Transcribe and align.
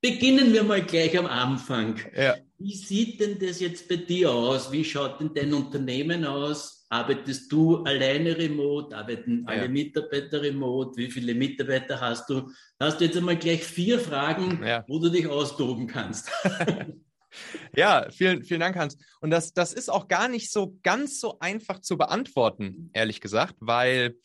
beginnen 0.00 0.52
wir 0.52 0.62
mal 0.62 0.82
gleich 0.82 1.16
am 1.18 1.26
Anfang. 1.26 1.98
Ja. 2.16 2.36
Wie 2.58 2.74
sieht 2.74 3.20
denn 3.20 3.38
das 3.38 3.60
jetzt 3.60 3.88
bei 3.88 3.96
dir 3.96 4.32
aus? 4.32 4.72
Wie 4.72 4.84
schaut 4.84 5.20
denn 5.20 5.32
dein 5.34 5.52
Unternehmen 5.54 6.24
aus? 6.24 6.86
Arbeitest 6.90 7.52
du 7.52 7.84
alleine 7.84 8.36
remote? 8.36 8.96
Arbeiten 8.96 9.44
alle 9.46 9.62
Ja. 9.62 9.68
Mitarbeiter 9.68 10.42
remote? 10.42 10.96
Wie 10.96 11.10
viele 11.10 11.34
Mitarbeiter 11.34 12.00
hast 12.00 12.28
du? 12.30 12.50
Hast 12.80 13.00
du 13.00 13.04
jetzt 13.04 13.16
einmal 13.16 13.36
gleich 13.36 13.62
vier 13.62 13.98
Fragen, 14.00 14.60
Ja. 14.64 14.84
wo 14.88 14.98
du 14.98 15.08
dich 15.10 15.26
austoben 15.26 15.86
kannst. 15.86 16.30
Ja, 17.76 18.08
vielen, 18.10 18.42
vielen 18.42 18.60
Dank, 18.60 18.74
Hans. 18.76 18.96
Und 19.20 19.30
das, 19.30 19.52
das 19.52 19.72
ist 19.74 19.90
auch 19.90 20.08
gar 20.08 20.28
nicht 20.28 20.50
so 20.50 20.78
ganz 20.82 21.20
so 21.20 21.38
einfach 21.40 21.80
zu 21.80 21.98
beantworten, 21.98 22.88
ehrlich 22.94 23.20
gesagt, 23.20 23.54
weil 23.60 24.16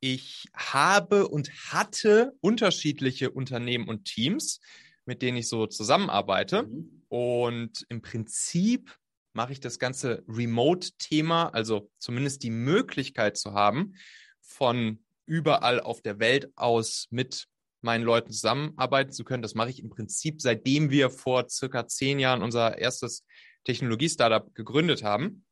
ich 0.00 0.46
habe 0.54 1.28
und 1.28 1.50
hatte 1.72 2.32
unterschiedliche 2.40 3.30
Unternehmen 3.30 3.88
und 3.88 4.04
Teams, 4.04 4.60
mit 5.04 5.22
denen 5.22 5.36
ich 5.36 5.48
so 5.48 5.66
zusammenarbeite. 5.66 6.64
Mhm. 6.64 7.02
Und 7.08 7.84
im 7.88 8.02
Prinzip 8.02 8.96
mache 9.32 9.52
ich 9.52 9.60
das 9.60 9.78
ganze 9.78 10.24
Remote-Thema, 10.28 11.48
also 11.48 11.90
zumindest 11.98 12.42
die 12.42 12.50
Möglichkeit 12.50 13.36
zu 13.36 13.52
haben, 13.52 13.94
von 14.40 15.02
überall 15.26 15.80
auf 15.80 16.02
der 16.02 16.18
Welt 16.18 16.50
aus 16.56 17.06
mit 17.10 17.46
meinen 17.80 18.04
Leuten 18.04 18.32
zusammenarbeiten 18.32 19.12
zu 19.12 19.24
können. 19.24 19.42
Das 19.42 19.54
mache 19.54 19.70
ich 19.70 19.82
im 19.82 19.90
Prinzip, 19.90 20.40
seitdem 20.40 20.90
wir 20.90 21.10
vor 21.10 21.48
circa 21.48 21.86
zehn 21.86 22.18
Jahren 22.18 22.42
unser 22.42 22.78
erstes 22.78 23.24
Technologie-Startup 23.64 24.54
gegründet 24.54 25.02
haben. 25.02 25.44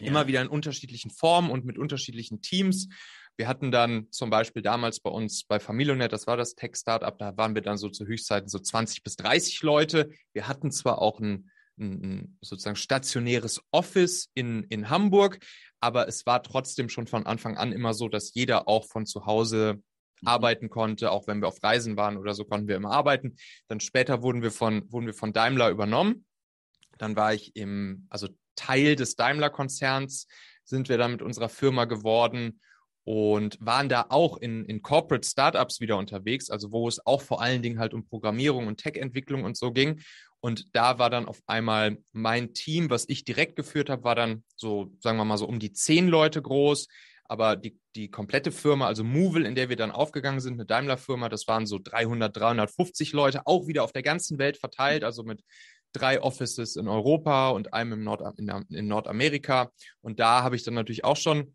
Ja. 0.00 0.08
Immer 0.08 0.26
wieder 0.26 0.42
in 0.42 0.48
unterschiedlichen 0.48 1.10
Formen 1.10 1.50
und 1.50 1.64
mit 1.64 1.78
unterschiedlichen 1.78 2.42
Teams. 2.42 2.88
Wir 3.36 3.48
hatten 3.48 3.70
dann 3.70 4.10
zum 4.10 4.30
Beispiel 4.30 4.62
damals 4.62 5.00
bei 5.00 5.10
uns 5.10 5.44
bei 5.44 5.58
Familionet, 5.58 6.12
das 6.12 6.26
war 6.26 6.36
das 6.36 6.54
Tech-Startup, 6.54 7.16
da 7.18 7.36
waren 7.36 7.54
wir 7.54 7.62
dann 7.62 7.78
so 7.78 7.88
zu 7.88 8.06
Höchstzeiten 8.06 8.48
so 8.48 8.58
20 8.58 9.02
bis 9.02 9.16
30 9.16 9.62
Leute. 9.62 10.10
Wir 10.32 10.48
hatten 10.48 10.70
zwar 10.70 11.00
auch 11.00 11.18
ein, 11.20 11.50
ein, 11.78 12.02
ein 12.02 12.38
sozusagen 12.40 12.76
stationäres 12.76 13.60
Office 13.70 14.28
in, 14.34 14.64
in 14.64 14.90
Hamburg, 14.90 15.38
aber 15.80 16.08
es 16.08 16.26
war 16.26 16.42
trotzdem 16.42 16.88
schon 16.88 17.06
von 17.06 17.26
Anfang 17.26 17.56
an 17.56 17.72
immer 17.72 17.94
so, 17.94 18.08
dass 18.08 18.34
jeder 18.34 18.68
auch 18.68 18.86
von 18.86 19.06
zu 19.06 19.26
Hause 19.26 19.82
Mhm. 20.22 20.28
arbeiten 20.28 20.70
konnte, 20.70 21.10
auch 21.10 21.26
wenn 21.26 21.40
wir 21.40 21.48
auf 21.48 21.62
Reisen 21.62 21.96
waren 21.96 22.16
oder 22.16 22.34
so 22.34 22.44
konnten 22.44 22.68
wir 22.68 22.76
immer 22.76 22.92
arbeiten. 22.92 23.36
Dann 23.68 23.80
später 23.80 24.22
wurden 24.22 24.42
wir 24.42 24.50
von, 24.50 24.90
wurden 24.90 25.06
wir 25.06 25.14
von 25.14 25.32
Daimler 25.32 25.70
übernommen. 25.70 26.24
Dann 26.98 27.16
war 27.16 27.34
ich 27.34 27.54
im, 27.56 28.06
also 28.08 28.28
Teil 28.54 28.96
des 28.96 29.16
Daimler-Konzerns 29.16 30.26
sind 30.64 30.88
wir 30.88 30.98
dann 30.98 31.12
mit 31.12 31.22
unserer 31.22 31.48
Firma 31.48 31.84
geworden 31.86 32.60
und 33.04 33.58
waren 33.60 33.88
da 33.88 34.06
auch 34.08 34.36
in, 34.36 34.64
in 34.64 34.82
Corporate 34.82 35.26
Startups 35.26 35.80
wieder 35.80 35.96
unterwegs, 35.96 36.50
also 36.50 36.70
wo 36.70 36.86
es 36.86 37.04
auch 37.04 37.22
vor 37.22 37.40
allen 37.42 37.62
Dingen 37.62 37.78
halt 37.78 37.94
um 37.94 38.06
Programmierung 38.06 38.66
und 38.66 38.78
Tech-Entwicklung 38.78 39.44
und 39.44 39.56
so 39.56 39.72
ging. 39.72 40.00
Und 40.40 40.74
da 40.74 40.98
war 40.98 41.10
dann 41.10 41.26
auf 41.26 41.40
einmal 41.46 41.98
mein 42.12 42.52
Team, 42.52 42.90
was 42.90 43.08
ich 43.08 43.24
direkt 43.24 43.56
geführt 43.56 43.90
habe, 43.90 44.04
war 44.04 44.14
dann 44.14 44.44
so, 44.56 44.92
sagen 45.00 45.16
wir 45.16 45.24
mal 45.24 45.38
so 45.38 45.46
um 45.46 45.58
die 45.58 45.72
zehn 45.72 46.08
Leute 46.08 46.42
groß. 46.42 46.88
Aber 47.24 47.56
die, 47.56 47.78
die 47.94 48.10
komplette 48.10 48.52
Firma, 48.52 48.86
also 48.86 49.04
Movil, 49.04 49.46
in 49.46 49.54
der 49.54 49.68
wir 49.68 49.76
dann 49.76 49.90
aufgegangen 49.90 50.40
sind, 50.40 50.54
eine 50.54 50.66
Daimler-Firma, 50.66 51.28
das 51.28 51.46
waren 51.48 51.66
so 51.66 51.78
300, 51.82 52.36
350 52.36 53.12
Leute, 53.12 53.46
auch 53.46 53.66
wieder 53.66 53.84
auf 53.84 53.92
der 53.92 54.02
ganzen 54.02 54.38
Welt 54.38 54.58
verteilt, 54.58 55.02
also 55.04 55.22
mit 55.22 55.42
drei 55.92 56.20
Offices 56.20 56.76
in 56.76 56.88
Europa 56.88 57.50
und 57.50 57.72
einem 57.72 57.92
im 57.92 58.04
Nord 58.04 58.38
in, 58.38 58.48
in 58.70 58.88
Nordamerika. 58.88 59.70
Und 60.00 60.20
da 60.20 60.42
habe 60.42 60.56
ich 60.56 60.64
dann 60.64 60.74
natürlich 60.74 61.04
auch 61.04 61.16
schon 61.16 61.54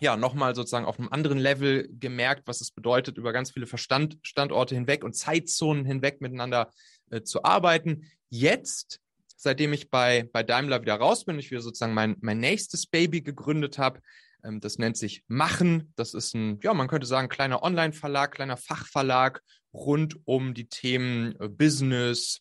ja, 0.00 0.16
nochmal 0.16 0.54
sozusagen 0.54 0.86
auf 0.86 0.98
einem 0.98 1.08
anderen 1.08 1.38
Level 1.38 1.88
gemerkt, 1.98 2.46
was 2.46 2.60
es 2.60 2.70
bedeutet, 2.70 3.16
über 3.16 3.32
ganz 3.32 3.52
viele 3.52 3.66
Verstand 3.66 4.18
Standorte 4.22 4.74
hinweg 4.74 5.04
und 5.04 5.14
Zeitzonen 5.14 5.84
hinweg 5.84 6.20
miteinander 6.20 6.70
äh, 7.10 7.22
zu 7.22 7.44
arbeiten. 7.44 8.10
Jetzt, 8.28 9.00
seitdem 9.36 9.72
ich 9.72 9.90
bei, 9.90 10.28
bei 10.32 10.42
Daimler 10.42 10.82
wieder 10.82 10.96
raus 10.96 11.24
bin, 11.24 11.38
ich 11.38 11.50
wieder 11.50 11.60
sozusagen 11.60 11.94
mein, 11.94 12.16
mein 12.20 12.40
nächstes 12.40 12.86
Baby 12.86 13.22
gegründet 13.22 13.78
habe, 13.78 14.00
ähm, 14.44 14.60
das 14.60 14.78
nennt 14.78 14.96
sich 14.96 15.24
Machen. 15.28 15.92
Das 15.96 16.14
ist 16.14 16.34
ein, 16.34 16.58
ja, 16.62 16.74
man 16.74 16.88
könnte 16.88 17.06
sagen, 17.06 17.28
kleiner 17.28 17.62
Online-Verlag, 17.62 18.32
kleiner 18.32 18.56
Fachverlag 18.56 19.42
rund 19.72 20.16
um 20.24 20.54
die 20.54 20.68
Themen 20.68 21.34
äh, 21.40 21.48
Business, 21.48 22.40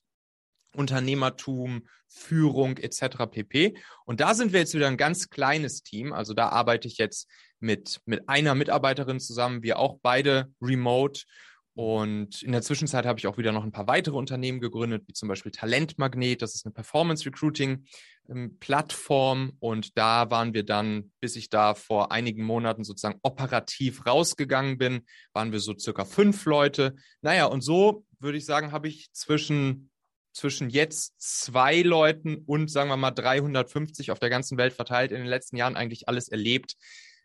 Unternehmertum, 0.76 1.88
Führung 2.08 2.78
etc. 2.78 3.26
pp. 3.30 3.78
Und 4.06 4.20
da 4.20 4.34
sind 4.34 4.54
wir 4.54 4.60
jetzt 4.60 4.74
wieder 4.74 4.88
ein 4.88 4.98
ganz 4.98 5.30
kleines 5.30 5.84
Team. 5.84 6.14
Also 6.14 6.34
da 6.34 6.50
arbeite 6.50 6.88
ich 6.88 6.98
jetzt 6.98 7.30
mit, 7.60 8.02
mit 8.06 8.30
einer 8.30 8.56
Mitarbeiterin 8.56 9.20
zusammen, 9.20 9.64
wir 9.64 9.80
auch 9.80 9.98
beide 10.02 10.52
remote. 10.62 11.24
Und 11.76 12.44
in 12.44 12.52
der 12.52 12.62
Zwischenzeit 12.62 13.06
habe 13.06 13.18
ich 13.18 13.26
auch 13.26 13.40
wieder 13.40 13.52
noch 13.52 13.64
ein 13.64 13.72
paar 13.72 13.88
weitere 13.88 14.16
Unternehmen 14.16 14.62
gegründet, 14.62 15.04
wie 15.08 15.14
zum 15.14 15.28
Beispiel 15.28 15.52
Talentmagnet. 15.52 16.44
Das 16.44 16.54
ist 16.54 16.66
eine 16.66 16.74
Performance 16.74 17.26
Recruiting 17.26 17.86
ähm, 18.30 18.58
Plattform. 18.60 19.54
Und 19.60 19.98
da 19.98 20.30
waren 20.30 20.54
wir 20.54 20.64
dann, 20.64 21.12
bis 21.20 21.36
ich 21.36 21.50
da 21.50 21.74
vor 21.74 22.12
einigen 22.12 22.44
Monaten 22.44 22.84
sozusagen 22.84 23.20
operativ 23.24 24.06
rausgegangen 24.06 24.78
bin, 24.78 25.02
waren 25.34 25.52
wir 25.52 25.60
so 25.60 25.76
circa 25.76 26.06
fünf 26.06 26.46
Leute. 26.46 26.96
Naja, 27.22 27.46
und 27.46 27.62
so 27.62 28.06
würde 28.20 28.38
ich 28.38 28.46
sagen, 28.46 28.72
habe 28.72 28.88
ich 28.88 29.12
zwischen 29.12 29.90
zwischen 30.34 30.70
jetzt 30.70 31.14
zwei 31.20 31.82
Leuten 31.82 32.38
und 32.46 32.70
sagen 32.70 32.90
wir 32.90 32.98
mal 32.98 33.12
350 33.12 34.12
auf 34.12 34.20
der 34.20 34.30
ganzen 34.30 34.58
Welt 34.58 34.74
verteilt 34.74 35.12
in 35.12 35.20
den 35.20 35.28
letzten 35.28 35.58
Jahren 35.58 35.76
eigentlich 35.76 36.08
alles 36.08 36.28
erlebt 36.28 36.76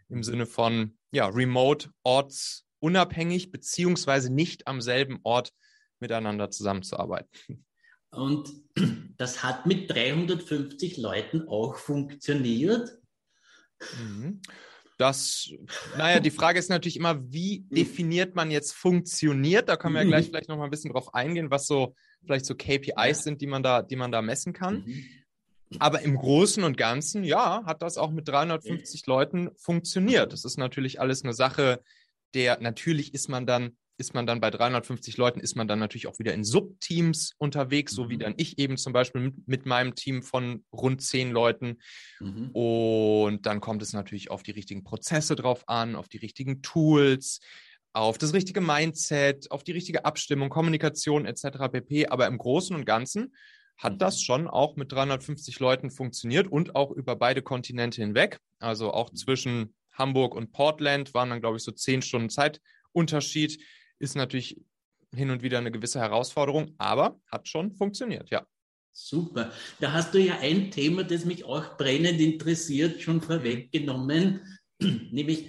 im 0.09 0.23
Sinne 0.23 0.47
von 0.47 0.97
ja 1.11 1.27
remote 1.27 1.91
ortsunabhängig 2.03 3.51
beziehungsweise 3.51 4.33
nicht 4.33 4.67
am 4.67 4.81
selben 4.81 5.21
Ort 5.23 5.53
miteinander 6.01 6.51
zusammenzuarbeiten. 6.51 7.65
Und 8.11 8.51
das 9.17 9.43
hat 9.43 9.67
mit 9.67 9.91
350 9.91 10.97
Leuten 10.97 11.49
auch 11.49 11.77
funktioniert. 11.77 12.99
Mhm. 13.99 14.41
Das, 14.99 15.49
naja, 15.97 16.19
die 16.19 16.33
Frage 16.33 16.59
ist 16.59 16.71
natürlich 16.71 16.97
immer, 16.97 17.23
wie 17.33 17.65
definiert 17.71 18.35
man 18.35 18.51
jetzt 18.51 18.73
funktioniert? 18.73 19.69
Da 19.69 19.77
können 19.77 19.95
wir 19.95 20.03
ja 20.03 20.09
gleich 20.09 20.27
vielleicht 20.27 20.49
noch 20.49 20.57
mal 20.57 20.65
ein 20.65 20.71
bisschen 20.71 20.93
drauf 20.93 21.15
eingehen, 21.15 21.51
was 21.53 21.67
so 21.69 21.95
vielleicht 22.25 22.45
so 22.45 22.57
KPIs 22.57 23.23
sind, 23.23 23.41
die 23.41 23.47
man 23.47 23.63
da, 23.63 23.83
die 23.83 23.95
man 23.95 24.11
da 24.11 24.21
messen 24.23 24.53
kann. 24.53 24.85
Mhm. 24.85 25.05
Aber 25.79 26.01
im 26.01 26.17
Großen 26.17 26.65
und 26.65 26.77
Ganzen, 26.77 27.23
ja, 27.25 27.65
hat 27.65 27.83
das 27.83 27.97
auch 27.97 28.11
mit 28.11 28.27
350 28.27 29.07
Leuten 29.07 29.51
funktioniert. 29.55 30.33
Das 30.33 30.45
ist 30.45 30.59
natürlich 30.59 31.01
alles 31.01 31.23
eine 31.23 31.33
Sache, 31.33 31.81
der 32.35 32.61
natürlich 32.61 33.15
ist 33.15 33.29
man 33.29 33.47
dann, 33.47 33.77
ist 33.99 34.15
man 34.15 34.27
dann 34.27 34.41
bei 34.41 34.51
350 34.51 35.17
Leuten, 35.17 35.41
ist 35.41 35.57
man 35.57 35.69
dann 35.69 35.79
natürlich 35.81 36.07
auch 36.07 36.19
wieder 36.19 36.33
in 36.33 36.45
Subteams 36.45 37.33
unterwegs, 37.39 37.93
so 37.93 38.09
wie 38.09 38.15
Mhm. 38.15 38.21
dann 38.21 38.35
ich 38.37 38.59
eben 38.59 38.77
zum 38.77 38.93
Beispiel 38.93 39.21
mit, 39.21 39.49
mit 39.49 39.67
meinem 39.67 39.95
Team 39.95 40.23
von 40.23 40.65
rund 40.73 41.03
zehn 41.03 41.31
Leuten. 41.33 41.79
Mhm. 42.21 42.51
Und 42.53 43.47
dann 43.47 43.61
kommt 43.61 43.83
es 43.83 43.93
natürlich 43.93 44.31
auf 44.31 44.43
die 44.43 44.53
richtigen 44.53 44.85
Prozesse 44.85 45.37
drauf 45.37 45.69
an, 45.69 45.97
auf 45.97 46.09
die 46.09 46.19
richtigen 46.19 46.63
Tools, 46.63 47.41
auf 47.93 48.19
das 48.19 48.33
richtige 48.33 48.61
Mindset, 48.61 49.51
auf 49.51 49.65
die 49.65 49.73
richtige 49.73 50.05
Abstimmung, 50.05 50.49
Kommunikation 50.49 51.27
etc. 51.27 51.69
pp. 51.73 52.07
Aber 52.07 52.27
im 52.27 52.39
Großen 52.39 52.75
und 52.77 52.85
Ganzen 52.85 53.35
hat 53.77 53.95
Mhm. 53.95 53.99
das 53.99 54.21
schon 54.23 54.49
auch 54.49 54.77
mit 54.77 54.93
350 54.93 55.59
Leuten 55.61 55.91
funktioniert 55.91 56.47
und 56.47 56.75
auch 56.77 56.91
über 56.93 57.17
beide 57.17 57.43
Kontinente 57.43 58.01
hinweg. 58.03 58.39
Also 58.61 58.93
auch 58.93 59.11
zwischen 59.13 59.75
Hamburg 59.93 60.35
und 60.37 60.53
Portland 60.53 61.15
waren 61.15 61.31
dann, 61.31 61.41
glaube 61.41 61.57
ich, 61.57 61.65
so 61.65 61.73
zehn 61.73 62.03
Stunden 62.03 62.29
Zeitunterschied. 62.29 63.59
Ist 63.99 64.15
natürlich 64.17 64.61
hin 65.15 65.31
und 65.31 65.43
wieder 65.43 65.59
eine 65.59 65.71
gewisse 65.71 66.01
Herausforderung, 66.01 66.75
aber 66.79 67.21
hat 67.31 67.49
schon 67.49 67.73
funktioniert, 67.73 68.31
ja. 68.31 68.47
Super. 68.93 69.53
Da 69.81 69.93
hast 69.93 70.13
du 70.15 70.19
ja 70.19 70.39
ein 70.41 70.71
Thema, 70.71 71.05
das 71.05 71.25
mich 71.25 71.45
auch 71.45 71.77
brennend 71.77 72.21
interessiert, 72.21 73.01
schon 73.01 73.21
vorweggenommen, 73.21 74.41
nämlich 74.81 75.47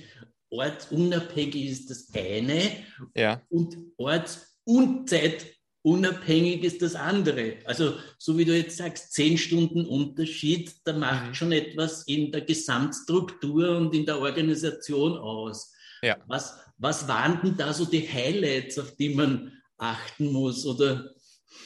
ortsunabhängig 0.51 1.69
ist 1.69 1.89
das 1.89 2.13
eine 2.13 2.71
Ja, 3.15 3.41
und 3.49 3.77
orts- 3.97 4.56
und 4.65 5.09
zeitunabhängig 5.09 6.63
ist 6.63 6.81
das 6.81 6.95
andere. 6.95 7.57
Also 7.65 7.95
so 8.18 8.38
wie 8.38 8.45
du 8.45 8.56
jetzt 8.56 8.77
sagst, 8.77 9.13
zehn 9.13 9.38
Stunden 9.38 9.85
Unterschied, 9.85 10.75
da 10.85 10.94
macht 10.94 11.29
Mhm. 11.29 11.33
schon 11.33 11.51
etwas 11.51 12.03
in 12.07 12.31
der 12.31 12.41
Gesamtstruktur 12.41 13.77
und 13.77 13.94
in 13.95 14.06
der 14.06 14.19
Organisation 14.19 15.18
aus. 15.18 15.74
Ja. 16.01 16.18
Was, 16.27 16.59
was 16.79 17.07
waren 17.07 17.39
denn 17.43 17.57
da 17.57 17.73
so 17.73 17.85
die 17.85 18.07
Highlights, 18.07 18.79
auf 18.79 18.95
die 18.95 19.09
man 19.13 19.53
achten 19.77 20.31
muss 20.31 20.65
oder 20.65 21.13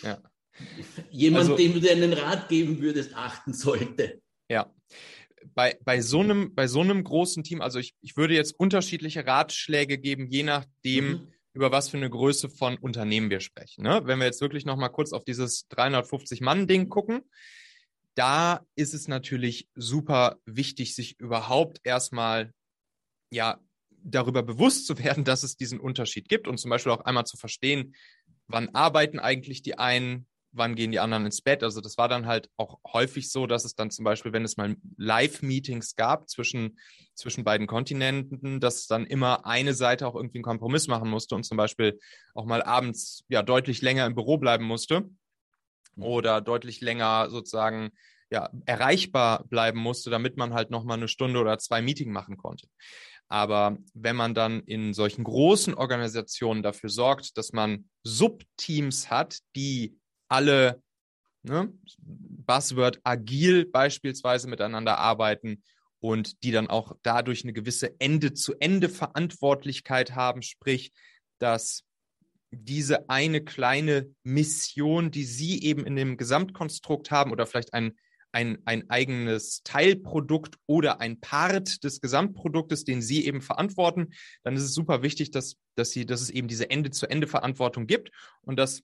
Ja. 0.02 0.22
jemand, 1.12 1.44
Also- 1.52 1.56
dem 1.58 1.74
du 1.74 1.80
dir 1.80 1.92
einen 1.94 2.14
Rat 2.14 2.50
geben 2.50 2.82
würdest, 2.82 3.16
achten 3.16 3.54
sollte? 3.54 4.22
Ja. 4.50 4.72
Bei, 5.56 5.78
bei, 5.84 6.02
so 6.02 6.20
einem, 6.22 6.54
bei 6.56 6.68
so 6.68 6.82
einem 6.82 7.04
großen 7.04 7.44
Team, 7.44 7.62
also 7.62 7.78
ich, 7.80 7.96
ich 8.02 8.16
würde 8.18 8.34
jetzt 8.34 8.54
unterschiedliche 8.60 9.26
Ratschläge 9.26 9.98
geben, 9.98 10.28
je 10.28 10.44
nachdem, 10.44 11.06
Mhm. 11.12 11.28
über 11.54 11.72
was 11.72 11.90
für 11.90 11.98
eine 11.98 12.10
Größe 12.10 12.50
von 12.50 12.78
Unternehmen 12.78 13.30
wir 13.30 13.40
sprechen. 13.40 13.84
Ne? 13.84 14.02
Wenn 14.06 14.20
wir 14.20 14.26
jetzt 14.26 14.42
wirklich 14.42 14.66
nochmal 14.66 14.92
kurz 14.92 15.12
auf 15.14 15.24
dieses 15.26 15.68
350-Mann-Ding 15.70 16.90
gucken, 16.90 17.22
da 18.16 18.66
ist 18.76 18.94
es 18.94 19.08
natürlich 19.08 19.68
super 19.76 20.38
wichtig, 20.46 20.96
sich 20.96 21.20
überhaupt 21.20 21.80
erstmal 21.84 22.54
ja 23.32 23.60
darüber 24.04 24.44
bewusst 24.44 24.86
zu 24.86 24.98
werden, 25.00 25.24
dass 25.24 25.44
es 25.44 25.56
diesen 25.56 25.80
Unterschied 25.80 26.30
gibt 26.30 26.48
und 26.48 26.58
zum 26.58 26.70
Beispiel 26.70 26.92
auch 26.92 27.06
einmal 27.06 27.26
zu 27.26 27.38
verstehen, 27.38 27.96
wann 28.48 28.70
arbeiten 28.70 29.20
eigentlich 29.20 29.62
die 29.62 29.78
einen, 29.78 30.28
wann 30.52 30.76
gehen 30.76 30.92
die 30.92 31.00
anderen 31.00 31.26
ins 31.26 31.42
Bett. 31.42 31.64
Also 31.64 31.82
das 31.82 31.98
war 31.98 32.08
dann 32.08 32.28
halt 32.28 32.50
auch 32.58 32.80
häufig 32.92 33.32
so, 33.32 33.48
dass 33.48 33.66
es 33.66 33.76
dann 33.76 33.90
zum 33.90 34.06
Beispiel, 34.06 34.34
wenn 34.34 34.44
es 34.44 34.58
mal 34.58 34.76
Live-Meetings 34.98 35.96
gab 35.96 36.30
zwischen, 36.30 36.78
zwischen 37.16 37.44
beiden 37.44 37.66
Kontinenten, 37.66 38.60
dass 38.60 38.86
dann 38.88 39.06
immer 39.06 39.46
eine 39.46 39.74
Seite 39.74 40.08
auch 40.08 40.16
irgendwie 40.16 40.38
einen 40.38 40.44
Kompromiss 40.44 40.88
machen 40.88 41.10
musste 41.10 41.36
und 41.36 41.44
zum 41.44 41.58
Beispiel 41.58 42.00
auch 42.36 42.46
mal 42.46 42.62
abends 42.62 43.24
ja 43.30 43.42
deutlich 43.42 43.82
länger 43.82 44.06
im 44.06 44.16
Büro 44.16 44.38
bleiben 44.38 44.66
musste 44.66 45.10
oder 45.98 46.42
deutlich 46.42 46.82
länger 46.82 47.30
sozusagen 47.30 47.92
ja, 48.34 48.50
erreichbar 48.66 49.46
bleiben 49.48 49.80
musste, 49.80 50.10
damit 50.10 50.38
man 50.38 50.54
halt 50.54 50.72
nochmal 50.72 50.98
eine 50.98 51.08
Stunde 51.08 51.40
oder 51.40 51.60
zwei 51.60 51.84
Meeting 51.84 52.12
machen 52.12 52.36
konnte. 52.36 52.68
Aber 53.30 53.78
wenn 53.94 54.16
man 54.16 54.34
dann 54.34 54.62
in 54.62 54.94
solchen 54.94 55.24
großen 55.24 55.74
Organisationen 55.74 56.62
dafür 56.62 56.90
sorgt, 56.90 57.38
dass 57.38 57.54
man 57.54 57.90
Subteams 58.04 59.10
hat, 59.10 59.40
die 59.56 59.98
alle 60.28 60.82
ne, 61.44 61.72
Buzzword 62.00 63.00
agil 63.04 63.66
beispielsweise 63.66 64.48
miteinander 64.48 64.98
arbeiten 64.98 65.62
und 66.00 66.42
die 66.44 66.52
dann 66.52 66.68
auch 66.68 66.96
dadurch 67.02 67.44
eine 67.44 67.54
gewisse 67.54 68.00
Ende-zu-Ende-Verantwortlichkeit 68.00 70.16
haben, 70.16 70.42
sprich, 70.42 70.92
dass 71.40 71.84
diese 72.52 73.10
eine 73.10 73.42
kleine 73.44 74.14
Mission, 74.24 75.12
die 75.12 75.24
sie 75.24 75.64
eben 75.64 75.86
in 75.86 75.96
dem 75.96 76.18
Gesamtkonstrukt 76.18 77.12
haben 77.12 77.32
oder 77.32 77.46
vielleicht 77.46 77.74
ein, 77.74 77.98
ein, 78.34 78.60
ein 78.66 78.90
eigenes 78.90 79.62
Teilprodukt 79.64 80.56
oder 80.66 81.00
ein 81.00 81.20
Part 81.20 81.84
des 81.84 82.02
Gesamtproduktes, 82.02 82.84
den 82.84 83.02
sie 83.02 83.26
eben 83.26 83.42
verantworten, 83.42 84.14
dann 84.44 84.56
ist 84.56 84.64
es 84.64 84.74
super 84.74 85.04
wichtig, 85.04 85.32
dass, 85.32 85.56
dass, 85.76 85.92
sie, 85.92 86.06
dass 86.06 86.22
es 86.22 86.30
eben 86.30 86.48
diese 86.48 86.70
Ende-zu-Ende-Verantwortung 86.70 87.88
gibt 87.88 88.12
und 88.42 88.58
dass 88.58 88.84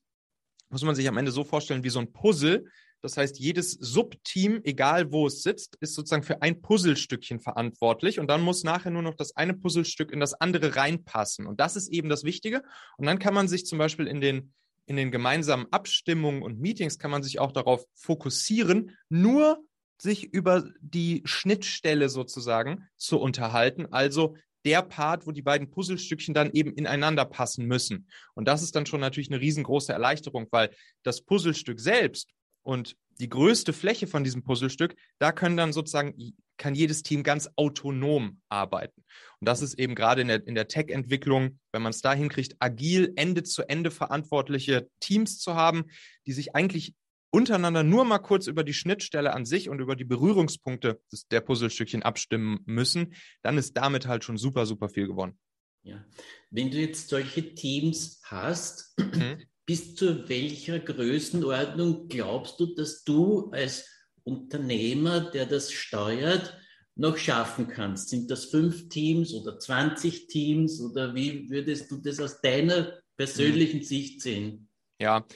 muss 0.70 0.84
man 0.84 0.94
sich 0.94 1.08
am 1.08 1.18
Ende 1.18 1.32
so 1.32 1.44
vorstellen 1.44 1.84
wie 1.84 1.90
so 1.90 1.98
ein 1.98 2.12
Puzzle. 2.12 2.64
Das 3.02 3.16
heißt, 3.16 3.38
jedes 3.38 3.72
Subteam, 3.72 4.60
egal 4.62 5.10
wo 5.10 5.26
es 5.26 5.42
sitzt, 5.42 5.76
ist 5.80 5.94
sozusagen 5.94 6.22
für 6.22 6.42
ein 6.42 6.60
Puzzlestückchen 6.60 7.40
verantwortlich 7.40 8.20
und 8.20 8.28
dann 8.28 8.42
muss 8.42 8.62
nachher 8.62 8.90
nur 8.90 9.02
noch 9.02 9.14
das 9.14 9.36
eine 9.36 9.54
Puzzlestück 9.54 10.12
in 10.12 10.20
das 10.20 10.34
andere 10.34 10.76
reinpassen. 10.76 11.46
Und 11.46 11.60
das 11.60 11.76
ist 11.76 11.88
eben 11.88 12.08
das 12.08 12.24
Wichtige. 12.24 12.62
Und 12.98 13.06
dann 13.06 13.18
kann 13.18 13.34
man 13.34 13.48
sich 13.48 13.64
zum 13.66 13.78
Beispiel 13.78 14.06
in 14.06 14.20
den, 14.20 14.52
in 14.86 14.96
den 14.96 15.10
gemeinsamen 15.10 15.66
Abstimmungen 15.70 16.42
und 16.42 16.60
Meetings 16.60 16.98
kann 16.98 17.10
man 17.10 17.22
sich 17.22 17.38
auch 17.38 17.52
darauf 17.52 17.84
fokussieren, 17.94 18.96
nur 19.08 19.62
sich 20.00 20.32
über 20.32 20.64
die 20.80 21.22
Schnittstelle 21.24 22.08
sozusagen 22.08 22.88
zu 22.96 23.20
unterhalten. 23.20 23.86
Also 23.92 24.36
der 24.64 24.82
Part, 24.82 25.26
wo 25.26 25.32
die 25.32 25.42
beiden 25.42 25.70
Puzzlestückchen 25.70 26.34
dann 26.34 26.50
eben 26.52 26.72
ineinander 26.72 27.24
passen 27.24 27.66
müssen. 27.66 28.08
Und 28.34 28.46
das 28.46 28.62
ist 28.62 28.74
dann 28.76 28.86
schon 28.86 29.00
natürlich 29.00 29.30
eine 29.30 29.40
riesengroße 29.40 29.92
Erleichterung, 29.92 30.48
weil 30.50 30.70
das 31.02 31.22
Puzzlestück 31.22 31.80
selbst 31.80 32.30
und 32.62 32.96
die 33.20 33.28
größte 33.28 33.72
Fläche 33.72 34.06
von 34.06 34.24
diesem 34.24 34.42
Puzzlestück, 34.42 34.96
da 35.18 35.32
können 35.32 35.56
dann 35.56 35.72
sozusagen, 35.72 36.14
kann 36.60 36.74
jedes 36.74 37.02
Team 37.02 37.22
ganz 37.22 37.48
autonom 37.56 38.40
arbeiten. 38.48 39.02
Und 39.40 39.48
das 39.48 39.62
ist 39.62 39.78
eben 39.78 39.94
gerade 39.94 40.20
in 40.20 40.28
der, 40.28 40.46
in 40.46 40.54
der 40.54 40.68
Tech-Entwicklung, 40.68 41.58
wenn 41.72 41.82
man 41.82 41.90
es 41.90 42.02
da 42.02 42.12
hinkriegt, 42.12 42.56
agil, 42.60 43.12
Ende 43.16 43.42
zu 43.42 43.68
Ende 43.68 43.90
verantwortliche 43.90 44.88
Teams 45.00 45.38
zu 45.38 45.54
haben, 45.54 45.86
die 46.26 46.32
sich 46.32 46.54
eigentlich 46.54 46.94
untereinander 47.30 47.82
nur 47.82 48.04
mal 48.04 48.18
kurz 48.18 48.46
über 48.46 48.62
die 48.62 48.74
Schnittstelle 48.74 49.32
an 49.32 49.46
sich 49.46 49.70
und 49.70 49.80
über 49.80 49.96
die 49.96 50.04
Berührungspunkte 50.04 51.00
des, 51.10 51.26
der 51.28 51.40
Puzzlestückchen 51.40 52.02
abstimmen 52.02 52.60
müssen, 52.66 53.14
dann 53.42 53.56
ist 53.56 53.76
damit 53.76 54.06
halt 54.06 54.22
schon 54.24 54.36
super, 54.36 54.66
super 54.66 54.90
viel 54.90 55.06
gewonnen. 55.06 55.38
Ja. 55.82 56.04
Wenn 56.50 56.70
du 56.70 56.76
jetzt 56.76 57.08
solche 57.08 57.54
Teams 57.54 58.20
hast, 58.24 58.94
mhm. 58.98 59.38
bis 59.64 59.94
zu 59.94 60.28
welcher 60.28 60.78
Größenordnung 60.78 62.08
glaubst 62.08 62.60
du, 62.60 62.74
dass 62.74 63.02
du 63.04 63.50
als 63.52 63.86
Unternehmer, 64.30 65.30
der 65.30 65.46
das 65.46 65.72
steuert, 65.72 66.56
noch 66.94 67.16
schaffen 67.16 67.68
kannst? 67.68 68.10
Sind 68.10 68.30
das 68.30 68.46
fünf 68.46 68.88
Teams 68.88 69.34
oder 69.34 69.58
20 69.58 70.26
Teams 70.28 70.80
oder 70.80 71.14
wie 71.14 71.48
würdest 71.50 71.90
du 71.90 71.96
das 71.96 72.20
aus 72.20 72.40
deiner 72.40 73.00
persönlichen 73.16 73.78
mhm. 73.78 73.84
Sicht 73.84 74.22
sehen? 74.22 74.68
Ja, 75.00 75.26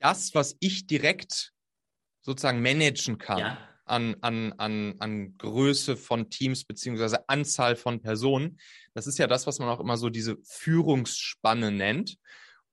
das, 0.00 0.34
was 0.34 0.56
ich 0.60 0.86
direkt 0.86 1.52
sozusagen 2.20 2.62
managen 2.62 3.18
kann 3.18 3.38
ja. 3.38 3.58
an, 3.84 4.16
an, 4.20 4.52
an, 4.54 4.94
an 4.98 5.38
Größe 5.38 5.96
von 5.96 6.28
Teams 6.30 6.64
beziehungsweise 6.64 7.28
Anzahl 7.28 7.76
von 7.76 8.00
Personen, 8.00 8.58
das 8.94 9.06
ist 9.06 9.18
ja 9.18 9.26
das, 9.26 9.46
was 9.46 9.58
man 9.58 9.68
auch 9.68 9.80
immer 9.80 9.96
so 9.96 10.10
diese 10.10 10.36
Führungsspanne 10.44 11.70
nennt. 11.70 12.16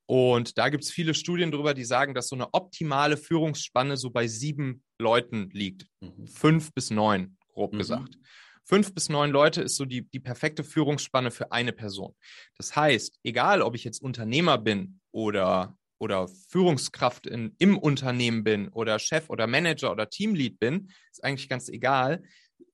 Und 0.09 0.57
da 0.57 0.69
gibt 0.69 0.83
es 0.83 0.89
viele 0.89 1.13
Studien 1.13 1.51
darüber, 1.51 1.75
die 1.75 1.85
sagen, 1.85 2.15
dass 2.15 2.29
so 2.29 2.35
eine 2.35 2.51
optimale 2.55 3.15
Führungsspanne 3.15 3.95
so 3.95 4.09
bei 4.09 4.27
sieben 4.27 4.81
Leuten 4.97 5.51
liegt. 5.51 5.85
Mhm. 6.01 6.25
Fünf 6.25 6.73
bis 6.73 6.89
neun, 6.89 7.37
grob 7.53 7.73
mhm. 7.73 7.77
gesagt. 7.77 8.17
Fünf 8.63 8.95
bis 8.95 9.09
neun 9.09 9.29
Leute 9.29 9.61
ist 9.61 9.75
so 9.75 9.85
die, 9.85 10.09
die 10.09 10.19
perfekte 10.19 10.63
Führungsspanne 10.63 11.29
für 11.29 11.51
eine 11.51 11.73
Person. 11.73 12.15
Das 12.57 12.75
heißt, 12.75 13.19
egal 13.23 13.61
ob 13.61 13.75
ich 13.75 13.83
jetzt 13.83 14.01
Unternehmer 14.01 14.57
bin 14.57 14.99
oder 15.11 15.77
oder 15.99 16.27
Führungskraft 16.27 17.27
in, 17.27 17.53
im 17.59 17.77
Unternehmen 17.77 18.43
bin 18.43 18.69
oder 18.69 18.99
Chef 18.99 19.29
oder 19.29 19.47
Manager 19.47 19.91
oder 19.91 20.09
Teamlead 20.09 20.57
bin, 20.57 20.89
ist 21.11 21.23
eigentlich 21.23 21.49
ganz 21.49 21.67
egal. 21.67 22.23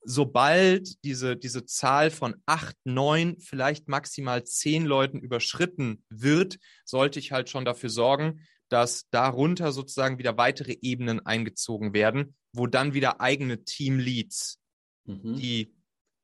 Sobald 0.08 1.04
diese, 1.04 1.36
diese 1.36 1.66
Zahl 1.66 2.12
von 2.12 2.36
acht, 2.46 2.76
neun, 2.84 3.40
vielleicht 3.40 3.88
maximal 3.88 4.44
zehn 4.44 4.86
Leuten 4.86 5.20
überschritten 5.20 6.04
wird, 6.10 6.58
sollte 6.86 7.20
ich 7.20 7.32
halt 7.32 7.50
schon 7.50 7.66
dafür 7.66 7.90
sorgen, 7.90 8.42
dass 8.70 9.10
darunter 9.10 9.72
sozusagen 9.72 10.18
wieder 10.18 10.38
weitere 10.38 10.78
Ebenen 10.82 11.26
eingezogen 11.26 11.94
werden, 11.94 12.36
wo 12.54 12.68
dann 12.68 12.94
wieder 12.94 13.22
eigene 13.22 13.64
Teamleads, 13.64 14.60
mhm. 15.06 15.36
die 15.36 15.74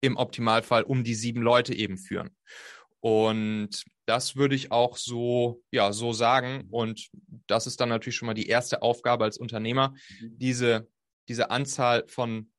im 0.02 0.18
Optimalfall 0.18 0.84
um 0.84 1.04
die 1.04 1.16
sieben 1.16 1.42
Leute 1.42 1.74
eben 1.74 1.98
führen. 1.98 2.32
Und 3.00 3.84
das 4.06 4.36
würde 4.36 4.56
ich 4.56 4.72
auch 4.72 4.98
so, 4.98 5.64
ja, 5.72 5.92
so 5.92 6.14
sagen. 6.14 6.68
Und 6.70 7.10
das 7.48 7.68
ist 7.68 7.80
dann 7.80 7.90
natürlich 7.90 8.16
schon 8.16 8.28
mal 8.28 8.34
die 8.34 8.48
erste 8.48 8.82
Aufgabe 8.82 9.24
als 9.24 9.38
Unternehmer, 9.38 9.96
mhm. 10.20 10.38
diese, 10.38 10.88
diese 11.28 11.50
Anzahl 11.50 12.08
von 12.08 12.51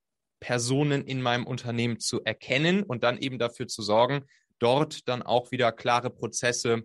Personen 0.42 1.06
in 1.06 1.22
meinem 1.22 1.46
Unternehmen 1.46 2.00
zu 2.00 2.20
erkennen 2.24 2.82
und 2.82 3.04
dann 3.04 3.16
eben 3.16 3.38
dafür 3.38 3.68
zu 3.68 3.80
sorgen, 3.80 4.24
dort 4.58 5.08
dann 5.08 5.22
auch 5.22 5.52
wieder 5.52 5.70
klare 5.70 6.10
Prozesse, 6.10 6.82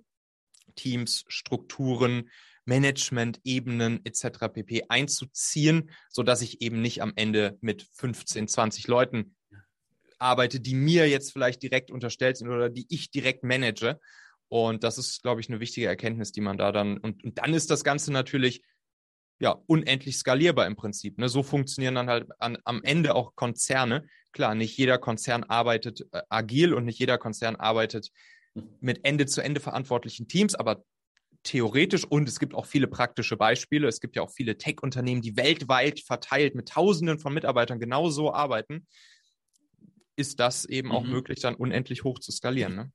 Teams, 0.75 1.25
Strukturen, 1.27 2.29
Management-Ebenen 2.65 4.05
etc. 4.05 4.53
pp. 4.53 4.83
einzuziehen, 4.89 5.89
sodass 6.07 6.43
ich 6.43 6.61
eben 6.61 6.81
nicht 6.81 7.01
am 7.01 7.13
Ende 7.15 7.57
mit 7.61 7.87
15, 7.93 8.47
20 8.47 8.87
Leuten 8.87 9.35
arbeite, 10.19 10.59
die 10.59 10.75
mir 10.75 11.09
jetzt 11.09 11.33
vielleicht 11.33 11.63
direkt 11.63 11.89
unterstellt 11.89 12.37
sind 12.37 12.49
oder 12.49 12.69
die 12.69 12.85
ich 12.89 13.09
direkt 13.09 13.43
manage. 13.43 13.99
Und 14.49 14.83
das 14.83 14.99
ist, 14.99 15.23
glaube 15.23 15.41
ich, 15.41 15.49
eine 15.49 15.59
wichtige 15.59 15.87
Erkenntnis, 15.87 16.31
die 16.31 16.41
man 16.41 16.59
da 16.59 16.71
dann, 16.71 16.99
und, 16.99 17.23
und 17.23 17.39
dann 17.39 17.55
ist 17.55 17.71
das 17.71 17.83
Ganze 17.83 18.13
natürlich 18.13 18.61
ja 19.39 19.51
unendlich 19.67 20.17
skalierbar 20.17 20.65
im 20.65 20.75
Prinzip. 20.75 21.17
Ne? 21.17 21.29
So 21.29 21.43
funktionieren 21.43 21.95
dann 21.95 22.09
halt 22.09 22.27
an, 22.39 22.57
am 22.65 22.81
Ende 22.83 23.15
auch 23.15 23.35
Konzerne. 23.35 24.07
Klar, 24.31 24.55
nicht 24.55 24.77
jeder 24.77 24.97
Konzern 24.97 25.43
arbeitet 25.43 26.07
äh, 26.11 26.21
agil 26.29 26.73
und 26.73 26.85
nicht 26.85 26.99
jeder 26.99 27.17
Konzern 27.17 27.55
arbeitet 27.55 28.09
mit 28.79 29.05
Ende-zu-Ende 29.05 29.59
verantwortlichen 29.59 30.27
Teams, 30.27 30.55
aber 30.55 30.83
theoretisch 31.43 32.03
und 32.03 32.27
es 32.27 32.39
gibt 32.39 32.55
auch 32.55 32.65
viele 32.65 32.87
praktische 32.87 33.37
Beispiele. 33.37 33.87
Es 33.87 33.99
gibt 33.99 34.15
ja 34.15 34.23
auch 34.23 34.31
viele 34.31 34.57
Tech-Unternehmen, 34.57 35.21
die 35.21 35.37
weltweit 35.37 35.99
verteilt 35.99 36.55
mit 36.55 36.69
Tausenden 36.69 37.19
von 37.19 37.33
Mitarbeitern 37.33 37.79
genauso 37.79 38.33
arbeiten 38.33 38.87
ist 40.17 40.39
das 40.39 40.65
eben 40.65 40.89
mhm. 40.89 40.95
auch 40.95 41.03
möglich, 41.03 41.39
dann 41.39 41.55
unendlich 41.55 42.03
hoch 42.03 42.19
zu 42.19 42.31
skalieren. 42.31 42.75
Ne? 42.75 42.91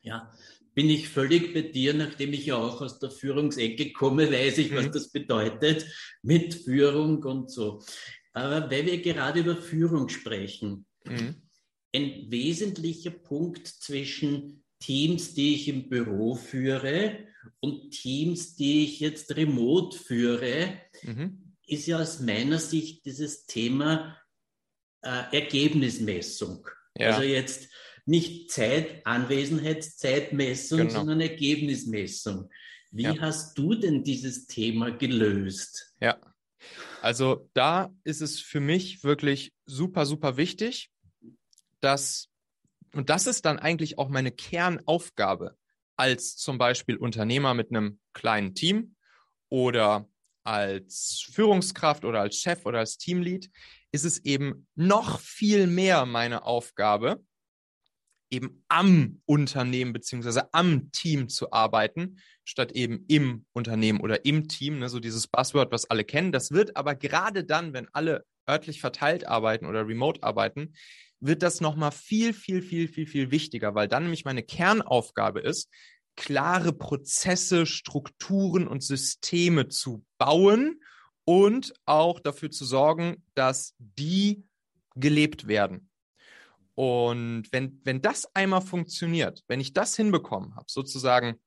Ja, 0.00 0.32
bin 0.74 0.88
ich 0.88 1.08
völlig 1.08 1.52
bei 1.52 1.62
dir, 1.62 1.94
nachdem 1.94 2.32
ich 2.32 2.46
ja 2.46 2.56
auch 2.56 2.80
aus 2.80 2.98
der 2.98 3.10
Führungsecke 3.10 3.92
komme, 3.92 4.30
weiß 4.30 4.58
ich, 4.58 4.70
mhm. 4.70 4.76
was 4.76 4.90
das 4.90 5.10
bedeutet 5.10 5.86
mit 6.22 6.54
Führung 6.54 7.22
und 7.24 7.50
so. 7.50 7.82
Aber 8.32 8.70
weil 8.70 8.86
wir 8.86 9.00
gerade 9.02 9.40
über 9.40 9.56
Führung 9.56 10.08
sprechen, 10.08 10.86
mhm. 11.04 11.42
ein 11.94 12.30
wesentlicher 12.30 13.10
Punkt 13.10 13.66
zwischen 13.66 14.64
Teams, 14.80 15.34
die 15.34 15.54
ich 15.54 15.68
im 15.68 15.88
Büro 15.88 16.34
führe 16.34 17.18
und 17.60 17.90
Teams, 17.90 18.56
die 18.56 18.84
ich 18.84 19.00
jetzt 19.00 19.36
remote 19.36 19.96
führe, 19.96 20.80
mhm. 21.02 21.54
ist 21.66 21.86
ja 21.86 22.00
aus 22.00 22.20
meiner 22.20 22.58
Sicht 22.58 23.04
dieses 23.04 23.46
Thema 23.46 24.16
äh, 25.02 25.36
Ergebnismessung. 25.36 26.66
Ja. 26.96 27.10
Also 27.10 27.22
jetzt 27.22 27.68
nicht 28.04 28.50
Zeit, 28.50 29.06
Anwesenheitszeitmessung, 29.06 30.78
genau. 30.78 30.90
sondern 30.90 31.20
Ergebnismessung. 31.20 32.50
Wie 32.90 33.04
ja. 33.04 33.18
hast 33.20 33.56
du 33.56 33.74
denn 33.74 34.04
dieses 34.04 34.46
Thema 34.46 34.90
gelöst? 34.90 35.94
Ja, 36.00 36.18
also 37.00 37.48
da 37.54 37.90
ist 38.04 38.20
es 38.20 38.40
für 38.40 38.60
mich 38.60 39.02
wirklich 39.02 39.52
super, 39.66 40.06
super 40.06 40.36
wichtig, 40.36 40.90
dass, 41.80 42.28
und 42.94 43.10
das 43.10 43.26
ist 43.26 43.44
dann 43.44 43.58
eigentlich 43.58 43.98
auch 43.98 44.08
meine 44.08 44.30
Kernaufgabe 44.30 45.56
als 45.96 46.36
zum 46.36 46.58
Beispiel 46.58 46.96
Unternehmer 46.96 47.54
mit 47.54 47.70
einem 47.70 47.98
kleinen 48.12 48.54
Team 48.54 48.94
oder 49.48 50.08
als 50.44 51.26
Führungskraft 51.32 52.04
oder 52.04 52.20
als 52.20 52.36
Chef 52.36 52.66
oder 52.66 52.80
als 52.80 52.98
Teamlead, 52.98 53.50
ist 53.92 54.04
es 54.04 54.24
eben 54.24 54.66
noch 54.74 55.20
viel 55.20 55.66
mehr 55.66 56.06
meine 56.06 56.44
Aufgabe, 56.44 57.22
eben 58.32 58.64
am 58.68 59.20
Unternehmen 59.26 59.92
beziehungsweise 59.92 60.52
am 60.52 60.90
Team 60.90 61.28
zu 61.28 61.52
arbeiten, 61.52 62.18
statt 62.44 62.72
eben 62.72 63.04
im 63.08 63.44
Unternehmen 63.52 64.00
oder 64.00 64.24
im 64.24 64.48
Team. 64.48 64.78
Ne, 64.78 64.88
so 64.88 64.98
dieses 64.98 65.28
Buzzword, 65.28 65.70
was 65.70 65.88
alle 65.90 66.04
kennen. 66.04 66.32
Das 66.32 66.50
wird 66.50 66.76
aber 66.76 66.94
gerade 66.94 67.44
dann, 67.44 67.72
wenn 67.72 67.88
alle 67.92 68.24
örtlich 68.48 68.80
verteilt 68.80 69.26
arbeiten 69.26 69.66
oder 69.66 69.86
remote 69.86 70.22
arbeiten, 70.22 70.74
wird 71.20 71.42
das 71.42 71.60
nochmal 71.60 71.92
viel, 71.92 72.32
viel, 72.34 72.62
viel, 72.62 72.88
viel, 72.88 73.06
viel 73.06 73.30
wichtiger, 73.30 73.74
weil 73.74 73.86
dann 73.86 74.04
nämlich 74.04 74.24
meine 74.24 74.42
Kernaufgabe 74.42 75.40
ist, 75.40 75.70
klare 76.16 76.72
Prozesse, 76.72 77.64
Strukturen 77.64 78.66
und 78.66 78.82
Systeme 78.82 79.68
zu 79.68 80.04
bauen 80.18 80.80
und 81.24 81.72
auch 81.84 82.18
dafür 82.18 82.50
zu 82.50 82.64
sorgen, 82.64 83.24
dass 83.34 83.74
die 83.78 84.44
gelebt 84.96 85.46
werden. 85.46 85.91
Und 86.74 87.52
wenn, 87.52 87.80
wenn 87.84 88.00
das 88.00 88.34
einmal 88.34 88.62
funktioniert, 88.62 89.42
wenn 89.46 89.60
ich 89.60 89.72
das 89.72 89.96
hinbekommen 89.96 90.54
habe, 90.56 90.66
sozusagen 90.68 91.40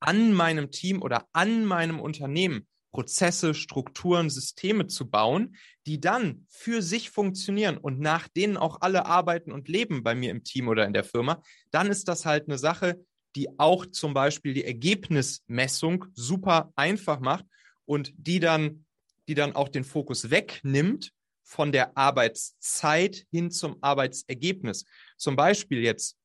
an 0.00 0.32
meinem 0.32 0.70
Team 0.70 1.02
oder 1.02 1.26
an 1.32 1.64
meinem 1.64 2.00
Unternehmen 2.00 2.66
Prozesse, 2.92 3.52
Strukturen, 3.52 4.30
Systeme 4.30 4.86
zu 4.86 5.10
bauen, 5.10 5.56
die 5.86 6.00
dann 6.00 6.46
für 6.48 6.80
sich 6.80 7.10
funktionieren 7.10 7.76
und 7.76 8.00
nach 8.00 8.26
denen 8.26 8.56
auch 8.56 8.80
alle 8.80 9.04
arbeiten 9.04 9.52
und 9.52 9.68
leben 9.68 10.02
bei 10.02 10.14
mir 10.14 10.30
im 10.30 10.44
Team 10.44 10.68
oder 10.68 10.86
in 10.86 10.94
der 10.94 11.04
Firma, 11.04 11.42
dann 11.70 11.88
ist 11.88 12.08
das 12.08 12.24
halt 12.24 12.48
eine 12.48 12.56
Sache, 12.56 13.04
die 13.34 13.58
auch 13.58 13.84
zum 13.84 14.14
Beispiel 14.14 14.54
die 14.54 14.64
Ergebnismessung 14.64 16.06
super 16.14 16.72
einfach 16.74 17.20
macht 17.20 17.44
und 17.84 18.14
die 18.16 18.40
dann, 18.40 18.86
die 19.28 19.34
dann 19.34 19.54
auch 19.54 19.68
den 19.68 19.84
Fokus 19.84 20.30
wegnimmt 20.30 21.12
von 21.46 21.70
der 21.70 21.96
Arbeitszeit 21.96 23.24
hin 23.30 23.50
zum 23.50 23.76
Arbeitsergebnis. 23.80 24.84
Zum 25.16 25.36
Beispiel 25.36 25.80
jetzt 25.80 26.18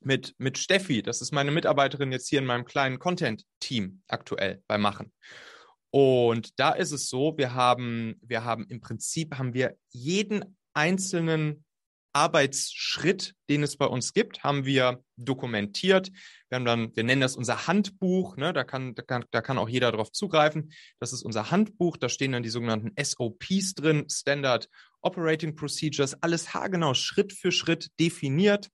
mit, 0.00 0.34
mit 0.38 0.58
Steffi, 0.58 1.02
das 1.02 1.20
ist 1.20 1.32
meine 1.32 1.50
Mitarbeiterin 1.50 2.12
jetzt 2.12 2.28
hier 2.28 2.38
in 2.38 2.46
meinem 2.46 2.64
kleinen 2.64 2.98
Content-Team 2.98 4.02
aktuell 4.06 4.62
bei 4.68 4.78
Machen. 4.78 5.12
Und 5.90 6.58
da 6.58 6.70
ist 6.70 6.92
es 6.92 7.08
so, 7.08 7.36
wir 7.36 7.54
haben, 7.54 8.16
wir 8.22 8.44
haben 8.44 8.66
im 8.68 8.80
Prinzip 8.80 9.36
haben 9.36 9.54
wir 9.54 9.76
jeden 9.90 10.56
einzelnen 10.72 11.63
Arbeitsschritt, 12.14 13.34
den 13.50 13.62
es 13.62 13.76
bei 13.76 13.86
uns 13.86 14.12
gibt, 14.12 14.44
haben 14.44 14.64
wir 14.64 15.02
dokumentiert. 15.16 16.10
Wir 16.48 16.56
haben 16.56 16.64
dann, 16.64 16.96
wir 16.96 17.02
nennen 17.02 17.20
das 17.20 17.36
unser 17.36 17.66
Handbuch, 17.66 18.36
ne? 18.36 18.52
da, 18.52 18.64
kann, 18.64 18.94
da, 18.94 19.02
kann, 19.02 19.24
da 19.30 19.40
kann 19.42 19.58
auch 19.58 19.68
jeder 19.68 19.92
drauf 19.92 20.12
zugreifen. 20.12 20.72
Das 21.00 21.12
ist 21.12 21.22
unser 21.22 21.50
Handbuch, 21.50 21.96
da 21.96 22.08
stehen 22.08 22.32
dann 22.32 22.44
die 22.44 22.50
sogenannten 22.50 22.92
SOPs 23.02 23.74
drin, 23.74 24.06
Standard 24.08 24.68
Operating 25.02 25.56
Procedures, 25.56 26.22
alles 26.22 26.54
haargenau 26.54 26.94
Schritt 26.94 27.32
für 27.32 27.52
Schritt 27.52 27.90
definiert. 27.98 28.70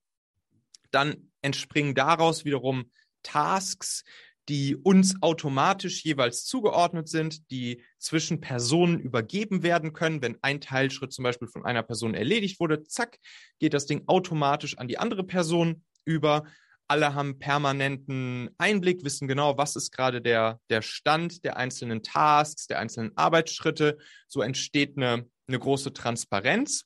Dann 0.91 1.31
entspringen 1.41 1.95
daraus 1.95 2.45
wiederum 2.45 2.91
Tasks, 3.23 4.03
die 4.49 4.75
uns 4.75 5.21
automatisch 5.21 6.03
jeweils 6.03 6.45
zugeordnet 6.45 7.07
sind, 7.07 7.49
die 7.51 7.83
zwischen 7.99 8.41
Personen 8.41 8.99
übergeben 8.99 9.63
werden 9.63 9.93
können. 9.93 10.21
Wenn 10.21 10.37
ein 10.41 10.61
Teilschritt 10.61 11.13
zum 11.13 11.23
Beispiel 11.23 11.47
von 11.47 11.65
einer 11.65 11.83
Person 11.83 12.15
erledigt 12.15 12.59
wurde, 12.59 12.83
zack, 12.83 13.19
geht 13.59 13.73
das 13.73 13.85
Ding 13.85 14.03
automatisch 14.07 14.77
an 14.77 14.87
die 14.87 14.97
andere 14.97 15.23
Person 15.23 15.83
über. 16.05 16.45
Alle 16.87 17.13
haben 17.13 17.39
permanenten 17.39 18.49
Einblick, 18.57 19.05
wissen 19.05 19.27
genau, 19.27 19.57
was 19.57 19.77
ist 19.77 19.91
gerade 19.91 20.21
der, 20.21 20.59
der 20.69 20.81
Stand 20.81 21.45
der 21.45 21.55
einzelnen 21.55 22.03
Tasks, 22.03 22.67
der 22.67 22.79
einzelnen 22.79 23.15
Arbeitsschritte. 23.15 23.97
So 24.27 24.41
entsteht 24.41 24.97
eine, 24.97 25.25
eine 25.47 25.59
große 25.59 25.93
Transparenz 25.93 26.85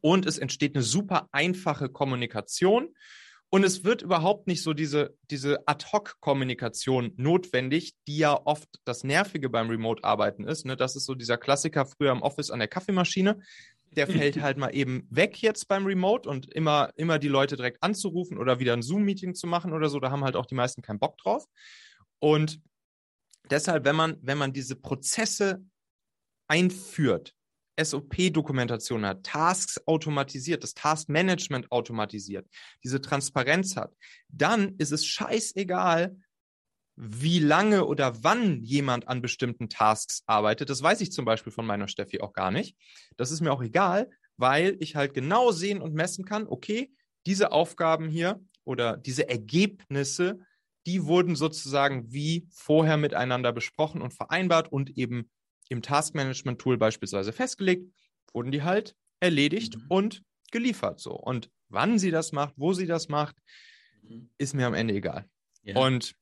und 0.00 0.26
es 0.26 0.38
entsteht 0.38 0.74
eine 0.74 0.82
super 0.82 1.28
einfache 1.30 1.88
Kommunikation. 1.88 2.88
Und 3.54 3.62
es 3.62 3.84
wird 3.84 4.02
überhaupt 4.02 4.48
nicht 4.48 4.64
so 4.64 4.72
diese, 4.72 5.16
diese 5.30 5.62
Ad-Hoc-Kommunikation 5.68 7.12
notwendig, 7.16 7.94
die 8.08 8.16
ja 8.16 8.36
oft 8.44 8.68
das 8.84 9.04
Nervige 9.04 9.48
beim 9.48 9.70
Remote-Arbeiten 9.70 10.42
ist. 10.42 10.66
Ne? 10.66 10.76
Das 10.76 10.96
ist 10.96 11.04
so 11.04 11.14
dieser 11.14 11.38
Klassiker 11.38 11.86
früher 11.86 12.10
im 12.10 12.22
Office 12.22 12.50
an 12.50 12.58
der 12.58 12.66
Kaffeemaschine. 12.66 13.38
Der 13.92 14.08
fällt 14.08 14.42
halt 14.42 14.58
mal 14.58 14.74
eben 14.74 15.06
weg 15.08 15.40
jetzt 15.40 15.68
beim 15.68 15.86
Remote 15.86 16.28
und 16.28 16.52
immer, 16.52 16.90
immer 16.96 17.20
die 17.20 17.28
Leute 17.28 17.54
direkt 17.54 17.80
anzurufen 17.80 18.38
oder 18.38 18.58
wieder 18.58 18.72
ein 18.72 18.82
Zoom-Meeting 18.82 19.36
zu 19.36 19.46
machen 19.46 19.72
oder 19.72 19.88
so, 19.88 20.00
da 20.00 20.10
haben 20.10 20.24
halt 20.24 20.34
auch 20.34 20.46
die 20.46 20.56
meisten 20.56 20.82
keinen 20.82 20.98
Bock 20.98 21.16
drauf. 21.18 21.44
Und 22.18 22.60
deshalb, 23.50 23.84
wenn 23.84 23.94
man, 23.94 24.16
wenn 24.20 24.36
man 24.36 24.52
diese 24.52 24.74
Prozesse 24.74 25.64
einführt, 26.48 27.36
SOP-Dokumentation 27.82 29.04
hat, 29.04 29.24
Tasks 29.24 29.80
automatisiert, 29.86 30.62
das 30.62 30.74
Taskmanagement 30.74 31.70
automatisiert, 31.72 32.48
diese 32.82 33.00
Transparenz 33.00 33.76
hat, 33.76 33.94
dann 34.28 34.74
ist 34.78 34.92
es 34.92 35.06
scheißegal, 35.06 36.16
wie 36.96 37.40
lange 37.40 37.86
oder 37.86 38.22
wann 38.22 38.62
jemand 38.62 39.08
an 39.08 39.20
bestimmten 39.20 39.68
Tasks 39.68 40.22
arbeitet. 40.26 40.70
Das 40.70 40.82
weiß 40.82 41.00
ich 41.00 41.10
zum 41.10 41.24
Beispiel 41.24 41.52
von 41.52 41.66
meiner 41.66 41.88
Steffi 41.88 42.20
auch 42.20 42.32
gar 42.32 42.50
nicht. 42.50 42.76
Das 43.16 43.30
ist 43.30 43.40
mir 43.40 43.52
auch 43.52 43.62
egal, 43.62 44.08
weil 44.36 44.76
ich 44.78 44.94
halt 44.94 45.14
genau 45.14 45.50
sehen 45.50 45.80
und 45.80 45.94
messen 45.94 46.24
kann, 46.24 46.46
okay, 46.46 46.92
diese 47.26 47.52
Aufgaben 47.52 48.08
hier 48.08 48.40
oder 48.64 48.96
diese 48.96 49.28
Ergebnisse, 49.28 50.38
die 50.86 51.04
wurden 51.04 51.34
sozusagen 51.34 52.12
wie 52.12 52.46
vorher 52.52 52.96
miteinander 52.96 53.52
besprochen 53.52 54.02
und 54.02 54.14
vereinbart 54.14 54.70
und 54.70 54.96
eben 54.96 55.30
im 55.68 55.82
Taskmanagement-Tool 55.82 56.78
beispielsweise 56.78 57.32
festgelegt, 57.32 57.90
wurden 58.32 58.50
die 58.50 58.62
halt 58.62 58.94
erledigt 59.20 59.76
mhm. 59.76 59.84
und 59.88 60.22
geliefert. 60.50 61.00
So. 61.00 61.12
Und 61.12 61.50
wann 61.68 61.98
sie 61.98 62.10
das 62.10 62.32
macht, 62.32 62.54
wo 62.56 62.72
sie 62.72 62.86
das 62.86 63.08
macht, 63.08 63.36
mhm. 64.02 64.30
ist 64.38 64.54
mir 64.54 64.66
am 64.66 64.74
Ende 64.74 64.94
egal. 64.94 65.28
Ja. 65.62 65.76
Und 65.76 66.14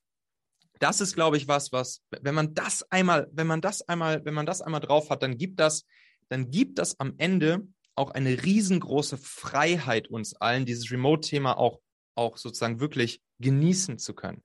das 0.78 1.00
ist, 1.00 1.14
glaube 1.14 1.36
ich, 1.36 1.48
was, 1.48 1.72
was, 1.72 2.02
wenn 2.10 2.34
man 2.34 2.54
das 2.54 2.82
einmal, 2.90 3.28
wenn 3.32 3.46
man 3.46 3.60
das 3.60 3.82
einmal, 3.82 4.24
wenn 4.24 4.34
man 4.34 4.46
das 4.46 4.62
einmal 4.62 4.80
drauf 4.80 5.10
hat, 5.10 5.22
dann 5.22 5.36
gibt 5.36 5.60
das, 5.60 5.84
dann 6.28 6.50
gibt 6.50 6.78
das 6.78 6.98
am 6.98 7.14
Ende 7.18 7.66
auch 7.94 8.10
eine 8.10 8.42
riesengroße 8.42 9.18
Freiheit 9.18 10.08
uns 10.08 10.34
allen, 10.34 10.64
dieses 10.64 10.90
Remote-Thema 10.90 11.58
auch, 11.58 11.80
auch 12.14 12.36
sozusagen 12.36 12.80
wirklich 12.80 13.20
genießen 13.38 13.98
zu 13.98 14.14
können 14.14 14.42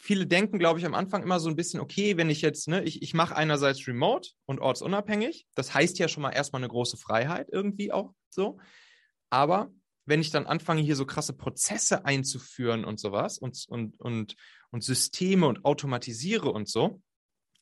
viele 0.00 0.26
denken, 0.26 0.58
glaube 0.58 0.80
ich, 0.80 0.86
am 0.86 0.94
Anfang 0.94 1.22
immer 1.22 1.38
so 1.38 1.50
ein 1.50 1.56
bisschen, 1.56 1.78
okay, 1.78 2.16
wenn 2.16 2.30
ich 2.30 2.40
jetzt, 2.40 2.68
ne, 2.68 2.82
ich, 2.82 3.02
ich 3.02 3.12
mache 3.12 3.36
einerseits 3.36 3.86
remote 3.86 4.30
und 4.46 4.58
ortsunabhängig. 4.58 5.46
Das 5.54 5.74
heißt 5.74 5.98
ja 5.98 6.08
schon 6.08 6.22
mal 6.22 6.30
erstmal 6.30 6.60
eine 6.60 6.70
große 6.70 6.96
Freiheit 6.96 7.48
irgendwie 7.52 7.92
auch 7.92 8.14
so. 8.30 8.58
Aber 9.28 9.70
wenn 10.06 10.22
ich 10.22 10.30
dann 10.30 10.46
anfange, 10.46 10.80
hier 10.80 10.96
so 10.96 11.04
krasse 11.04 11.34
Prozesse 11.34 12.06
einzuführen 12.06 12.86
und 12.86 12.98
sowas 12.98 13.36
und, 13.36 13.66
und, 13.68 14.00
und, 14.00 14.36
und 14.70 14.82
Systeme 14.82 15.46
und 15.46 15.66
automatisiere 15.66 16.50
und 16.50 16.66
so, 16.66 17.02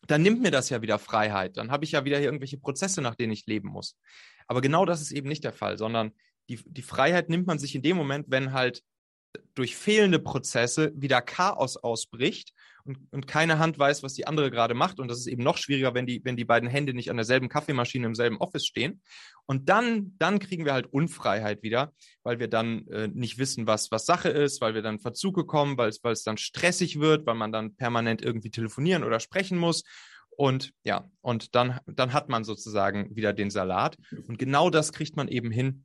dann 0.07 0.23
nimmt 0.23 0.41
mir 0.41 0.53
das 0.53 0.71
ja 0.71 0.81
wieder 0.81 1.01
Freiheit. 1.01 1.57
Dann 1.57 1.73
habe 1.73 1.85
ich 1.85 1.93
ja 1.93 2.05
wieder 2.05 2.19
hier 2.19 2.27
irgendwelche 2.29 2.59
Prozesse, 2.59 3.03
nach 3.03 3.17
denen 3.17 3.33
ich 3.33 3.47
leben 3.47 3.69
muss. 3.69 3.99
Aber 4.47 4.61
genau 4.61 4.87
das 4.87 5.03
ist 5.03 5.11
eben 5.11 5.29
nicht 5.29 5.43
der 5.43 5.53
Fall, 5.53 5.77
sondern 5.77 6.13
die, 6.49 6.61
die 6.65 6.83
Freiheit 6.83 7.31
nimmt 7.31 7.49
man 7.49 7.59
sich 7.59 7.75
in 7.75 7.83
dem 7.83 7.97
Moment, 7.97 8.27
wenn 8.29 8.53
halt 8.53 8.85
durch 9.55 9.77
fehlende 9.77 10.19
Prozesse 10.19 10.93
wieder 10.95 11.21
Chaos 11.21 11.77
ausbricht 11.77 12.53
und, 12.85 12.99
und 13.11 13.27
keine 13.27 13.59
Hand 13.59 13.79
weiß, 13.79 14.03
was 14.03 14.15
die 14.15 14.27
andere 14.27 14.51
gerade 14.51 14.75
macht. 14.75 14.99
Und 14.99 15.09
das 15.09 15.19
ist 15.19 15.27
eben 15.27 15.43
noch 15.43 15.59
schwieriger, 15.59 15.95
wenn 15.95 16.07
die, 16.07 16.25
wenn 16.25 16.37
die 16.37 16.45
beiden 16.45 16.69
Hände 16.69 16.95
nicht 16.95 17.11
an 17.11 17.17
derselben 17.17 17.49
Kaffeemaschine 17.49 18.07
im 18.07 18.15
selben 18.15 18.39
Office 18.39 18.67
stehen. 18.67 19.03
Und 19.47 19.69
dann, 19.69 20.15
dann 20.19 20.39
kriegen 20.39 20.65
wir 20.65 20.73
halt 20.73 20.87
Unfreiheit 20.87 21.63
wieder, 21.63 21.93
weil 22.23 22.39
wir 22.39 22.49
dann 22.49 22.87
äh, 22.89 23.09
nicht 23.09 23.39
wissen, 23.39 23.67
was, 23.67 23.91
was 23.91 24.07
Sache 24.07 24.31
ist, 24.31 24.61
weil 24.61 24.75
wir 24.75 24.83
dann 24.83 24.99
Verzuge 24.99 25.45
kommen, 25.45 25.77
weil 25.77 25.91
es, 25.91 26.23
dann 26.23 26.39
stressig 26.39 26.99
wird, 26.99 27.27
weil 27.27 27.35
man 27.35 27.53
dann 27.53 27.75
permanent 27.75 28.23
irgendwie 28.23 28.51
telefonieren 28.51 29.05
oder 29.05 29.21
sprechen 29.21 29.59
muss. 29.59 29.83
Und 30.31 30.73
ja, 30.85 31.11
und 31.21 31.55
dann, 31.55 31.81
dann 31.87 32.13
hat 32.13 32.29
man 32.29 32.45
sozusagen 32.45 33.15
wieder 33.17 33.33
den 33.33 33.51
Salat. 33.51 33.99
Und 34.29 34.39
genau 34.39 34.71
das 34.71 34.93
kriegt 34.93 35.17
man 35.17 35.29
eben 35.29 35.51
hin, 35.51 35.85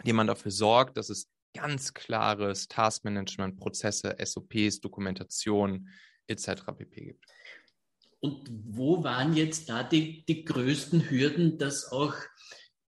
indem 0.00 0.16
man 0.16 0.26
dafür 0.26 0.52
sorgt, 0.52 0.98
dass 0.98 1.08
es 1.08 1.26
ganz 1.54 1.94
klares 1.94 2.68
Taskmanagement, 2.68 3.56
Prozesse, 3.56 4.16
SOPs, 4.22 4.80
Dokumentation 4.80 5.88
etc. 6.26 6.48
pp. 6.76 7.04
gibt. 7.04 7.24
Und 8.20 8.50
wo 8.50 9.04
waren 9.04 9.34
jetzt 9.34 9.68
da 9.68 9.82
die, 9.82 10.24
die 10.26 10.44
größten 10.44 11.08
Hürden, 11.10 11.58
dass 11.58 11.90
auch, 11.92 12.14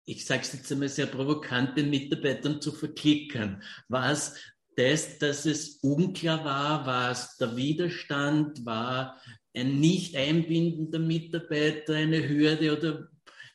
ich 0.04 0.24
sage 0.24 0.42
es 0.42 0.52
jetzt 0.52 0.70
einmal 0.70 0.88
sehr 0.88 1.06
provokant, 1.06 1.76
den 1.76 1.90
Mitarbeitern 1.90 2.60
zu 2.60 2.72
verklickern? 2.72 3.62
War 3.88 4.12
es 4.12 4.36
das, 4.76 5.18
dass 5.18 5.46
es 5.46 5.78
unklar 5.82 6.44
war? 6.44 6.86
War 6.86 7.10
es 7.10 7.36
der 7.38 7.56
Widerstand? 7.56 8.64
War 8.64 9.20
ein 9.54 9.80
nicht 9.80 10.14
einbindender 10.14 11.00
Mitarbeiter 11.00 11.94
eine 11.94 12.28
Hürde? 12.28 12.76
Oder 12.76 13.08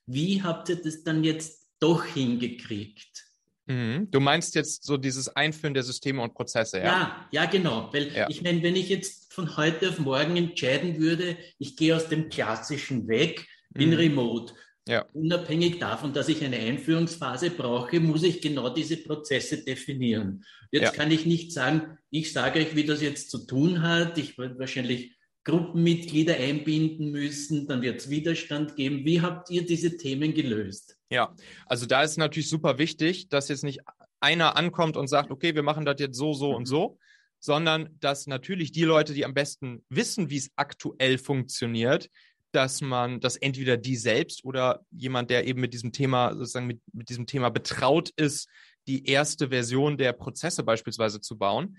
wie 0.05 0.43
habt 0.43 0.67
ihr 0.69 0.81
das 0.81 1.03
dann 1.03 1.23
jetzt 1.23 1.69
doch 1.79 2.03
hingekriegt? 2.03 3.30
Mhm. 3.71 4.11
Du 4.11 4.19
meinst 4.19 4.55
jetzt 4.55 4.83
so 4.83 4.97
dieses 4.97 5.29
Einführen 5.29 5.73
der 5.73 5.83
Systeme 5.83 6.21
und 6.21 6.33
Prozesse, 6.33 6.79
ja? 6.79 6.83
Ja, 6.83 7.27
ja, 7.31 7.45
genau. 7.45 7.89
Weil 7.93 8.13
ja. 8.13 8.29
ich 8.29 8.41
meine, 8.41 8.61
wenn 8.63 8.75
ich 8.75 8.89
jetzt 8.89 9.33
von 9.33 9.55
heute 9.55 9.89
auf 9.89 9.99
morgen 9.99 10.35
entscheiden 10.35 10.99
würde, 10.99 11.37
ich 11.57 11.77
gehe 11.77 11.95
aus 11.95 12.09
dem 12.09 12.29
Klassischen 12.29 13.07
weg, 13.07 13.47
bin 13.69 13.91
mhm. 13.91 13.95
remote. 13.95 14.53
Ja. 14.87 15.05
Unabhängig 15.13 15.79
davon, 15.79 16.11
dass 16.11 16.27
ich 16.27 16.43
eine 16.43 16.57
Einführungsphase 16.57 17.51
brauche, 17.51 17.99
muss 17.99 18.23
ich 18.23 18.41
genau 18.41 18.69
diese 18.69 18.97
Prozesse 18.97 19.63
definieren. 19.63 20.43
Jetzt 20.71 20.83
ja. 20.83 20.91
kann 20.91 21.11
ich 21.11 21.25
nicht 21.25 21.53
sagen, 21.53 21.97
ich 22.09 22.33
sage 22.33 22.59
euch, 22.59 22.75
wie 22.75 22.83
das 22.83 23.01
jetzt 23.01 23.29
zu 23.29 23.45
tun 23.45 23.83
hat. 23.83 24.17
Ich 24.17 24.37
werde 24.37 24.57
wahrscheinlich 24.57 25.15
Gruppenmitglieder 25.43 26.35
einbinden 26.35 27.11
müssen, 27.11 27.67
dann 27.67 27.81
wird 27.81 27.99
es 27.99 28.09
Widerstand 28.09 28.75
geben. 28.75 29.05
Wie 29.05 29.21
habt 29.21 29.49
ihr 29.49 29.65
diese 29.65 29.97
Themen 29.97 30.33
gelöst? 30.33 30.97
Ja, 31.11 31.35
also 31.65 31.85
da 31.85 32.03
ist 32.03 32.17
natürlich 32.17 32.49
super 32.49 32.77
wichtig, 32.77 33.27
dass 33.27 33.49
jetzt 33.49 33.65
nicht 33.65 33.81
einer 34.21 34.55
ankommt 34.55 34.95
und 34.95 35.07
sagt, 35.07 35.29
okay, 35.29 35.55
wir 35.55 35.63
machen 35.63 35.85
das 35.85 35.99
jetzt 35.99 36.17
so, 36.17 36.33
so 36.33 36.55
und 36.55 36.67
so, 36.67 36.97
sondern 37.39 37.89
dass 37.99 38.27
natürlich 38.27 38.71
die 38.71 38.83
Leute, 38.83 39.13
die 39.13 39.25
am 39.25 39.33
besten 39.33 39.83
wissen, 39.89 40.29
wie 40.29 40.37
es 40.37 40.51
aktuell 40.55 41.17
funktioniert, 41.17 42.09
dass 42.53 42.81
man, 42.81 43.19
dass 43.19 43.35
entweder 43.35 43.75
die 43.75 43.97
selbst 43.97 44.45
oder 44.45 44.85
jemand, 44.91 45.29
der 45.29 45.47
eben 45.47 45.59
mit 45.59 45.73
diesem 45.73 45.91
Thema, 45.91 46.33
sozusagen 46.33 46.67
mit, 46.67 46.81
mit 46.93 47.09
diesem 47.09 47.25
Thema 47.25 47.49
betraut 47.49 48.09
ist, 48.15 48.47
die 48.87 49.05
erste 49.05 49.49
Version 49.49 49.97
der 49.97 50.13
Prozesse 50.13 50.63
beispielsweise 50.63 51.19
zu 51.19 51.37
bauen, 51.37 51.77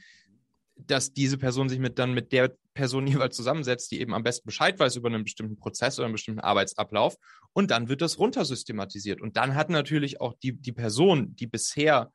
dass 0.77 1.13
diese 1.13 1.39
Person 1.39 1.69
sich 1.69 1.79
mit 1.79 1.99
dann 1.99 2.15
mit 2.15 2.33
der 2.33 2.55
Person 2.75 3.07
jeweils 3.07 3.37
zusammensetzt, 3.37 3.91
die 3.93 4.01
eben 4.01 4.15
am 4.15 4.23
besten 4.23 4.47
Bescheid 4.47 4.79
weiß 4.79 4.97
über 4.97 5.09
einen 5.09 5.25
bestimmten 5.25 5.59
Prozess 5.59 5.99
oder 5.99 6.07
einen 6.07 6.15
bestimmten 6.15 6.41
Arbeitsablauf. 6.41 7.17
Und 7.55 7.71
dann 7.71 7.89
wird 7.89 8.01
das 8.01 8.19
runtersystematisiert. 8.19 9.21
Und 9.21 9.37
dann 9.37 9.55
hat 9.55 9.69
natürlich 9.71 10.21
auch 10.21 10.35
die, 10.43 10.53
die 10.53 10.73
Person, 10.73 11.37
die 11.37 11.47
bisher 11.47 12.11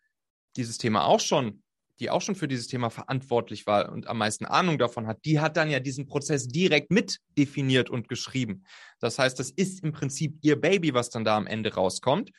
dieses 0.56 0.78
Thema 0.78 1.06
auch 1.06 1.20
schon, 1.20 1.62
die 2.00 2.10
auch 2.10 2.22
schon 2.22 2.36
für 2.36 2.48
dieses 2.48 2.68
Thema 2.68 2.90
verantwortlich 2.90 3.66
war 3.66 3.92
und 3.92 4.08
am 4.08 4.18
meisten 4.18 4.46
Ahnung 4.46 4.78
davon 4.78 5.08
hat, 5.08 5.26
die 5.26 5.40
hat 5.40 5.58
dann 5.58 5.70
ja 5.70 5.80
diesen 5.80 6.08
Prozess 6.08 6.48
direkt 6.48 6.92
mit 6.92 7.20
definiert 7.38 7.90
und 7.90 8.08
geschrieben. 8.08 8.64
Das 9.00 9.18
heißt, 9.18 9.40
das 9.40 9.50
ist 9.50 9.84
im 9.84 9.92
Prinzip 9.92 10.38
ihr 10.42 10.60
Baby, 10.60 10.94
was 10.94 11.10
dann 11.10 11.26
da 11.26 11.38
am 11.38 11.48
Ende 11.48 11.74
rauskommt. 11.74 12.32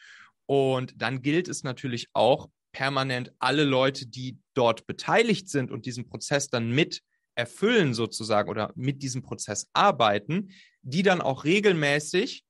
Und 0.47 0.95
dann 0.97 1.23
gilt 1.23 1.49
es 1.49 1.64
natürlich 1.64 2.09
auch, 2.12 2.49
permanent 2.73 3.33
alle 3.38 3.64
Leute, 3.64 4.07
die 4.07 4.38
dort 4.55 4.87
beteiligt 4.87 5.49
sind 5.49 5.71
und 5.71 5.87
diesen 5.87 6.07
Prozess 6.09 6.49
dann 6.49 6.71
mit 6.71 7.02
erfüllen 7.35 7.95
sozusagen 7.95 8.50
oder 8.50 8.73
mit 8.75 9.02
diesem 9.02 9.23
Prozess 9.23 9.69
arbeiten, 9.73 10.50
die 10.83 11.02
dann 11.02 11.21
auch 11.21 11.45
regelmäßig 11.45 12.45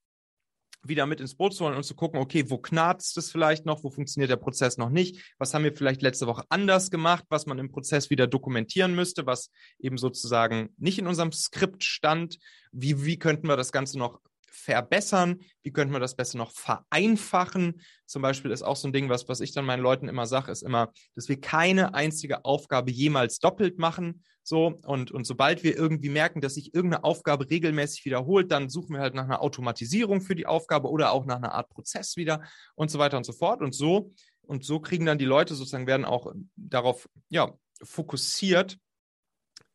wieder 0.82 1.06
mit 1.06 1.20
ins 1.20 1.34
Boot 1.34 1.54
zu 1.54 1.64
holen 1.64 1.76
und 1.76 1.84
zu 1.84 1.94
gucken, 1.94 2.20
okay, 2.20 2.48
wo 2.48 2.58
knarzt 2.58 3.16
es 3.18 3.30
vielleicht 3.30 3.66
noch, 3.66 3.84
wo 3.84 3.90
funktioniert 3.90 4.30
der 4.30 4.36
Prozess 4.36 4.78
noch 4.78 4.90
nicht, 4.90 5.34
was 5.38 5.54
haben 5.54 5.64
wir 5.64 5.74
vielleicht 5.74 6.02
letzte 6.02 6.26
Woche 6.26 6.44
anders 6.48 6.90
gemacht, 6.90 7.24
was 7.28 7.46
man 7.46 7.58
im 7.58 7.70
Prozess 7.70 8.10
wieder 8.10 8.26
dokumentieren 8.26 8.94
müsste, 8.94 9.26
was 9.26 9.50
eben 9.78 9.98
sozusagen 9.98 10.70
nicht 10.76 10.98
in 10.98 11.06
unserem 11.06 11.32
Skript 11.32 11.84
stand, 11.84 12.38
wie, 12.72 13.04
wie 13.04 13.18
könnten 13.18 13.48
wir 13.48 13.56
das 13.56 13.72
Ganze 13.72 13.98
noch 13.98 14.20
verbessern? 14.50 15.40
Wie 15.62 15.72
könnte 15.72 15.92
man 15.92 16.00
das 16.00 16.16
besser 16.16 16.38
noch 16.38 16.52
vereinfachen? 16.52 17.80
Zum 18.06 18.22
Beispiel 18.22 18.50
ist 18.50 18.62
auch 18.62 18.76
so 18.76 18.88
ein 18.88 18.92
Ding, 18.92 19.08
was, 19.08 19.28
was 19.28 19.40
ich 19.40 19.52
dann 19.52 19.64
meinen 19.64 19.82
Leuten 19.82 20.08
immer 20.08 20.26
sage, 20.26 20.50
ist 20.50 20.62
immer, 20.62 20.92
dass 21.14 21.28
wir 21.28 21.40
keine 21.40 21.94
einzige 21.94 22.44
Aufgabe 22.44 22.90
jemals 22.90 23.38
doppelt 23.38 23.78
machen. 23.78 24.24
So, 24.42 24.78
und, 24.86 25.10
und 25.10 25.26
sobald 25.26 25.62
wir 25.62 25.76
irgendwie 25.76 26.08
merken, 26.08 26.40
dass 26.40 26.54
sich 26.54 26.72
irgendeine 26.72 27.04
Aufgabe 27.04 27.50
regelmäßig 27.50 28.06
wiederholt, 28.06 28.50
dann 28.50 28.70
suchen 28.70 28.94
wir 28.94 29.00
halt 29.00 29.14
nach 29.14 29.24
einer 29.24 29.42
Automatisierung 29.42 30.22
für 30.22 30.34
die 30.34 30.46
Aufgabe 30.46 30.88
oder 30.88 31.12
auch 31.12 31.26
nach 31.26 31.36
einer 31.36 31.52
Art 31.52 31.68
Prozess 31.68 32.16
wieder 32.16 32.42
und 32.74 32.90
so 32.90 32.98
weiter 32.98 33.18
und 33.18 33.24
so 33.24 33.34
fort. 33.34 33.60
Und 33.60 33.74
so, 33.74 34.14
und 34.40 34.64
so 34.64 34.80
kriegen 34.80 35.04
dann 35.04 35.18
die 35.18 35.26
Leute 35.26 35.54
sozusagen, 35.54 35.86
werden 35.86 36.06
auch 36.06 36.32
darauf, 36.56 37.08
ja, 37.28 37.52
fokussiert, 37.82 38.78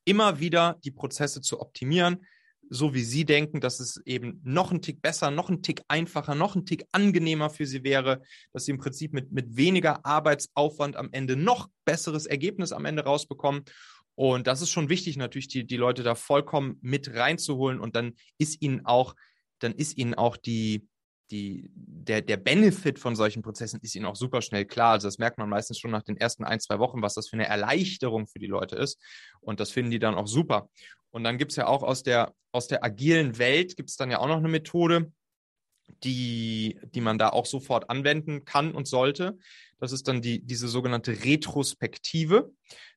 immer 0.05 0.39
wieder 0.39 0.77
die 0.83 0.91
Prozesse 0.91 1.41
zu 1.41 1.61
optimieren, 1.61 2.25
so 2.69 2.93
wie 2.93 3.03
Sie 3.03 3.25
denken, 3.25 3.61
dass 3.61 3.79
es 3.79 4.01
eben 4.05 4.41
noch 4.43 4.71
ein 4.71 4.81
Tick 4.81 5.01
besser, 5.01 5.31
noch 5.31 5.49
ein 5.49 5.61
Tick 5.61 5.83
einfacher, 5.87 6.35
noch 6.35 6.55
ein 6.55 6.65
Tick 6.65 6.85
angenehmer 6.91 7.49
für 7.49 7.65
Sie 7.65 7.83
wäre, 7.83 8.21
dass 8.51 8.65
Sie 8.65 8.71
im 8.71 8.77
Prinzip 8.77 9.13
mit, 9.13 9.31
mit 9.31 9.55
weniger 9.55 10.05
Arbeitsaufwand 10.05 10.95
am 10.95 11.09
Ende 11.11 11.35
noch 11.35 11.69
besseres 11.85 12.25
Ergebnis 12.25 12.71
am 12.71 12.85
Ende 12.85 13.03
rausbekommen. 13.03 13.63
Und 14.15 14.47
das 14.47 14.61
ist 14.61 14.69
schon 14.69 14.89
wichtig, 14.89 15.17
natürlich 15.17 15.47
die, 15.47 15.65
die 15.65 15.77
Leute 15.77 16.03
da 16.03 16.15
vollkommen 16.15 16.77
mit 16.81 17.13
reinzuholen. 17.13 17.79
Und 17.79 17.95
dann 17.95 18.13
ist 18.37 18.61
ihnen 18.61 18.85
auch, 18.85 19.15
dann 19.59 19.73
ist 19.73 19.97
ihnen 19.97 20.13
auch 20.13 20.37
die, 20.37 20.87
die, 21.33 21.71
der, 21.73 22.21
der 22.21 22.37
Benefit 22.37 22.99
von 22.99 23.15
solchen 23.15 23.41
Prozessen 23.41 23.79
ist 23.81 23.95
ihnen 23.95 24.05
auch 24.05 24.15
super 24.15 24.43
schnell 24.43 24.65
klar. 24.65 24.91
Also 24.91 25.07
das 25.07 25.17
merkt 25.17 25.39
man 25.39 25.49
meistens 25.49 25.79
schon 25.79 25.89
nach 25.89 26.03
den 26.03 26.15
ersten 26.15 26.43
ein, 26.43 26.59
zwei 26.59 26.77
Wochen, 26.77 27.01
was 27.01 27.15
das 27.15 27.27
für 27.27 27.33
eine 27.33 27.47
Erleichterung 27.47 28.27
für 28.27 28.37
die 28.37 28.47
Leute 28.47 28.75
ist. 28.75 29.01
Und 29.41 29.59
das 29.59 29.71
finden 29.71 29.89
die 29.89 29.99
dann 29.99 30.13
auch 30.13 30.27
super. 30.27 30.69
Und 31.09 31.23
dann 31.23 31.39
gibt 31.39 31.51
es 31.51 31.55
ja 31.55 31.65
auch 31.65 31.81
aus 31.81 32.03
der, 32.03 32.33
aus 32.51 32.67
der 32.67 32.83
agilen 32.83 33.39
Welt, 33.39 33.75
gibt 33.75 33.89
es 33.89 33.97
dann 33.97 34.11
ja 34.11 34.19
auch 34.19 34.27
noch 34.27 34.37
eine 34.37 34.47
Methode, 34.47 35.11
die, 36.03 36.79
die 36.83 37.01
man 37.01 37.17
da 37.17 37.29
auch 37.29 37.47
sofort 37.47 37.89
anwenden 37.89 38.45
kann 38.45 38.71
und 38.71 38.87
sollte. 38.87 39.37
Das 39.83 39.91
ist 39.91 40.07
dann 40.07 40.21
die, 40.21 40.39
diese 40.39 40.69
sogenannte 40.69 41.25
Retrospektive. 41.25 42.53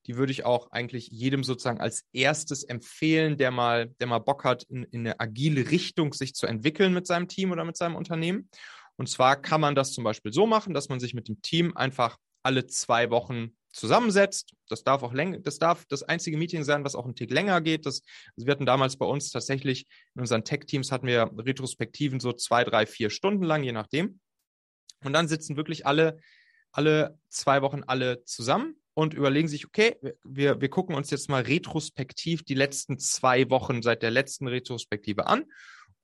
Die 0.06 0.16
würde 0.16 0.30
ich 0.30 0.44
auch 0.44 0.70
eigentlich 0.70 1.08
jedem 1.08 1.42
sozusagen 1.42 1.80
als 1.80 2.04
erstes 2.12 2.62
empfehlen, 2.62 3.36
der 3.36 3.50
mal, 3.50 3.88
der 3.98 4.06
mal 4.06 4.20
Bock 4.20 4.44
hat, 4.44 4.62
in, 4.68 4.84
in 4.84 5.00
eine 5.00 5.18
agile 5.18 5.68
Richtung 5.72 6.12
sich 6.12 6.36
zu 6.36 6.46
entwickeln 6.46 6.94
mit 6.94 7.08
seinem 7.08 7.26
Team 7.26 7.50
oder 7.50 7.64
mit 7.64 7.76
seinem 7.76 7.96
Unternehmen. 7.96 8.48
Und 8.94 9.08
zwar 9.08 9.34
kann 9.34 9.60
man 9.60 9.74
das 9.74 9.94
zum 9.94 10.04
Beispiel 10.04 10.32
so 10.32 10.46
machen, 10.46 10.74
dass 10.74 10.88
man 10.88 11.00
sich 11.00 11.12
mit 11.12 11.26
dem 11.26 11.42
Team 11.42 11.76
einfach 11.76 12.18
alle 12.44 12.68
zwei 12.68 13.10
Wochen 13.10 13.56
zusammensetzt. 13.72 14.54
Das 14.68 14.84
darf 14.84 15.02
auch 15.02 15.12
länger, 15.12 15.40
das 15.40 15.58
darf 15.58 15.86
das 15.86 16.04
einzige 16.04 16.36
Meeting 16.36 16.62
sein, 16.62 16.84
was 16.84 16.94
auch 16.94 17.04
einen 17.04 17.16
Tick 17.16 17.32
länger 17.32 17.60
geht. 17.62 17.84
Das, 17.84 18.02
also 18.36 18.46
wir 18.46 18.52
hatten 18.52 18.64
damals 18.64 18.96
bei 18.96 19.06
uns 19.06 19.32
tatsächlich 19.32 19.88
in 20.14 20.20
unseren 20.20 20.44
Tech-Teams 20.44 20.92
hatten 20.92 21.08
wir 21.08 21.32
Retrospektiven 21.36 22.20
so 22.20 22.32
zwei, 22.32 22.62
drei, 22.62 22.86
vier 22.86 23.10
Stunden 23.10 23.42
lang, 23.42 23.64
je 23.64 23.72
nachdem. 23.72 24.20
Und 25.02 25.14
dann 25.14 25.26
sitzen 25.26 25.56
wirklich 25.56 25.84
alle, 25.84 26.20
alle 26.72 27.18
zwei 27.28 27.62
Wochen 27.62 27.82
alle 27.86 28.24
zusammen 28.24 28.76
und 28.94 29.14
überlegen 29.14 29.48
sich, 29.48 29.66
okay, 29.66 29.96
wir, 30.24 30.60
wir 30.60 30.70
gucken 30.70 30.94
uns 30.94 31.10
jetzt 31.10 31.28
mal 31.28 31.42
retrospektiv 31.42 32.44
die 32.44 32.54
letzten 32.54 32.98
zwei 32.98 33.50
Wochen 33.50 33.82
seit 33.82 34.02
der 34.02 34.10
letzten 34.10 34.48
Retrospektive 34.48 35.26
an 35.26 35.44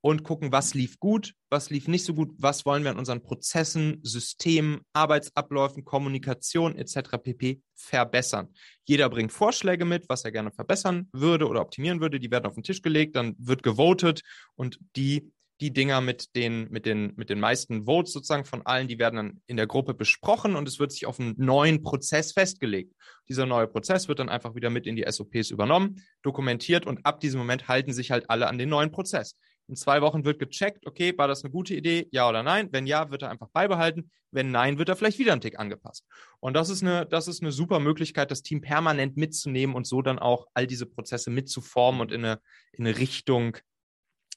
und 0.02 0.24
gucken, 0.24 0.52
was 0.52 0.74
lief 0.74 0.98
gut, 0.98 1.34
was 1.48 1.70
lief 1.70 1.88
nicht 1.88 2.04
so 2.04 2.12
gut, 2.12 2.32
was 2.36 2.66
wollen 2.66 2.82
wir 2.82 2.90
in 2.90 2.98
unseren 2.98 3.22
Prozessen, 3.22 4.00
Systemen, 4.02 4.80
Arbeitsabläufen, 4.92 5.84
Kommunikation 5.84 6.76
etc. 6.76 7.18
pp. 7.22 7.62
verbessern. 7.74 8.52
Jeder 8.84 9.08
bringt 9.08 9.32
Vorschläge 9.32 9.84
mit, 9.84 10.08
was 10.08 10.24
er 10.24 10.32
gerne 10.32 10.50
verbessern 10.50 11.08
würde 11.12 11.46
oder 11.48 11.60
optimieren 11.60 12.00
würde. 12.00 12.18
Die 12.18 12.30
werden 12.30 12.46
auf 12.46 12.54
den 12.54 12.64
Tisch 12.64 12.82
gelegt, 12.82 13.16
dann 13.16 13.36
wird 13.38 13.62
gewotet 13.62 14.22
und 14.56 14.78
die 14.96 15.32
die 15.60 15.72
Dinger 15.72 16.00
mit 16.00 16.34
den, 16.34 16.68
mit 16.70 16.86
den, 16.86 17.12
mit 17.16 17.30
den 17.30 17.38
meisten 17.38 17.84
Votes 17.84 18.12
sozusagen 18.12 18.44
von 18.44 18.62
allen, 18.66 18.88
die 18.88 18.98
werden 18.98 19.16
dann 19.16 19.42
in 19.46 19.56
der 19.56 19.66
Gruppe 19.66 19.94
besprochen 19.94 20.56
und 20.56 20.66
es 20.66 20.78
wird 20.78 20.92
sich 20.92 21.06
auf 21.06 21.20
einen 21.20 21.34
neuen 21.36 21.82
Prozess 21.82 22.32
festgelegt. 22.32 22.94
Dieser 23.28 23.46
neue 23.46 23.68
Prozess 23.68 24.08
wird 24.08 24.18
dann 24.18 24.28
einfach 24.28 24.54
wieder 24.54 24.70
mit 24.70 24.86
in 24.86 24.96
die 24.96 25.04
SOPs 25.08 25.50
übernommen, 25.50 26.02
dokumentiert 26.22 26.86
und 26.86 27.06
ab 27.06 27.20
diesem 27.20 27.38
Moment 27.38 27.68
halten 27.68 27.92
sich 27.92 28.10
halt 28.10 28.28
alle 28.28 28.48
an 28.48 28.58
den 28.58 28.68
neuen 28.68 28.90
Prozess. 28.90 29.36
In 29.68 29.76
zwei 29.76 30.02
Wochen 30.02 30.24
wird 30.24 30.38
gecheckt, 30.38 30.86
okay, 30.86 31.16
war 31.16 31.28
das 31.28 31.44
eine 31.44 31.52
gute 31.52 31.74
Idee, 31.74 32.08
ja 32.10 32.28
oder 32.28 32.42
nein? 32.42 32.68
Wenn 32.72 32.86
ja, 32.86 33.10
wird 33.10 33.22
er 33.22 33.30
einfach 33.30 33.48
beibehalten. 33.50 34.10
Wenn 34.30 34.50
nein, 34.50 34.78
wird 34.78 34.88
er 34.88 34.96
vielleicht 34.96 35.18
wieder 35.18 35.32
einen 35.32 35.40
Tick 35.40 35.58
angepasst. 35.58 36.04
Und 36.40 36.54
das 36.54 36.68
ist 36.68 36.82
eine, 36.82 37.06
das 37.06 37.28
ist 37.28 37.42
eine 37.42 37.52
super 37.52 37.78
Möglichkeit, 37.78 38.30
das 38.30 38.42
Team 38.42 38.60
permanent 38.60 39.16
mitzunehmen 39.16 39.76
und 39.76 39.86
so 39.86 40.02
dann 40.02 40.18
auch 40.18 40.46
all 40.54 40.66
diese 40.66 40.86
Prozesse 40.86 41.30
mitzuformen 41.30 42.00
und 42.00 42.12
in 42.12 42.24
eine, 42.24 42.40
in 42.72 42.86
eine 42.86 42.98
Richtung 42.98 43.58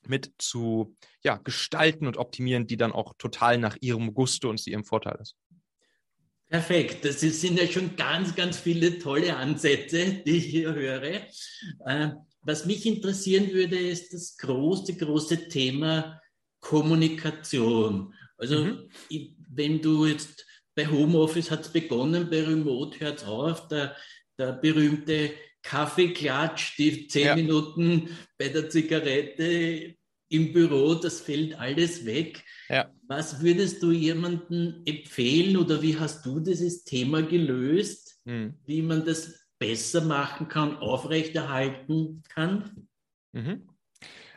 mit 0.08 0.32
zu 0.38 0.96
ja, 1.24 1.38
gestalten 1.38 2.08
und 2.08 2.18
optimieren, 2.18 2.68
die 2.68 2.78
dann 2.78 2.92
auch 2.92 3.14
total 3.18 3.58
nach 3.58 3.78
ihrem 3.82 4.14
Gusto 4.14 4.50
und 4.50 4.58
zu 4.58 4.70
ihrem 4.70 4.86
Vorteil 4.86 5.18
ist. 5.22 5.36
Perfekt. 6.48 7.04
Das 7.04 7.22
sind 7.22 7.60
ja 7.60 7.68
schon 7.68 7.96
ganz, 7.96 8.36
ganz 8.36 8.58
viele 8.58 9.00
tolle 9.00 9.36
Ansätze, 9.36 10.22
die 10.26 10.38
ich 10.38 10.46
hier 10.46 10.74
höre. 10.74 11.22
Äh, 11.86 12.12
was 12.42 12.66
mich 12.66 12.86
interessieren 12.86 13.52
würde, 13.52 13.78
ist 13.78 14.14
das 14.14 14.38
große, 14.38 14.96
große 14.96 15.50
Thema 15.50 16.22
Kommunikation. 16.60 18.14
Also 18.38 18.64
mhm. 18.64 18.90
wenn 19.50 19.82
du 19.82 20.06
jetzt 20.06 20.46
bei 20.76 20.88
Homeoffice 20.88 21.50
hat 21.50 21.62
es 21.62 21.70
begonnen, 21.70 22.30
bei 22.30 22.44
Remote 22.44 23.00
hört 23.00 23.20
es 23.20 23.24
auf, 23.24 23.68
der, 23.68 23.96
der 24.38 24.54
berühmte 24.54 25.32
Kaffeeklatsch, 25.66 26.78
die 26.78 27.08
zehn 27.08 27.26
ja. 27.26 27.36
Minuten 27.36 28.10
bei 28.38 28.50
der 28.50 28.70
Zigarette 28.70 29.96
im 30.30 30.54
Büro, 30.54 30.94
das 30.96 31.22
fällt 31.22 31.60
alles 31.60 32.06
weg. 32.06 32.44
Ja. 32.70 32.92
Was 33.08 33.42
würdest 33.42 33.82
du 33.82 33.92
jemandem 33.92 34.84
empfehlen 34.86 35.58
oder 35.58 35.82
wie 35.82 35.98
hast 35.98 36.26
du 36.26 36.40
dieses 36.40 36.84
Thema 36.84 37.24
gelöst, 37.24 38.20
mhm. 38.26 38.54
wie 38.66 38.82
man 38.82 39.06
das 39.06 39.48
besser 39.58 40.02
machen 40.02 40.48
kann, 40.48 40.78
aufrechterhalten 40.78 42.22
kann? 42.30 42.88
Mhm. 43.32 43.68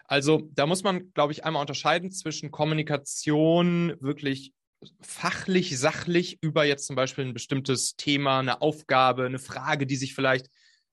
Also 0.05 0.49
da 0.55 0.67
muss 0.67 0.83
man, 0.83 1.13
glaube 1.13 1.33
ich, 1.33 1.45
einmal 1.45 1.61
unterscheiden 1.61 2.11
zwischen 2.11 2.51
Kommunikation 2.51 3.95
wirklich 4.01 4.55
fachlich, 5.03 5.79
sachlich 5.79 6.39
über 6.41 6.65
jetzt 6.65 6.87
zum 6.87 6.97
Beispiel 6.97 7.27
ein 7.27 7.35
bestimmtes 7.35 7.97
Thema, 7.97 8.39
eine 8.39 8.63
Aufgabe, 8.63 9.27
eine 9.27 9.39
Frage, 9.39 9.87
die 9.87 9.97
sich 9.97 10.15
vielleicht 10.15 10.49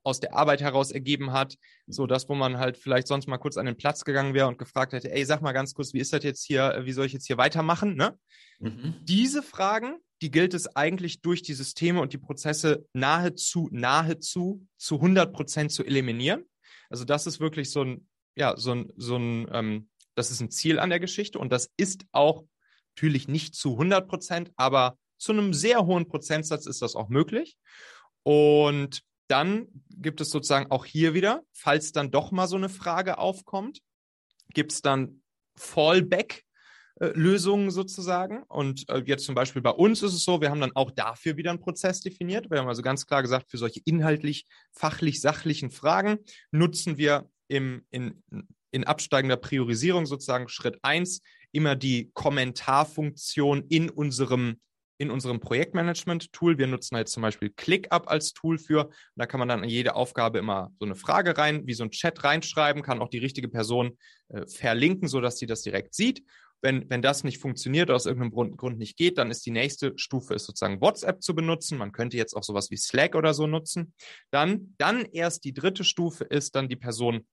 aus 0.05 0.19
der 0.19 0.35
Arbeit 0.35 0.61
heraus 0.61 0.91
ergeben 0.91 1.33
hat. 1.33 1.57
So 1.87 2.05
das, 2.05 2.29
wo 2.29 2.35
man 2.35 2.59
halt 2.59 2.77
vielleicht 2.77 3.07
sonst 3.07 3.27
mal 3.27 3.37
kurz 3.37 3.57
an 3.57 3.65
den 3.65 3.75
Platz 3.75 4.05
gegangen 4.05 4.33
wäre 4.33 4.47
und 4.47 4.59
gefragt 4.59 4.93
hätte, 4.93 5.11
ey, 5.11 5.25
sag 5.25 5.41
mal 5.41 5.51
ganz 5.51 5.73
kurz, 5.73 5.93
wie 5.93 5.99
ist 5.99 6.13
das 6.13 6.23
jetzt 6.23 6.45
hier, 6.45 6.81
wie 6.83 6.91
soll 6.91 7.07
ich 7.07 7.13
jetzt 7.13 7.25
hier 7.25 7.37
weitermachen? 7.37 7.95
Ne? 7.95 8.17
Mhm. 8.59 8.95
Diese 9.01 9.41
Fragen, 9.41 9.97
die 10.21 10.29
gilt 10.29 10.53
es 10.53 10.75
eigentlich 10.75 11.21
durch 11.21 11.41
die 11.41 11.55
Systeme 11.55 12.01
und 12.01 12.13
die 12.13 12.19
Prozesse 12.19 12.85
nahezu, 12.93 13.67
nahezu 13.71 14.65
zu 14.77 14.95
100 14.95 15.33
Prozent 15.33 15.71
zu 15.71 15.83
eliminieren. 15.83 16.45
Also 16.89 17.03
das 17.03 17.25
ist 17.25 17.39
wirklich 17.39 17.71
so 17.71 17.83
ein, 17.83 18.07
ja, 18.35 18.55
so 18.57 18.73
ein, 18.73 18.93
so 18.95 19.17
ein, 19.17 19.47
ähm, 19.51 19.89
das 20.13 20.29
ist 20.29 20.39
ein 20.39 20.51
Ziel 20.51 20.77
an 20.77 20.91
der 20.91 20.99
Geschichte 20.99 21.39
und 21.39 21.51
das 21.51 21.71
ist 21.77 22.05
auch 22.11 22.45
natürlich 22.95 23.27
nicht 23.27 23.55
zu 23.55 23.71
100 23.71 24.07
Prozent, 24.07 24.51
aber 24.55 24.97
zu 25.17 25.31
einem 25.31 25.53
sehr 25.53 25.85
hohen 25.85 26.07
Prozentsatz 26.07 26.67
ist 26.67 26.83
das 26.83 26.95
auch 26.95 27.09
möglich. 27.09 27.57
Und 28.23 29.03
dann 29.27 29.67
gibt 29.89 30.21
es 30.21 30.29
sozusagen 30.29 30.71
auch 30.71 30.85
hier 30.85 31.13
wieder, 31.13 31.43
falls 31.53 31.91
dann 31.91 32.11
doch 32.11 32.31
mal 32.31 32.47
so 32.47 32.55
eine 32.55 32.69
Frage 32.69 33.17
aufkommt, 33.17 33.79
gibt 34.53 34.71
es 34.71 34.81
dann 34.81 35.21
Fallback. 35.55 36.45
Lösungen 36.99 37.71
sozusagen. 37.71 38.43
Und 38.43 38.87
äh, 38.89 39.03
jetzt 39.05 39.25
zum 39.25 39.35
Beispiel 39.35 39.61
bei 39.61 39.71
uns 39.71 40.01
ist 40.01 40.13
es 40.13 40.23
so, 40.23 40.39
wir 40.39 40.49
haben 40.49 40.61
dann 40.61 40.75
auch 40.75 40.91
dafür 40.91 41.35
wieder 41.35 41.49
einen 41.49 41.59
Prozess 41.59 41.99
definiert. 41.99 42.49
Wir 42.49 42.59
haben 42.59 42.69
also 42.69 42.81
ganz 42.81 43.05
klar 43.05 43.21
gesagt, 43.21 43.51
für 43.51 43.57
solche 43.57 43.81
inhaltlich, 43.83 44.45
fachlich, 44.71 45.19
sachlichen 45.19 45.71
Fragen 45.71 46.19
nutzen 46.51 46.97
wir 46.97 47.29
im, 47.49 47.85
in, 47.91 48.23
in 48.71 48.85
absteigender 48.85 49.37
Priorisierung 49.37 50.05
sozusagen 50.05 50.47
Schritt 50.47 50.79
eins 50.83 51.21
immer 51.51 51.75
die 51.75 52.11
Kommentarfunktion 52.13 53.65
in 53.67 53.89
unserem 53.89 54.59
in 54.97 55.11
unserem 55.11 55.39
Projektmanagement-Tool. 55.39 56.57
Wir 56.57 56.67
nutzen 56.67 56.95
jetzt 56.95 57.11
zum 57.11 57.21
Beispiel 57.21 57.49
ClickUp 57.49 58.09
als 58.09 58.33
Tool 58.33 58.57
für. 58.57 58.89
Da 59.15 59.25
kann 59.25 59.39
man 59.39 59.49
dann 59.49 59.63
in 59.63 59.69
jede 59.69 59.95
Aufgabe 59.95 60.39
immer 60.39 60.71
so 60.79 60.85
eine 60.85 60.95
Frage 60.95 61.37
rein, 61.37 61.67
wie 61.67 61.73
so 61.73 61.83
ein 61.83 61.91
Chat 61.91 62.23
reinschreiben, 62.23 62.81
kann 62.81 63.01
auch 63.01 63.09
die 63.09 63.17
richtige 63.17 63.49
Person 63.49 63.97
äh, 64.29 64.45
verlinken, 64.47 65.07
sodass 65.07 65.37
sie 65.37 65.47
das 65.47 65.61
direkt 65.61 65.93
sieht. 65.93 66.23
Wenn, 66.61 66.89
wenn 66.89 67.01
das 67.01 67.23
nicht 67.23 67.39
funktioniert 67.39 67.89
oder 67.89 67.97
aus 67.97 68.05
irgendeinem 68.05 68.55
Grund 68.55 68.79
nicht 68.79 68.97
geht, 68.97 69.17
dann 69.17 69.29
ist 69.29 69.45
die 69.45 69.51
nächste 69.51 69.93
Stufe 69.97 70.33
ist 70.33 70.45
sozusagen 70.45 70.81
WhatsApp 70.81 71.21
zu 71.21 71.35
benutzen. 71.35 71.77
Man 71.77 71.91
könnte 71.91 72.17
jetzt 72.17 72.33
auch 72.33 72.43
sowas 72.43 72.71
wie 72.71 72.77
Slack 72.77 73.15
oder 73.15 73.33
so 73.33 73.45
nutzen. 73.45 73.93
Dann, 74.31 74.73
dann 74.77 75.05
erst 75.05 75.43
die 75.43 75.53
dritte 75.53 75.83
Stufe 75.83 76.23
ist 76.23 76.55
dann 76.55 76.69
die 76.69 76.75
Person 76.75 77.27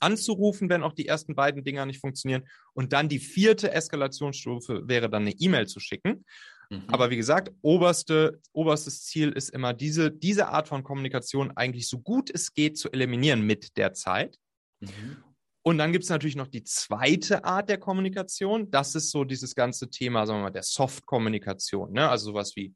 anzurufen, 0.00 0.68
wenn 0.68 0.82
auch 0.82 0.92
die 0.92 1.06
ersten 1.06 1.34
beiden 1.34 1.64
Dinger 1.64 1.86
nicht 1.86 2.00
funktionieren. 2.00 2.48
Und 2.72 2.92
dann 2.92 3.08
die 3.08 3.18
vierte 3.18 3.72
Eskalationsstufe 3.72 4.88
wäre 4.88 5.10
dann 5.10 5.22
eine 5.22 5.32
E-Mail 5.32 5.66
zu 5.66 5.80
schicken. 5.80 6.24
Mhm. 6.70 6.84
Aber 6.88 7.10
wie 7.10 7.16
gesagt, 7.16 7.50
oberste, 7.62 8.40
oberstes 8.52 9.04
Ziel 9.04 9.30
ist 9.30 9.50
immer, 9.50 9.72
diese, 9.72 10.10
diese 10.10 10.48
Art 10.48 10.68
von 10.68 10.82
Kommunikation 10.82 11.56
eigentlich 11.56 11.88
so 11.88 11.98
gut 11.98 12.30
es 12.32 12.52
geht 12.52 12.78
zu 12.78 12.90
eliminieren 12.90 13.42
mit 13.42 13.76
der 13.76 13.94
Zeit. 13.94 14.38
Mhm. 14.80 15.22
Und 15.62 15.78
dann 15.78 15.92
gibt 15.92 16.04
es 16.04 16.10
natürlich 16.10 16.36
noch 16.36 16.46
die 16.46 16.64
zweite 16.64 17.44
Art 17.44 17.68
der 17.68 17.78
Kommunikation. 17.78 18.70
Das 18.70 18.94
ist 18.94 19.10
so 19.10 19.24
dieses 19.24 19.54
ganze 19.54 19.90
Thema, 19.90 20.26
sagen 20.26 20.38
wir 20.38 20.44
mal, 20.44 20.50
der 20.50 20.62
Soft-Kommunikation. 20.62 21.92
Ne? 21.92 22.08
Also 22.08 22.26
sowas 22.26 22.56
wie 22.56 22.74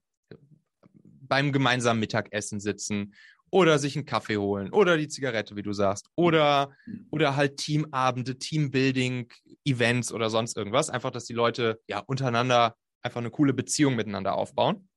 beim 0.99 1.53
gemeinsamen 1.53 2.01
Mittagessen 2.01 2.61
sitzen 2.61 3.15
oder 3.51 3.79
sich 3.79 3.97
einen 3.97 4.05
Kaffee 4.05 4.37
holen 4.37 4.73
oder 4.73 4.97
die 4.97 5.09
Zigarette, 5.09 5.57
wie 5.57 5.63
du 5.63 5.73
sagst, 5.73 6.09
oder, 6.17 6.75
mhm. 6.87 7.07
oder 7.11 7.37
halt 7.37 7.59
Teamabende, 7.59 8.39
Teambuilding, 8.39 9.33
Events 9.65 10.13
oder 10.13 10.29
sonst 10.29 10.57
irgendwas. 10.57 10.91
Einfach, 10.91 11.11
dass 11.11 11.25
die 11.25 11.35
Leute 11.35 11.81
ja 11.87 12.01
untereinander 12.01 12.77
einfach 13.03 13.21
eine 13.21 13.31
coole 13.31 13.53
Beziehung 13.53 13.97
miteinander 13.97 14.35
aufbauen. 14.35 14.89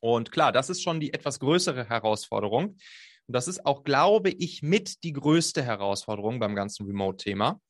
Und 0.00 0.30
klar, 0.30 0.52
das 0.52 0.70
ist 0.70 0.82
schon 0.82 1.00
die 1.00 1.12
etwas 1.12 1.40
größere 1.40 1.88
Herausforderung. 1.88 2.76
Und 3.26 3.32
das 3.32 3.48
ist 3.48 3.66
auch, 3.66 3.82
glaube 3.82 4.30
ich, 4.30 4.62
mit 4.62 5.02
die 5.02 5.12
größte 5.12 5.62
Herausforderung 5.62 6.38
beim 6.38 6.54
ganzen 6.54 6.86
Remote-Thema, 6.86 7.60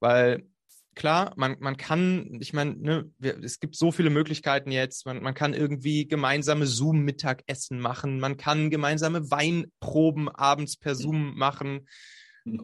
weil 0.00 0.48
klar, 0.96 1.32
man, 1.36 1.56
man 1.60 1.76
kann, 1.76 2.38
ich 2.40 2.52
meine, 2.52 2.74
ne, 2.76 3.10
es 3.20 3.60
gibt 3.60 3.76
so 3.76 3.92
viele 3.92 4.10
Möglichkeiten 4.10 4.72
jetzt. 4.72 5.06
Man, 5.06 5.22
man 5.22 5.34
kann 5.34 5.54
irgendwie 5.54 6.08
gemeinsame 6.08 6.66
Zoom-Mittagessen 6.66 7.78
machen, 7.78 8.18
man 8.18 8.36
kann 8.36 8.70
gemeinsame 8.70 9.30
Weinproben 9.30 10.28
abends 10.28 10.76
per 10.76 10.96
Zoom 10.96 11.36
machen 11.36 11.86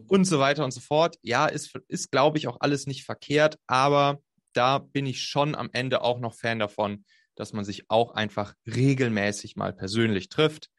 und 0.07 0.25
so 0.25 0.39
weiter 0.39 0.65
und 0.65 0.71
so 0.71 0.81
fort. 0.81 1.17
Ja, 1.21 1.45
ist, 1.45 1.79
ist 1.87 2.11
glaube 2.11 2.37
ich, 2.37 2.47
auch 2.47 2.57
alles 2.59 2.87
nicht 2.87 3.05
verkehrt, 3.05 3.57
aber 3.67 4.19
da 4.53 4.77
bin 4.79 5.05
ich 5.05 5.23
schon 5.23 5.55
am 5.55 5.69
Ende 5.73 6.01
auch 6.01 6.19
noch 6.19 6.33
Fan 6.33 6.59
davon, 6.59 7.05
dass 7.35 7.53
man 7.53 7.65
sich 7.65 7.89
auch 7.89 8.11
einfach 8.11 8.53
regelmäßig 8.65 9.55
mal 9.55 9.73
persönlich 9.73 10.29
trifft. 10.29 10.69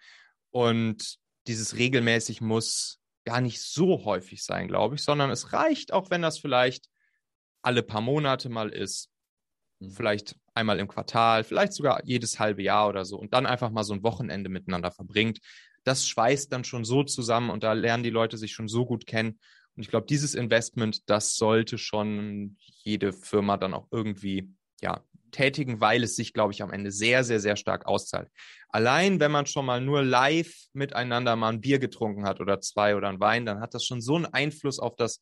Und 0.50 1.18
dieses 1.46 1.76
regelmäßig 1.76 2.40
muss 2.40 3.00
gar 3.24 3.40
nicht 3.40 3.60
so 3.60 4.04
häufig 4.04 4.44
sein, 4.44 4.68
glaube 4.68 4.94
ich, 4.94 5.02
sondern 5.02 5.30
es 5.30 5.52
reicht 5.52 5.92
auch, 5.92 6.10
wenn 6.10 6.22
das 6.22 6.38
vielleicht 6.38 6.88
alle 7.62 7.82
paar 7.82 8.02
Monate 8.02 8.48
mal 8.48 8.68
ist, 8.68 9.10
mhm. 9.80 9.90
vielleicht 9.90 10.36
einmal 10.54 10.78
im 10.78 10.88
Quartal, 10.88 11.42
vielleicht 11.42 11.72
sogar 11.72 12.04
jedes 12.04 12.38
halbe 12.38 12.62
Jahr 12.62 12.88
oder 12.88 13.04
so 13.04 13.18
und 13.18 13.32
dann 13.32 13.46
einfach 13.46 13.70
mal 13.70 13.84
so 13.84 13.94
ein 13.94 14.02
Wochenende 14.02 14.48
miteinander 14.50 14.92
verbringt. 14.92 15.40
Das 15.82 16.06
schweißt 16.06 16.52
dann 16.52 16.64
schon 16.64 16.84
so 16.84 17.02
zusammen 17.02 17.50
und 17.50 17.62
da 17.62 17.72
lernen 17.72 18.04
die 18.04 18.10
Leute 18.10 18.38
sich 18.38 18.52
schon 18.52 18.68
so 18.68 18.86
gut 18.86 19.06
kennen 19.06 19.38
und 19.76 19.82
ich 19.82 19.88
glaube, 19.88 20.06
dieses 20.06 20.34
Investment, 20.34 21.08
das 21.10 21.36
sollte 21.36 21.78
schon 21.78 22.56
jede 22.84 23.12
Firma 23.12 23.56
dann 23.56 23.74
auch 23.74 23.88
irgendwie 23.90 24.50
ja, 24.80 25.02
tätigen, 25.32 25.80
weil 25.80 26.04
es 26.04 26.16
sich, 26.16 26.32
glaube 26.32 26.52
ich, 26.52 26.62
am 26.62 26.70
Ende 26.70 26.92
sehr, 26.92 27.24
sehr, 27.24 27.40
sehr 27.40 27.56
stark 27.56 27.86
auszahlt. 27.86 28.28
Allein, 28.68 29.20
wenn 29.20 29.32
man 29.32 29.46
schon 29.46 29.66
mal 29.66 29.80
nur 29.80 30.02
live 30.02 30.54
miteinander 30.72 31.36
mal 31.36 31.52
ein 31.52 31.60
Bier 31.60 31.78
getrunken 31.78 32.24
hat 32.24 32.40
oder 32.40 32.60
zwei 32.60 32.96
oder 32.96 33.08
ein 33.08 33.20
Wein, 33.20 33.46
dann 33.46 33.60
hat 33.60 33.74
das 33.74 33.84
schon 33.84 34.00
so 34.00 34.14
einen 34.16 34.26
Einfluss 34.26 34.78
auf 34.78 34.94
das, 34.96 35.20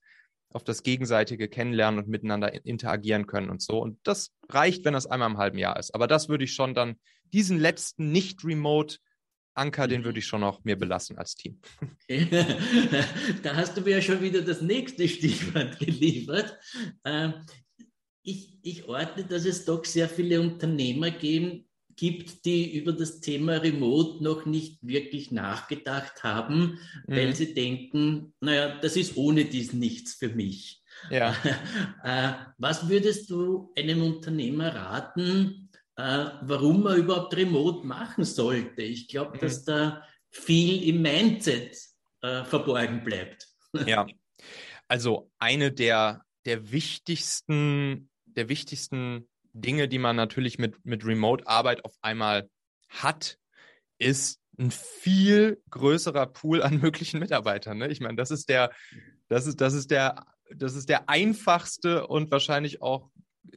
auf 0.52 0.64
das 0.64 0.82
gegenseitige 0.82 1.48
Kennenlernen 1.48 2.00
und 2.00 2.08
miteinander 2.08 2.52
interagieren 2.66 3.26
können 3.26 3.48
und 3.48 3.62
so. 3.62 3.80
Und 3.80 3.98
das 4.02 4.32
reicht, 4.50 4.84
wenn 4.84 4.92
das 4.92 5.06
einmal 5.06 5.30
im 5.30 5.38
halben 5.38 5.58
Jahr 5.58 5.78
ist. 5.78 5.94
Aber 5.94 6.06
das 6.06 6.28
würde 6.28 6.44
ich 6.44 6.52
schon 6.52 6.74
dann, 6.74 6.96
diesen 7.32 7.58
letzten 7.58 8.12
nicht-remote 8.12 8.98
Anker, 9.54 9.88
den 9.88 10.04
würde 10.04 10.16
mhm. 10.16 10.18
ich 10.18 10.26
schon 10.26 10.40
noch 10.40 10.64
mir 10.64 10.76
belassen 10.76 11.18
als 11.18 11.34
Team. 11.34 11.58
Okay. 12.04 12.28
Da 13.42 13.56
hast 13.56 13.76
du 13.76 13.80
mir 13.82 13.96
ja 13.96 14.02
schon 14.02 14.20
wieder 14.20 14.42
das 14.42 14.62
nächste 14.62 15.08
Stichwort 15.08 15.78
geliefert. 15.78 16.58
Ähm, 17.04 17.34
ich, 18.22 18.58
ich 18.62 18.84
ordne, 18.84 19.24
dass 19.24 19.44
es 19.44 19.64
doch 19.64 19.84
sehr 19.84 20.08
viele 20.08 20.40
Unternehmer 20.40 21.10
geben, 21.10 21.66
gibt, 21.96 22.44
die 22.44 22.76
über 22.76 22.92
das 22.92 23.20
Thema 23.20 23.56
Remote 23.58 24.22
noch 24.22 24.46
nicht 24.46 24.78
wirklich 24.82 25.30
nachgedacht 25.30 26.22
haben, 26.22 26.78
mhm. 27.06 27.16
weil 27.16 27.34
sie 27.34 27.54
denken, 27.54 28.34
naja, 28.40 28.78
das 28.80 28.96
ist 28.96 29.16
ohne 29.16 29.44
dies 29.44 29.72
nichts 29.72 30.14
für 30.14 30.28
mich. 30.28 30.82
Ja. 31.10 31.34
Äh, 32.04 32.32
was 32.58 32.88
würdest 32.88 33.30
du 33.30 33.72
einem 33.78 34.02
Unternehmer 34.02 34.74
raten, 34.74 35.61
äh, 35.96 36.26
warum 36.42 36.82
man 36.82 36.98
überhaupt 36.98 37.36
Remote 37.36 37.86
machen 37.86 38.24
sollte. 38.24 38.82
Ich 38.82 39.08
glaube, 39.08 39.36
mhm. 39.36 39.40
dass 39.40 39.64
da 39.64 40.02
viel 40.30 40.88
im 40.88 41.02
Mindset 41.02 41.76
äh, 42.22 42.44
verborgen 42.44 43.04
bleibt. 43.04 43.48
Ja, 43.86 44.06
also 44.86 45.30
eine 45.38 45.72
der, 45.72 46.26
der 46.44 46.72
wichtigsten, 46.72 48.10
der 48.26 48.50
wichtigsten 48.50 49.30
Dinge, 49.54 49.88
die 49.88 49.98
man 49.98 50.14
natürlich 50.14 50.58
mit, 50.58 50.84
mit 50.84 51.06
Remote-Arbeit 51.06 51.86
auf 51.86 51.94
einmal 52.02 52.50
hat, 52.90 53.38
ist 53.98 54.40
ein 54.58 54.70
viel 54.70 55.62
größerer 55.70 56.26
Pool 56.26 56.62
an 56.62 56.80
möglichen 56.82 57.20
Mitarbeitern. 57.20 57.78
Ne? 57.78 57.88
Ich 57.88 58.00
meine, 58.00 58.16
das 58.16 58.30
ist 58.30 58.50
der, 58.50 58.72
das 59.28 59.46
ist, 59.46 59.62
das 59.62 59.72
ist 59.72 59.90
der, 59.90 60.26
das 60.54 60.74
ist 60.74 60.90
der 60.90 61.08
einfachste 61.08 62.06
und 62.06 62.30
wahrscheinlich 62.30 62.82
auch 62.82 63.10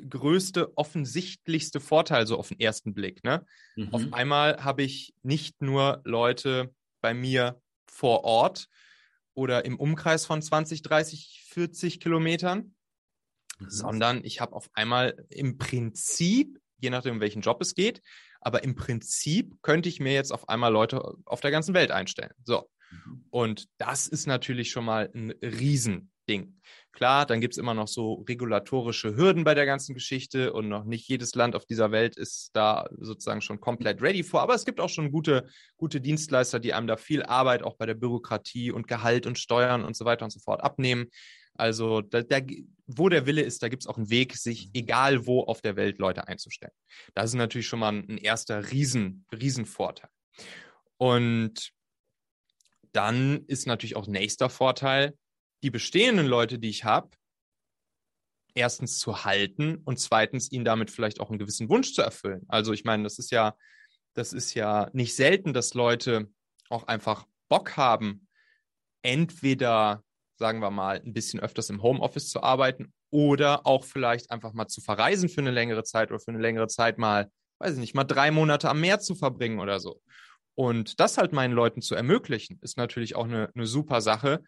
größte, 0.09 0.77
offensichtlichste 0.77 1.79
Vorteil 1.79 2.27
so 2.27 2.37
auf 2.37 2.49
den 2.49 2.59
ersten 2.59 2.93
Blick. 2.93 3.23
Ne? 3.23 3.45
Mhm. 3.75 3.93
Auf 3.93 4.13
einmal 4.13 4.63
habe 4.63 4.83
ich 4.83 5.13
nicht 5.23 5.61
nur 5.61 6.01
Leute 6.03 6.73
bei 7.01 7.13
mir 7.13 7.61
vor 7.87 8.23
Ort 8.23 8.67
oder 9.33 9.65
im 9.65 9.79
Umkreis 9.79 10.25
von 10.25 10.41
20, 10.41 10.81
30, 10.81 11.45
40 11.49 11.99
Kilometern, 11.99 12.75
mhm. 13.59 13.69
sondern 13.69 14.23
ich 14.23 14.41
habe 14.41 14.55
auf 14.55 14.69
einmal 14.73 15.25
im 15.29 15.57
Prinzip, 15.57 16.59
je 16.77 16.89
nachdem, 16.89 17.15
um 17.15 17.21
welchen 17.21 17.41
Job 17.41 17.61
es 17.61 17.75
geht, 17.75 18.01
aber 18.41 18.63
im 18.63 18.75
Prinzip 18.75 19.55
könnte 19.61 19.89
ich 19.89 19.99
mir 19.99 20.13
jetzt 20.13 20.31
auf 20.31 20.49
einmal 20.49 20.71
Leute 20.71 21.15
auf 21.25 21.41
der 21.41 21.51
ganzen 21.51 21.73
Welt 21.73 21.91
einstellen. 21.91 22.33
So. 22.43 22.69
Mhm. 22.91 23.25
Und 23.29 23.67
das 23.77 24.07
ist 24.07 24.27
natürlich 24.27 24.71
schon 24.71 24.85
mal 24.85 25.09
ein 25.13 25.31
riesen 25.41 26.11
Ding. 26.27 26.59
Klar, 26.91 27.25
dann 27.25 27.41
gibt 27.41 27.55
es 27.55 27.57
immer 27.57 27.73
noch 27.73 27.89
so 27.89 28.23
regulatorische 28.27 29.17
Hürden 29.17 29.43
bei 29.43 29.53
der 29.53 29.65
ganzen 29.65 29.93
Geschichte 29.93 30.53
und 30.53 30.69
noch 30.69 30.85
nicht 30.85 31.07
jedes 31.09 31.35
Land 31.35 31.55
auf 31.55 31.65
dieser 31.65 31.91
Welt 31.91 32.15
ist 32.15 32.51
da 32.53 32.87
sozusagen 32.97 33.41
schon 33.41 33.59
komplett 33.59 34.01
ready 34.01 34.23
vor. 34.23 34.41
Aber 34.41 34.55
es 34.55 34.63
gibt 34.63 34.79
auch 34.79 34.87
schon 34.89 35.11
gute, 35.11 35.45
gute 35.75 35.99
Dienstleister, 35.99 36.59
die 36.59 36.73
einem 36.73 36.87
da 36.87 36.95
viel 36.95 37.23
Arbeit 37.23 37.63
auch 37.63 37.75
bei 37.75 37.85
der 37.85 37.95
Bürokratie 37.95 38.71
und 38.71 38.87
Gehalt 38.87 39.27
und 39.27 39.37
Steuern 39.37 39.83
und 39.83 39.97
so 39.97 40.05
weiter 40.05 40.23
und 40.23 40.31
so 40.31 40.39
fort 40.39 40.63
abnehmen. 40.63 41.07
Also 41.53 42.01
da, 42.01 42.21
da, 42.21 42.39
wo 42.87 43.09
der 43.09 43.25
Wille 43.25 43.41
ist, 43.41 43.61
da 43.61 43.69
gibt 43.69 43.83
es 43.83 43.87
auch 43.87 43.97
einen 43.97 44.09
Weg, 44.09 44.35
sich 44.35 44.69
egal 44.73 45.25
wo 45.25 45.43
auf 45.43 45.61
der 45.61 45.75
Welt 45.75 45.99
Leute 45.99 46.27
einzustellen. 46.27 46.73
Das 47.13 47.25
ist 47.25 47.35
natürlich 47.35 47.67
schon 47.67 47.79
mal 47.79 47.93
ein 47.93 48.17
erster 48.17 48.71
Riesen, 48.71 49.25
Riesenvorteil. 49.33 50.09
Und 50.97 51.71
dann 52.93 53.43
ist 53.47 53.67
natürlich 53.67 53.95
auch 53.97 54.07
nächster 54.07 54.49
Vorteil, 54.49 55.13
die 55.65 55.71
bestehenden 55.71 56.27
Leute, 56.27 56.59
die 56.59 56.69
ich 56.69 56.83
habe, 56.83 57.09
erstens 58.53 58.99
zu 58.99 59.25
halten 59.25 59.81
und 59.83 59.99
zweitens 59.99 60.51
ihnen 60.51 60.63
damit 60.63 60.91
vielleicht 60.91 61.19
auch 61.19 61.31
einen 61.31 61.39
gewissen 61.39 61.69
Wunsch 61.69 61.93
zu 61.93 62.03
erfüllen. 62.03 62.45
Also 62.47 62.71
ich 62.71 62.83
meine, 62.83 63.01
das 63.01 63.17
ist 63.17 63.31
ja, 63.31 63.57
das 64.13 64.31
ist 64.31 64.53
ja 64.53 64.91
nicht 64.93 65.15
selten, 65.15 65.53
dass 65.53 65.73
Leute 65.73 66.29
auch 66.69 66.83
einfach 66.85 67.25
Bock 67.49 67.77
haben, 67.77 68.27
entweder, 69.01 70.03
sagen 70.37 70.59
wir 70.59 70.69
mal, 70.69 71.01
ein 71.03 71.13
bisschen 71.13 71.39
öfters 71.39 71.71
im 71.71 71.81
Homeoffice 71.81 72.29
zu 72.29 72.43
arbeiten 72.43 72.93
oder 73.09 73.65
auch 73.65 73.85
vielleicht 73.85 74.29
einfach 74.29 74.53
mal 74.53 74.67
zu 74.67 74.81
verreisen 74.81 75.29
für 75.29 75.41
eine 75.41 75.51
längere 75.51 75.83
Zeit 75.83 76.11
oder 76.11 76.19
für 76.19 76.29
eine 76.29 76.41
längere 76.41 76.67
Zeit 76.67 76.99
mal, 76.99 77.31
weiß 77.57 77.73
ich 77.73 77.79
nicht, 77.79 77.95
mal 77.95 78.03
drei 78.03 78.29
Monate 78.29 78.69
am 78.69 78.81
Meer 78.81 78.99
zu 78.99 79.15
verbringen 79.15 79.59
oder 79.59 79.79
so. 79.79 79.99
Und 80.53 80.99
das 80.99 81.17
halt 81.17 81.33
meinen 81.33 81.55
Leuten 81.55 81.81
zu 81.81 81.95
ermöglichen, 81.95 82.59
ist 82.61 82.77
natürlich 82.77 83.15
auch 83.15 83.25
eine, 83.25 83.49
eine 83.55 83.65
super 83.65 84.01
Sache 84.01 84.43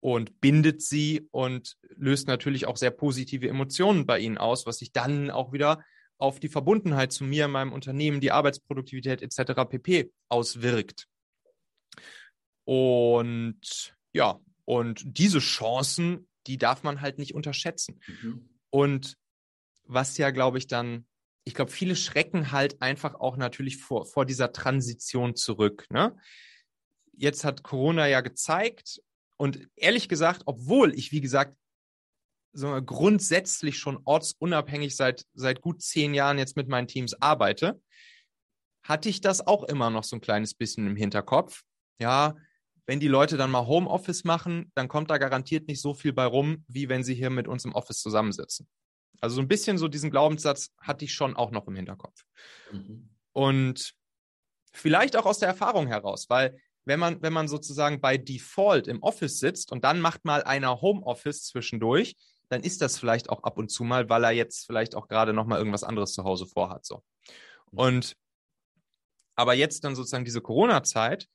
und 0.00 0.40
bindet 0.40 0.82
sie 0.82 1.28
und 1.30 1.76
löst 1.96 2.26
natürlich 2.26 2.66
auch 2.66 2.76
sehr 2.76 2.90
positive 2.90 3.48
Emotionen 3.48 4.06
bei 4.06 4.18
ihnen 4.18 4.38
aus, 4.38 4.66
was 4.66 4.78
sich 4.78 4.92
dann 4.92 5.30
auch 5.30 5.52
wieder 5.52 5.84
auf 6.18 6.40
die 6.40 6.48
Verbundenheit 6.48 7.12
zu 7.12 7.24
mir, 7.24 7.48
meinem 7.48 7.72
Unternehmen, 7.72 8.20
die 8.20 8.32
Arbeitsproduktivität 8.32 9.22
etc. 9.22 9.52
pp. 9.68 10.10
auswirkt. 10.28 11.06
Und 12.64 13.94
ja, 14.12 14.38
und 14.64 15.02
diese 15.04 15.38
Chancen, 15.38 16.28
die 16.46 16.58
darf 16.58 16.82
man 16.82 17.00
halt 17.00 17.18
nicht 17.18 17.34
unterschätzen. 17.34 18.00
Mhm. 18.06 18.48
Und 18.70 19.16
was 19.84 20.16
ja, 20.18 20.30
glaube 20.30 20.58
ich, 20.58 20.66
dann, 20.66 21.06
ich 21.44 21.54
glaube, 21.54 21.70
viele 21.70 21.96
schrecken 21.96 22.52
halt 22.52 22.80
einfach 22.80 23.14
auch 23.14 23.36
natürlich 23.36 23.78
vor, 23.78 24.06
vor 24.06 24.24
dieser 24.24 24.52
Transition 24.52 25.34
zurück. 25.34 25.86
Ne? 25.90 26.16
Jetzt 27.12 27.44
hat 27.44 27.62
Corona 27.62 28.06
ja 28.06 28.20
gezeigt, 28.20 29.00
und 29.40 29.70
ehrlich 29.74 30.10
gesagt, 30.10 30.42
obwohl 30.44 30.94
ich, 30.94 31.12
wie 31.12 31.22
gesagt, 31.22 31.56
so 32.52 32.78
grundsätzlich 32.82 33.78
schon 33.78 33.98
ortsunabhängig 34.04 34.94
seit, 34.94 35.24
seit 35.32 35.62
gut 35.62 35.80
zehn 35.80 36.12
Jahren 36.12 36.36
jetzt 36.36 36.56
mit 36.56 36.68
meinen 36.68 36.88
Teams 36.88 37.14
arbeite, 37.22 37.80
hatte 38.82 39.08
ich 39.08 39.22
das 39.22 39.46
auch 39.46 39.64
immer 39.64 39.88
noch 39.88 40.04
so 40.04 40.16
ein 40.16 40.20
kleines 40.20 40.52
bisschen 40.52 40.86
im 40.86 40.94
Hinterkopf. 40.94 41.62
Ja, 42.02 42.36
wenn 42.84 43.00
die 43.00 43.08
Leute 43.08 43.38
dann 43.38 43.50
mal 43.50 43.66
Homeoffice 43.66 44.24
machen, 44.24 44.70
dann 44.74 44.88
kommt 44.88 45.10
da 45.10 45.16
garantiert 45.16 45.68
nicht 45.68 45.80
so 45.80 45.94
viel 45.94 46.12
bei 46.12 46.26
rum, 46.26 46.66
wie 46.68 46.90
wenn 46.90 47.02
sie 47.02 47.14
hier 47.14 47.30
mit 47.30 47.48
uns 47.48 47.64
im 47.64 47.72
Office 47.74 48.02
zusammensitzen. 48.02 48.68
Also 49.22 49.36
so 49.36 49.40
ein 49.40 49.48
bisschen 49.48 49.78
so 49.78 49.88
diesen 49.88 50.10
Glaubenssatz 50.10 50.74
hatte 50.82 51.06
ich 51.06 51.14
schon 51.14 51.34
auch 51.34 51.50
noch 51.50 51.66
im 51.66 51.76
Hinterkopf. 51.76 52.26
Mhm. 52.72 53.08
Und 53.32 53.94
vielleicht 54.74 55.16
auch 55.16 55.24
aus 55.24 55.38
der 55.38 55.48
Erfahrung 55.48 55.86
heraus, 55.86 56.28
weil 56.28 56.60
wenn 56.84 56.98
man, 56.98 57.22
wenn 57.22 57.32
man 57.32 57.48
sozusagen 57.48 58.00
bei 58.00 58.16
Default 58.16 58.88
im 58.88 59.02
Office 59.02 59.38
sitzt 59.38 59.72
und 59.72 59.84
dann 59.84 60.00
macht 60.00 60.24
mal 60.24 60.42
einer 60.42 60.80
Homeoffice 60.80 61.44
zwischendurch, 61.44 62.16
dann 62.48 62.62
ist 62.62 62.80
das 62.80 62.98
vielleicht 62.98 63.30
auch 63.30 63.44
ab 63.44 63.58
und 63.58 63.70
zu 63.70 63.84
mal, 63.84 64.08
weil 64.08 64.24
er 64.24 64.32
jetzt 64.32 64.66
vielleicht 64.66 64.94
auch 64.94 65.08
gerade 65.08 65.32
noch 65.32 65.46
mal 65.46 65.58
irgendwas 65.58 65.84
anderes 65.84 66.12
zu 66.12 66.24
Hause 66.24 66.46
vorhat. 66.46 66.84
So. 66.84 67.02
Und 67.70 68.16
aber 69.36 69.54
jetzt 69.54 69.84
dann 69.84 69.94
sozusagen 69.94 70.24
diese 70.24 70.40
Corona-Zeit, 70.40 71.26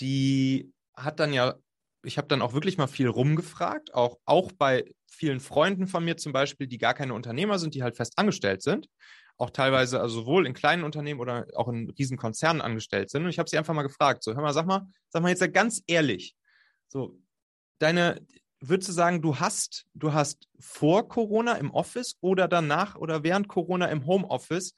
die 0.00 0.72
hat 0.94 1.20
dann 1.20 1.32
ja, 1.32 1.54
ich 2.04 2.18
habe 2.18 2.28
dann 2.28 2.42
auch 2.42 2.52
wirklich 2.52 2.76
mal 2.76 2.88
viel 2.88 3.08
rumgefragt, 3.08 3.94
auch, 3.94 4.18
auch 4.24 4.52
bei 4.52 4.84
vielen 5.10 5.40
Freunden 5.40 5.86
von 5.86 6.04
mir 6.04 6.16
zum 6.16 6.32
Beispiel, 6.32 6.66
die 6.66 6.78
gar 6.78 6.94
keine 6.94 7.14
Unternehmer 7.14 7.58
sind, 7.58 7.74
die 7.74 7.82
halt 7.82 7.96
fest 7.96 8.14
angestellt 8.16 8.62
sind 8.62 8.88
auch 9.38 9.50
teilweise, 9.50 10.00
also 10.00 10.20
sowohl 10.20 10.46
in 10.46 10.52
kleinen 10.52 10.82
Unternehmen 10.82 11.20
oder 11.20 11.46
auch 11.54 11.68
in 11.68 11.90
Riesenkonzernen 11.90 12.60
angestellt 12.60 13.10
sind. 13.10 13.22
Und 13.22 13.30
ich 13.30 13.38
habe 13.38 13.48
sie 13.48 13.56
einfach 13.56 13.74
mal 13.74 13.82
gefragt, 13.82 14.24
so, 14.24 14.34
hör 14.34 14.42
mal, 14.42 14.52
sag 14.52 14.66
mal, 14.66 14.86
sag 15.08 15.22
mal 15.22 15.30
jetzt 15.30 15.52
ganz 15.54 15.82
ehrlich, 15.86 16.34
so, 16.88 17.18
deine, 17.78 18.20
würdest 18.60 18.88
du 18.88 18.92
sagen, 18.92 19.22
du 19.22 19.38
hast, 19.38 19.86
du 19.94 20.12
hast 20.12 20.48
vor 20.58 21.08
Corona 21.08 21.54
im 21.54 21.70
Office 21.70 22.16
oder 22.20 22.48
danach 22.48 22.96
oder 22.96 23.22
während 23.22 23.48
Corona 23.48 23.86
im 23.86 24.06
Homeoffice 24.06 24.74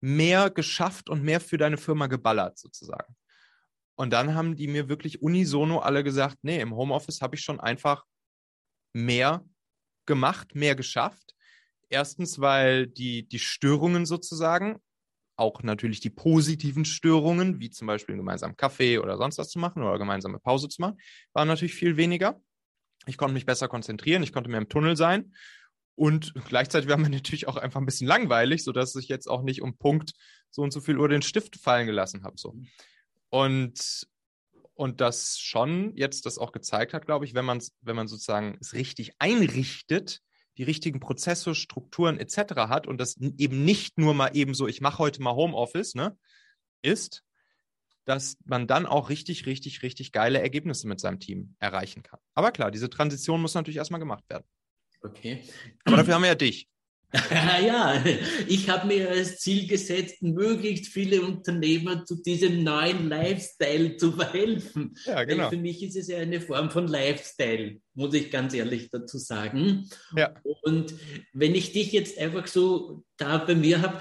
mehr 0.00 0.50
geschafft 0.50 1.08
und 1.08 1.22
mehr 1.22 1.40
für 1.40 1.56
deine 1.58 1.76
Firma 1.76 2.08
geballert, 2.08 2.58
sozusagen? 2.58 3.16
Und 3.94 4.14
dann 4.14 4.34
haben 4.34 4.56
die 4.56 4.66
mir 4.66 4.88
wirklich 4.88 5.22
unisono 5.22 5.78
alle 5.78 6.02
gesagt, 6.02 6.38
nee, 6.42 6.60
im 6.60 6.74
Homeoffice 6.74 7.20
habe 7.20 7.36
ich 7.36 7.42
schon 7.42 7.60
einfach 7.60 8.04
mehr 8.94 9.44
gemacht, 10.06 10.54
mehr 10.54 10.74
geschafft. 10.74 11.36
Erstens, 11.90 12.40
weil 12.40 12.86
die, 12.86 13.28
die 13.28 13.40
Störungen 13.40 14.06
sozusagen, 14.06 14.80
auch 15.36 15.62
natürlich 15.62 16.00
die 16.00 16.10
positiven 16.10 16.84
Störungen, 16.84 17.60
wie 17.60 17.70
zum 17.70 17.86
Beispiel 17.86 18.12
einen 18.12 18.20
gemeinsamen 18.20 18.56
Kaffee 18.56 18.98
oder 18.98 19.16
sonst 19.16 19.38
was 19.38 19.48
zu 19.48 19.58
machen 19.58 19.82
oder 19.82 19.98
gemeinsame 19.98 20.38
Pause 20.38 20.68
zu 20.68 20.80
machen, 20.80 21.00
waren 21.32 21.48
natürlich 21.48 21.74
viel 21.74 21.96
weniger. 21.96 22.40
Ich 23.06 23.16
konnte 23.16 23.34
mich 23.34 23.46
besser 23.46 23.66
konzentrieren, 23.66 24.22
ich 24.22 24.32
konnte 24.32 24.50
mehr 24.50 24.60
im 24.60 24.68
Tunnel 24.68 24.96
sein. 24.96 25.34
Und 25.96 26.32
gleichzeitig 26.46 26.88
war 26.88 26.96
mir 26.96 27.10
natürlich 27.10 27.48
auch 27.48 27.56
einfach 27.56 27.80
ein 27.80 27.86
bisschen 27.86 28.06
langweilig, 28.06 28.62
sodass 28.62 28.94
ich 28.94 29.08
jetzt 29.08 29.28
auch 29.28 29.42
nicht 29.42 29.62
um 29.62 29.76
Punkt 29.76 30.12
so 30.50 30.62
und 30.62 30.72
so 30.72 30.80
viel 30.80 30.98
Uhr 30.98 31.08
den 31.08 31.22
Stift 31.22 31.56
fallen 31.56 31.86
gelassen 31.86 32.22
habe. 32.22 32.36
So. 32.36 32.54
Und, 33.30 34.06
und 34.74 35.00
das 35.00 35.38
schon 35.38 35.96
jetzt 35.96 36.26
das 36.26 36.38
auch 36.38 36.52
gezeigt 36.52 36.94
hat, 36.94 37.06
glaube 37.06 37.24
ich, 37.24 37.34
wenn 37.34 37.44
man 37.44 37.62
wenn 37.80 37.96
man 37.96 38.08
sozusagen 38.08 38.58
es 38.60 38.74
richtig 38.74 39.12
einrichtet, 39.18 40.20
die 40.60 40.64
richtigen 40.64 41.00
Prozesse, 41.00 41.54
Strukturen 41.54 42.18
etc. 42.18 42.54
hat 42.68 42.86
und 42.86 42.98
das 42.98 43.16
eben 43.16 43.64
nicht 43.64 43.96
nur 43.96 44.12
mal 44.12 44.36
eben 44.36 44.52
so, 44.52 44.68
ich 44.68 44.82
mache 44.82 44.98
heute 44.98 45.22
mal 45.22 45.34
Homeoffice, 45.34 45.94
ne, 45.94 46.18
ist, 46.82 47.24
dass 48.04 48.36
man 48.44 48.66
dann 48.66 48.84
auch 48.84 49.08
richtig, 49.08 49.46
richtig, 49.46 49.82
richtig 49.82 50.12
geile 50.12 50.38
Ergebnisse 50.38 50.86
mit 50.86 51.00
seinem 51.00 51.18
Team 51.18 51.56
erreichen 51.60 52.02
kann. 52.02 52.20
Aber 52.34 52.52
klar, 52.52 52.70
diese 52.70 52.90
Transition 52.90 53.40
muss 53.40 53.54
natürlich 53.54 53.78
erstmal 53.78 54.00
gemacht 54.00 54.24
werden. 54.28 54.44
Okay. 55.00 55.42
Aber 55.84 55.96
dafür 55.96 56.16
haben 56.16 56.22
wir 56.22 56.28
ja 56.28 56.34
dich. 56.34 56.68
Ja, 57.12 58.02
ich 58.46 58.68
habe 58.68 58.86
mir 58.86 59.10
als 59.10 59.38
Ziel 59.38 59.66
gesetzt, 59.66 60.22
möglichst 60.22 60.92
viele 60.92 61.22
Unternehmer 61.22 62.04
zu 62.04 62.22
diesem 62.22 62.62
neuen 62.62 63.08
Lifestyle 63.08 63.96
zu 63.96 64.12
verhelfen. 64.12 64.96
Ja, 65.04 65.24
genau. 65.24 65.44
Weil 65.44 65.50
für 65.50 65.56
mich 65.56 65.82
ist 65.82 65.96
es 65.96 66.08
ja 66.08 66.18
eine 66.18 66.40
Form 66.40 66.70
von 66.70 66.86
Lifestyle, 66.86 67.80
muss 67.94 68.14
ich 68.14 68.30
ganz 68.30 68.54
ehrlich 68.54 68.90
dazu 68.90 69.18
sagen. 69.18 69.88
Ja. 70.16 70.34
Und 70.62 70.94
wenn 71.32 71.54
ich 71.54 71.72
dich 71.72 71.92
jetzt 71.92 72.16
einfach 72.18 72.46
so 72.46 73.04
da 73.16 73.38
bei 73.38 73.54
mir 73.54 73.82
habe, 73.82 74.00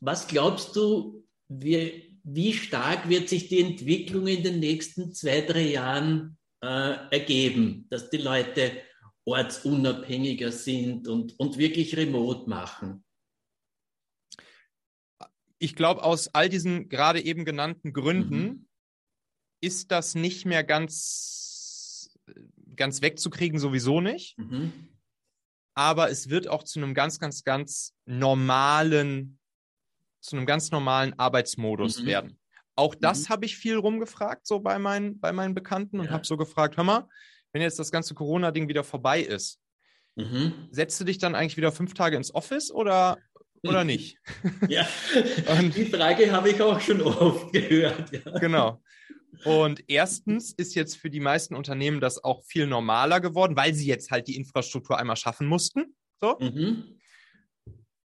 was 0.00 0.26
glaubst 0.26 0.74
du, 0.76 1.26
wie, 1.48 2.18
wie 2.24 2.54
stark 2.54 3.08
wird 3.08 3.28
sich 3.28 3.48
die 3.48 3.60
Entwicklung 3.60 4.26
in 4.26 4.42
den 4.42 4.60
nächsten 4.60 5.12
zwei, 5.12 5.42
drei 5.42 5.68
Jahren 5.68 6.38
äh, 6.62 6.94
ergeben, 7.10 7.86
dass 7.90 8.08
die 8.08 8.18
Leute 8.18 8.72
ortsunabhängiger 9.24 10.52
sind 10.52 11.08
und, 11.08 11.38
und 11.38 11.58
wirklich 11.58 11.96
remote 11.96 12.48
machen? 12.48 13.04
Ich 15.58 15.76
glaube, 15.76 16.02
aus 16.02 16.28
all 16.34 16.48
diesen 16.48 16.88
gerade 16.88 17.22
eben 17.22 17.44
genannten 17.44 17.92
Gründen 17.92 18.42
mhm. 18.42 18.68
ist 19.60 19.90
das 19.90 20.14
nicht 20.14 20.46
mehr 20.46 20.64
ganz, 20.64 22.16
ganz 22.76 23.02
wegzukriegen, 23.02 23.58
sowieso 23.58 24.00
nicht. 24.00 24.38
Mhm. 24.38 24.72
Aber 25.74 26.10
es 26.10 26.30
wird 26.30 26.48
auch 26.48 26.64
zu 26.64 26.78
einem 26.80 26.94
ganz, 26.94 27.18
ganz, 27.18 27.44
ganz 27.44 27.94
normalen, 28.06 29.38
zu 30.20 30.36
einem 30.36 30.46
ganz 30.46 30.70
normalen 30.70 31.18
Arbeitsmodus 31.18 32.02
mhm. 32.02 32.06
werden. 32.06 32.40
Auch 32.74 32.94
das 32.94 33.24
mhm. 33.24 33.28
habe 33.28 33.44
ich 33.44 33.56
viel 33.56 33.76
rumgefragt, 33.76 34.46
so 34.46 34.60
bei 34.60 34.78
meinen, 34.78 35.20
bei 35.20 35.32
meinen 35.32 35.54
Bekannten 35.54 35.96
ja. 35.96 36.02
und 36.02 36.10
habe 36.10 36.26
so 36.26 36.38
gefragt, 36.38 36.78
hör 36.78 36.84
mal, 36.84 37.08
wenn 37.52 37.62
jetzt 37.62 37.78
das 37.78 37.90
ganze 37.90 38.14
Corona-Ding 38.14 38.68
wieder 38.68 38.84
vorbei 38.84 39.20
ist, 39.20 39.58
mhm. 40.16 40.68
setzt 40.70 41.00
du 41.00 41.04
dich 41.04 41.18
dann 41.18 41.34
eigentlich 41.34 41.56
wieder 41.56 41.72
fünf 41.72 41.94
Tage 41.94 42.16
ins 42.16 42.34
Office 42.34 42.70
oder, 42.70 43.18
oder 43.62 43.84
nicht? 43.84 44.18
Ja, 44.68 44.86
und, 45.58 45.74
die 45.76 45.86
Frage 45.86 46.32
habe 46.32 46.50
ich 46.50 46.60
auch 46.62 46.80
schon 46.80 47.00
oft 47.02 47.52
gehört. 47.52 48.12
Ja. 48.12 48.38
Genau. 48.38 48.82
Und 49.44 49.84
erstens 49.88 50.52
ist 50.52 50.74
jetzt 50.74 50.96
für 50.96 51.10
die 51.10 51.20
meisten 51.20 51.54
Unternehmen 51.54 52.00
das 52.00 52.22
auch 52.22 52.44
viel 52.44 52.66
normaler 52.66 53.20
geworden, 53.20 53.56
weil 53.56 53.74
sie 53.74 53.86
jetzt 53.86 54.10
halt 54.10 54.28
die 54.28 54.36
Infrastruktur 54.36 54.98
einmal 54.98 55.16
schaffen 55.16 55.46
mussten. 55.46 55.94
So. 56.20 56.36
Mhm. 56.38 56.98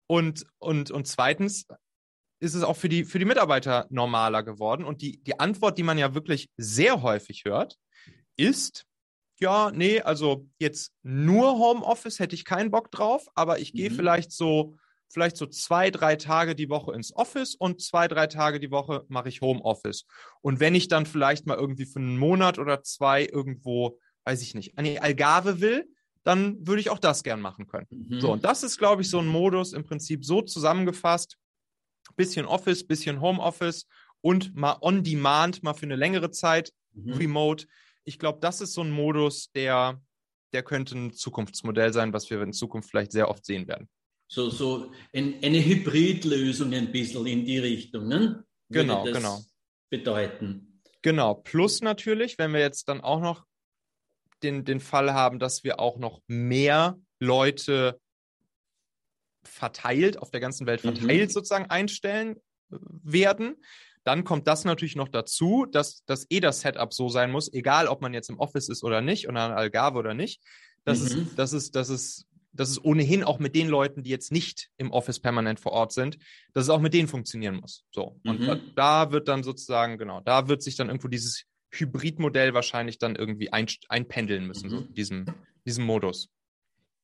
Und, 0.08 0.46
und, 0.60 0.92
und 0.92 1.08
zweitens 1.08 1.68
ist 2.42 2.56
es 2.56 2.64
auch 2.64 2.76
für 2.76 2.90
die, 2.90 3.06
für 3.06 3.20
die 3.20 3.26
Mitarbeiter 3.26 3.88
normaler 3.90 4.44
geworden. 4.44 4.84
Und 4.84 5.02
die, 5.02 5.24
die 5.24 5.40
Antwort, 5.40 5.78
die 5.78 5.84
man 5.84 5.98
ja 5.98 6.14
wirklich 6.14 6.50
sehr 6.58 7.02
häufig 7.02 7.46
hört, 7.46 7.78
ist, 8.36 8.86
ja, 9.42 9.72
nee, 9.72 10.00
also 10.02 10.48
jetzt 10.60 10.94
nur 11.02 11.58
Homeoffice 11.58 12.20
hätte 12.20 12.36
ich 12.36 12.46
keinen 12.46 12.70
Bock 12.70 12.92
drauf, 12.92 13.28
aber 13.34 13.60
ich 13.60 13.74
gehe 13.74 13.90
mhm. 13.90 13.96
vielleicht 13.96 14.32
so, 14.32 14.78
vielleicht 15.10 15.36
so 15.36 15.48
zwei, 15.48 15.90
drei 15.90 16.16
Tage 16.16 16.56
die 16.56 16.70
Woche 16.70 16.94
ins 16.94 17.14
Office 17.16 17.56
und 17.56 17.82
zwei, 17.82 18.08
drei 18.08 18.28
Tage 18.28 18.60
die 18.60 18.72
Woche 18.72 19.04
mache 19.08 19.30
ich 19.30 19.42
Homeoffice. 19.42 20.06
Und 20.42 20.60
wenn 20.60 20.76
ich 20.76 20.88
dann 20.88 21.08
vielleicht 21.08 21.48
mal 21.48 21.58
irgendwie 21.58 21.86
für 21.86 22.00
einen 22.00 22.20
Monat 22.20 22.60
oder 22.60 22.84
zwei 22.84 23.26
irgendwo, 23.26 23.98
weiß 24.26 24.44
ich 24.44 24.54
nicht, 24.54 24.78
an 24.78 24.86
die 24.86 25.00
Algarve 25.00 25.60
will, 25.60 25.90
dann 26.24 26.68
würde 26.68 26.82
ich 26.82 26.92
auch 26.92 27.00
das 27.00 27.24
gern 27.24 27.42
machen 27.42 27.66
können. 27.66 27.88
Mhm. 27.90 28.22
So, 28.22 28.32
und 28.32 28.46
das 28.46 28.62
ist, 28.62 28.78
glaube 28.78 29.02
ich, 29.02 29.10
so 29.10 29.18
ein 29.18 29.28
Modus 29.28 29.74
im 29.74 29.84
Prinzip 29.84 30.24
so 30.24 30.44
zusammengefasst. 30.44 31.38
Bisschen 32.16 32.46
Office, 32.46 32.86
bisschen 32.86 33.22
Homeoffice 33.22 33.88
und 34.22 34.56
mal 34.56 34.78
on 34.82 35.04
demand, 35.04 35.64
mal 35.64 35.74
für 35.74 35.88
eine 35.88 35.96
längere 35.96 36.30
Zeit, 36.30 36.72
mhm. 36.94 37.14
remote 37.14 37.66
ich 38.04 38.20
glaube, 38.20 38.40
das 38.42 38.62
ist 38.62 38.74
so 38.74 38.82
ein 38.82 38.92
Modus, 38.92 39.52
der, 39.52 40.02
der 40.54 40.64
könnte 40.64 40.98
ein 40.98 41.14
Zukunftsmodell 41.14 41.94
sein, 41.94 42.14
was 42.14 42.30
wir 42.30 42.42
in 42.42 42.54
Zukunft 42.54 42.90
vielleicht 42.90 43.12
sehr 43.12 43.30
oft 43.30 43.46
sehen 43.46 43.68
werden. 43.68 43.90
So, 44.28 44.50
so 44.50 44.92
ein, 45.14 45.44
eine 45.44 45.64
Hybridlösung 45.64 46.74
ein 46.74 46.92
bisschen 46.92 47.26
in 47.28 47.46
die 47.46 47.60
Richtung, 47.60 48.08
ne? 48.08 48.46
genau, 48.70 49.04
genau. 49.04 49.42
Bedeuten. 49.90 50.82
Genau. 51.02 51.36
Plus 51.36 51.82
natürlich, 51.82 52.38
wenn 52.38 52.54
wir 52.54 52.62
jetzt 52.62 52.88
dann 52.88 53.02
auch 53.02 53.20
noch 53.20 53.46
den, 54.42 54.64
den 54.64 54.80
Fall 54.80 55.14
haben, 55.14 55.40
dass 55.40 55.64
wir 55.64 55.80
auch 55.80 55.98
noch 55.98 56.22
mehr 56.28 56.98
Leute 57.20 58.00
verteilt, 59.44 60.18
auf 60.18 60.32
der 60.32 60.40
ganzen 60.40 60.66
Welt 60.68 60.84
mhm. 60.84 60.96
verteilt 60.96 61.30
mhm. 61.30 61.34
sozusagen 61.34 61.70
einstellen 61.70 62.40
werden, 62.70 63.58
dann 64.04 64.24
kommt 64.24 64.48
das 64.48 64.66
natürlich 64.66 64.96
noch 64.96 65.10
dazu, 65.10 65.66
dass, 65.72 66.04
dass 66.06 66.26
eh 66.30 66.40
das 66.40 66.62
Setup 66.62 66.94
so 66.94 67.10
sein 67.10 67.32
muss, 67.32 67.52
egal 67.54 67.88
ob 67.88 68.02
man 68.02 68.14
jetzt 68.14 68.30
im 68.30 68.40
Office 68.40 68.70
ist 68.70 68.84
oder 68.84 69.02
nicht 69.02 69.28
oder 69.28 69.42
an 69.42 69.52
Algarve 69.52 70.00
oder 70.00 70.14
nicht. 70.14 70.42
Das, 70.84 71.00
mhm. 71.00 71.06
ist, 71.06 71.36
das, 71.38 71.54
ist, 71.54 71.76
das, 71.76 71.90
ist, 71.90 72.26
das 72.54 72.70
ist 72.72 72.84
ohnehin 72.84 73.24
auch 73.24 73.38
mit 73.40 73.56
den 73.56 73.68
Leuten, 73.68 74.02
die 74.02 74.10
jetzt 74.10 74.32
nicht 74.32 74.70
im 74.78 74.92
Office 74.92 75.20
permanent 75.20 75.60
vor 75.60 75.72
Ort 75.74 75.92
sind, 75.92 76.18
dass 76.54 76.64
es 76.64 76.70
auch 76.70 76.82
mit 76.82 76.94
denen 76.94 77.08
funktionieren 77.08 77.58
muss. 77.58 77.86
So. 77.92 78.20
Und 78.26 78.42
mhm. 78.42 78.46
da, 78.46 78.60
da, 78.76 79.12
wird 79.12 79.28
dann 79.28 79.44
sozusagen, 79.44 79.98
genau, 79.98 80.22
da 80.22 80.48
wird 80.48 80.64
sich 80.64 80.76
dann 80.76 80.88
irgendwo 80.88 81.08
dieses 81.08 81.44
Hybridmodell 81.72 82.54
wahrscheinlich 82.54 82.98
dann 82.98 83.16
irgendwie 83.16 83.54
ein, 83.54 83.68
einpendeln 83.88 84.48
müssen, 84.48 84.68
mhm. 84.68 84.72
so 84.72 84.82
diesem, 84.82 85.26
diesem 85.66 85.86
Modus. 85.86 86.30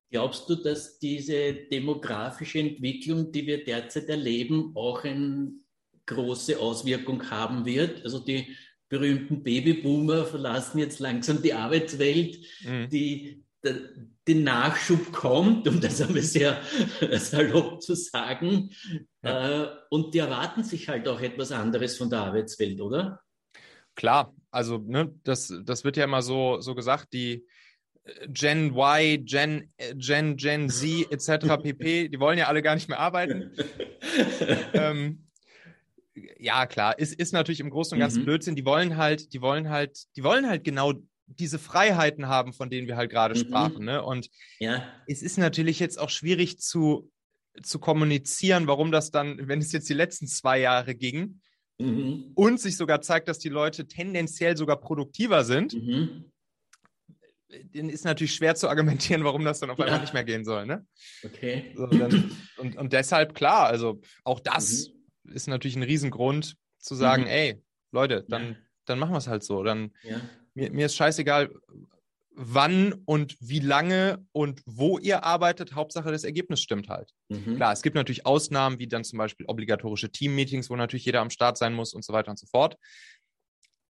Glaubst 0.10 0.50
du, 0.50 0.56
dass 0.56 1.00
diese 1.00 1.54
demografische 1.54 2.60
Entwicklung, 2.60 3.32
die 3.32 3.46
wir 3.46 3.64
derzeit 3.64 4.08
erleben, 4.08 4.72
auch 4.74 5.04
ein 5.04 5.66
große 6.08 6.60
Auswirkung 6.60 7.30
haben 7.30 7.66
wird. 7.66 8.04
Also 8.04 8.20
die 8.20 8.56
berühmten 8.90 9.44
Babyboomer 9.44 10.26
verlassen 10.26 10.80
jetzt 10.80 11.00
langsam 11.00 11.42
die 11.42 11.54
Arbeitswelt, 11.54 12.40
mhm. 12.64 12.90
die, 12.90 13.44
der, 13.64 13.76
den 14.28 14.44
Nachschub 14.44 15.12
kommt, 15.12 15.68
um 15.68 15.80
das 15.80 16.02
einmal 16.02 16.22
sehr 16.22 16.62
salopp 17.14 17.82
zu 17.82 17.96
sagen. 17.96 18.72
Ja. 19.22 19.64
Äh, 19.64 19.70
und 19.90 20.14
die 20.14 20.20
erwarten 20.20 20.64
sich 20.64 20.90
halt 20.90 21.08
auch 21.08 21.22
etwas 21.22 21.52
anderes 21.52 21.98
von 21.98 22.10
der 22.10 22.20
Arbeitswelt, 22.20 22.82
oder? 22.82 23.22
Klar, 23.96 24.34
also 24.52 24.78
ne, 24.78 25.14
das, 25.24 25.54
das 25.64 25.84
wird 25.84 25.98
ja 25.98 26.04
immer 26.04 26.22
so, 26.22 26.62
so 26.62 26.76
gesagt, 26.76 27.14
die 27.14 27.46
äh, 28.04 28.28
Gen 28.30 28.76
Y, 28.76 29.26
Gen, 29.26 29.74
äh, 29.78 29.96
Gen, 29.96 30.38
Gen 30.38 30.70
Z 30.70 31.12
etc. 31.12 31.58
pp, 31.64 32.10
die 32.10 32.20
wollen 32.20 32.38
ja 32.38 32.48
alle 32.48 32.62
gar 32.62 32.76
nicht 32.76 32.90
mehr 32.90 33.00
arbeiten. 33.00 33.52
ähm, 34.74 35.27
ja, 36.40 36.66
klar, 36.66 36.98
ist, 36.98 37.14
ist 37.14 37.34
natürlich 37.34 37.60
im 37.60 37.70
Großen 37.70 37.96
und 37.96 38.00
Ganzen 38.00 38.22
mhm. 38.22 38.26
Blödsinn. 38.26 38.56
Die 38.56 38.66
wollen 38.66 38.98
halt, 38.98 39.34
die 39.34 39.42
wollen 39.42 39.70
halt, 39.70 40.06
die 40.16 40.24
wollen 40.24 40.48
halt 40.48 40.64
genau 40.64 40.94
diese 41.28 41.60
Freiheiten 41.60 42.28
haben, 42.28 42.54
von 42.54 42.70
denen 42.70 42.88
wir 42.88 42.96
halt 42.96 43.12
gerade 43.12 43.36
mhm. 43.36 43.40
sprachen. 43.40 43.86
Ne? 43.86 44.04
Und 44.04 44.30
ja. 44.60 44.84
es 45.08 45.22
ist 45.22 45.38
natürlich 45.38 45.80
jetzt 45.80 46.00
auch 46.00 46.10
schwierig 46.10 46.60
zu, 46.60 47.12
zu 47.62 47.80
kommunizieren, 47.80 48.68
warum 48.68 48.92
das 48.92 49.12
dann, 49.12 49.48
wenn 49.48 49.60
es 49.60 49.72
jetzt 49.72 49.90
die 49.90 49.94
letzten 49.94 50.28
zwei 50.28 50.60
Jahre 50.60 50.96
ging 50.96 51.42
mhm. 51.78 52.32
und 52.36 52.60
sich 52.60 52.78
sogar 52.78 53.02
zeigt, 53.02 53.28
dass 53.28 53.40
die 53.40 53.50
Leute 53.50 53.88
tendenziell 53.88 54.56
sogar 54.56 54.80
produktiver 54.80 55.44
sind, 55.44 55.74
mhm. 55.74 56.32
dann 57.74 57.90
ist 57.90 58.06
natürlich 58.06 58.34
schwer 58.34 58.56
zu 58.56 58.70
argumentieren, 58.70 59.26
warum 59.26 59.44
das 59.44 59.60
dann 59.60 59.70
auf 59.70 59.80
einmal 59.80 59.96
ja. 59.96 60.02
nicht 60.02 60.14
mehr 60.14 60.24
gehen 60.24 60.46
soll. 60.46 60.66
Ne? 60.66 60.86
Okay. 61.26 61.74
So, 61.76 61.88
dann, 61.88 62.32
und, 62.58 62.78
und 62.78 62.94
deshalb 62.94 63.36
klar, 63.36 63.68
also 63.68 64.00
auch 64.24 64.40
das 64.40 64.88
mhm 64.88 64.97
ist 65.28 65.48
natürlich 65.48 65.76
ein 65.76 65.84
Riesengrund 65.84 66.56
zu 66.80 66.96
sagen, 66.96 67.24
mhm. 67.24 67.30
ey, 67.30 67.64
Leute, 67.92 68.26
dann, 68.28 68.50
ja. 68.50 68.56
dann 68.86 69.00
machen 69.00 69.12
wir 69.12 69.18
es 69.18 69.28
halt 69.28 69.44
so. 69.44 69.64
Dann, 69.64 69.94
ja. 70.04 70.22
mir, 70.54 70.72
mir 70.72 70.86
ist 70.86 70.96
scheißegal, 70.96 71.50
wann 72.40 72.94
und 73.06 73.36
wie 73.40 73.60
lange 73.60 74.24
und 74.32 74.62
wo 74.66 75.00
ihr 75.00 75.24
arbeitet. 75.24 75.74
Hauptsache, 75.74 76.12
das 76.12 76.24
Ergebnis 76.24 76.62
stimmt 76.62 76.88
halt. 76.88 77.12
Mhm. 77.30 77.56
Klar, 77.56 77.74
es 77.74 77.82
gibt 77.82 77.96
natürlich 77.96 78.28
Ausnahmen, 78.28 78.78
wie 78.78 78.88
dann 78.88 79.04
zum 79.04 79.18
Beispiel 79.18 79.48
obligatorische 79.48 80.12
Team-Meetings, 80.12 80.70
wo 80.70 80.76
natürlich 80.76 81.06
jeder 81.06 81.22
am 81.22 81.32
Start 81.32 81.58
sein 81.58 81.74
muss 81.74 81.94
und 81.94 82.06
so 82.06 82.14
weiter 82.14 82.30
und 82.30 82.38
so 82.38 82.46
fort. 82.46 82.78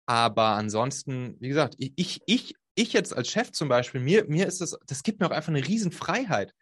Aber 0.07 0.51
ansonsten, 0.51 1.37
wie 1.40 1.49
gesagt, 1.49 1.75
ich, 1.79 2.22
ich, 2.27 2.55
ich 2.77 2.92
jetzt 2.92 3.16
als 3.16 3.29
Chef 3.29 3.51
zum 3.51 3.68
Beispiel, 3.68 4.01
mir, 4.01 4.25
mir 4.29 4.46
ist 4.46 4.61
das, 4.61 4.79
das 4.87 5.03
gibt 5.03 5.18
mir 5.18 5.27
auch 5.27 5.33
einfach 5.33 5.49
eine 5.49 5.66
Riesenfreiheit 5.66 6.55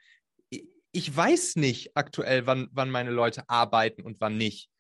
ich 0.95 1.15
weiß 1.15 1.57
nicht 1.57 1.97
aktuell, 1.97 2.47
wann, 2.47 2.69
wann 2.73 2.89
meine 2.89 3.11
Leute 3.11 3.49
arbeiten 3.49 4.03
und 4.03 4.21
wann 4.21 4.39
nicht. 4.39 4.71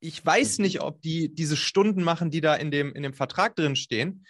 Ich 0.00 0.24
weiß 0.24 0.58
mhm. 0.58 0.64
nicht, 0.64 0.80
ob 0.80 1.02
die 1.02 1.32
diese 1.32 1.56
Stunden 1.56 2.02
machen, 2.02 2.30
die 2.30 2.40
da 2.40 2.54
in 2.54 2.70
dem, 2.70 2.92
in 2.94 3.02
dem 3.02 3.12
Vertrag 3.12 3.54
drin 3.54 3.76
stehen, 3.76 4.26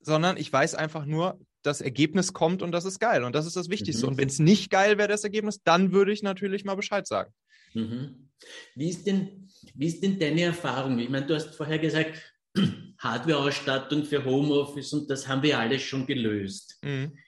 sondern 0.00 0.36
ich 0.36 0.52
weiß 0.52 0.74
einfach 0.74 1.06
nur, 1.06 1.40
das 1.62 1.80
Ergebnis 1.80 2.34
kommt 2.34 2.62
und 2.62 2.70
das 2.70 2.84
ist 2.84 3.00
geil. 3.00 3.24
Und 3.24 3.34
das 3.34 3.46
ist 3.46 3.56
das 3.56 3.70
Wichtigste. 3.70 4.04
Mhm. 4.04 4.12
Und 4.12 4.18
wenn 4.18 4.28
es 4.28 4.38
nicht 4.38 4.70
geil 4.70 4.98
wäre, 4.98 5.08
das 5.08 5.24
Ergebnis, 5.24 5.62
dann 5.62 5.90
würde 5.90 6.12
ich 6.12 6.22
natürlich 6.22 6.64
mal 6.64 6.76
Bescheid 6.76 7.06
sagen. 7.06 7.32
Mhm. 7.72 8.30
Wie, 8.74 8.90
ist 8.90 9.06
denn, 9.06 9.50
wie 9.74 9.86
ist 9.86 10.02
denn 10.02 10.18
deine 10.18 10.42
Erfahrung? 10.42 10.98
Ich 10.98 11.08
meine, 11.08 11.26
du 11.26 11.34
hast 11.34 11.54
vorher 11.54 11.78
gesagt, 11.78 12.20
Hardware-Ausstattung 12.98 14.04
für 14.04 14.22
Homeoffice 14.24 14.92
und 14.92 15.10
das 15.10 15.26
haben 15.26 15.42
wir 15.42 15.58
alles 15.58 15.82
schon 15.82 16.06
gelöst. 16.06 16.78
Mhm. 16.82 17.18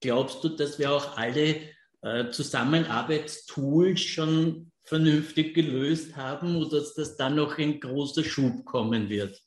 Glaubst 0.00 0.42
du, 0.42 0.48
dass 0.48 0.78
wir 0.78 0.92
auch 0.92 1.16
alle 1.16 1.75
äh, 2.06 2.30
Zusammenarbeitstools 2.30 4.00
schon 4.00 4.70
vernünftig 4.84 5.54
gelöst 5.54 6.16
haben 6.16 6.56
oder 6.56 6.78
dass 6.78 6.94
das 6.94 7.16
dann 7.16 7.34
noch 7.34 7.58
ein 7.58 7.80
großer 7.80 8.22
Schub 8.22 8.64
kommen 8.64 9.08
wird? 9.08 9.42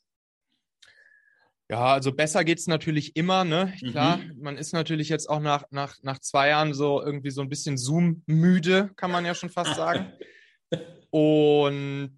Ja, 1.70 1.94
also 1.94 2.12
besser 2.12 2.44
geht 2.44 2.58
es 2.58 2.66
natürlich 2.66 3.16
immer, 3.16 3.44
ne? 3.44 3.72
Klar, 3.78 4.18
mhm. 4.18 4.42
man 4.42 4.58
ist 4.58 4.74
natürlich 4.74 5.08
jetzt 5.08 5.30
auch 5.30 5.40
nach, 5.40 5.64
nach, 5.70 5.96
nach 6.02 6.18
zwei 6.18 6.48
Jahren 6.48 6.74
so 6.74 7.00
irgendwie 7.00 7.30
so 7.30 7.40
ein 7.40 7.48
bisschen 7.48 7.78
Zoom-müde, 7.78 8.90
kann 8.96 9.10
man 9.10 9.24
ja 9.24 9.34
schon 9.34 9.50
fast 9.50 9.76
sagen. 9.76 10.12
Und 11.10 12.16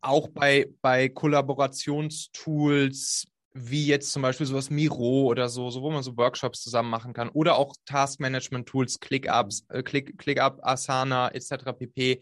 auch 0.00 0.28
bei, 0.28 0.68
bei 0.80 1.08
Kollaborationstools 1.08 3.26
wie 3.56 3.86
jetzt 3.86 4.12
zum 4.12 4.22
Beispiel 4.22 4.46
sowas 4.46 4.70
Miro 4.70 5.24
oder 5.24 5.48
so, 5.48 5.70
so 5.70 5.82
wo 5.82 5.90
man 5.90 6.02
so 6.02 6.16
Workshops 6.16 6.62
zusammen 6.62 6.90
machen 6.90 7.14
kann 7.14 7.30
oder 7.30 7.56
auch 7.56 7.74
Taskmanagement-Tools, 7.86 9.00
ClickUps, 9.00 9.66
äh, 9.70 9.82
Click, 9.82 10.18
ClickUp, 10.18 10.58
Asana 10.62 11.28
etc. 11.28 11.72
pp. 11.78 12.20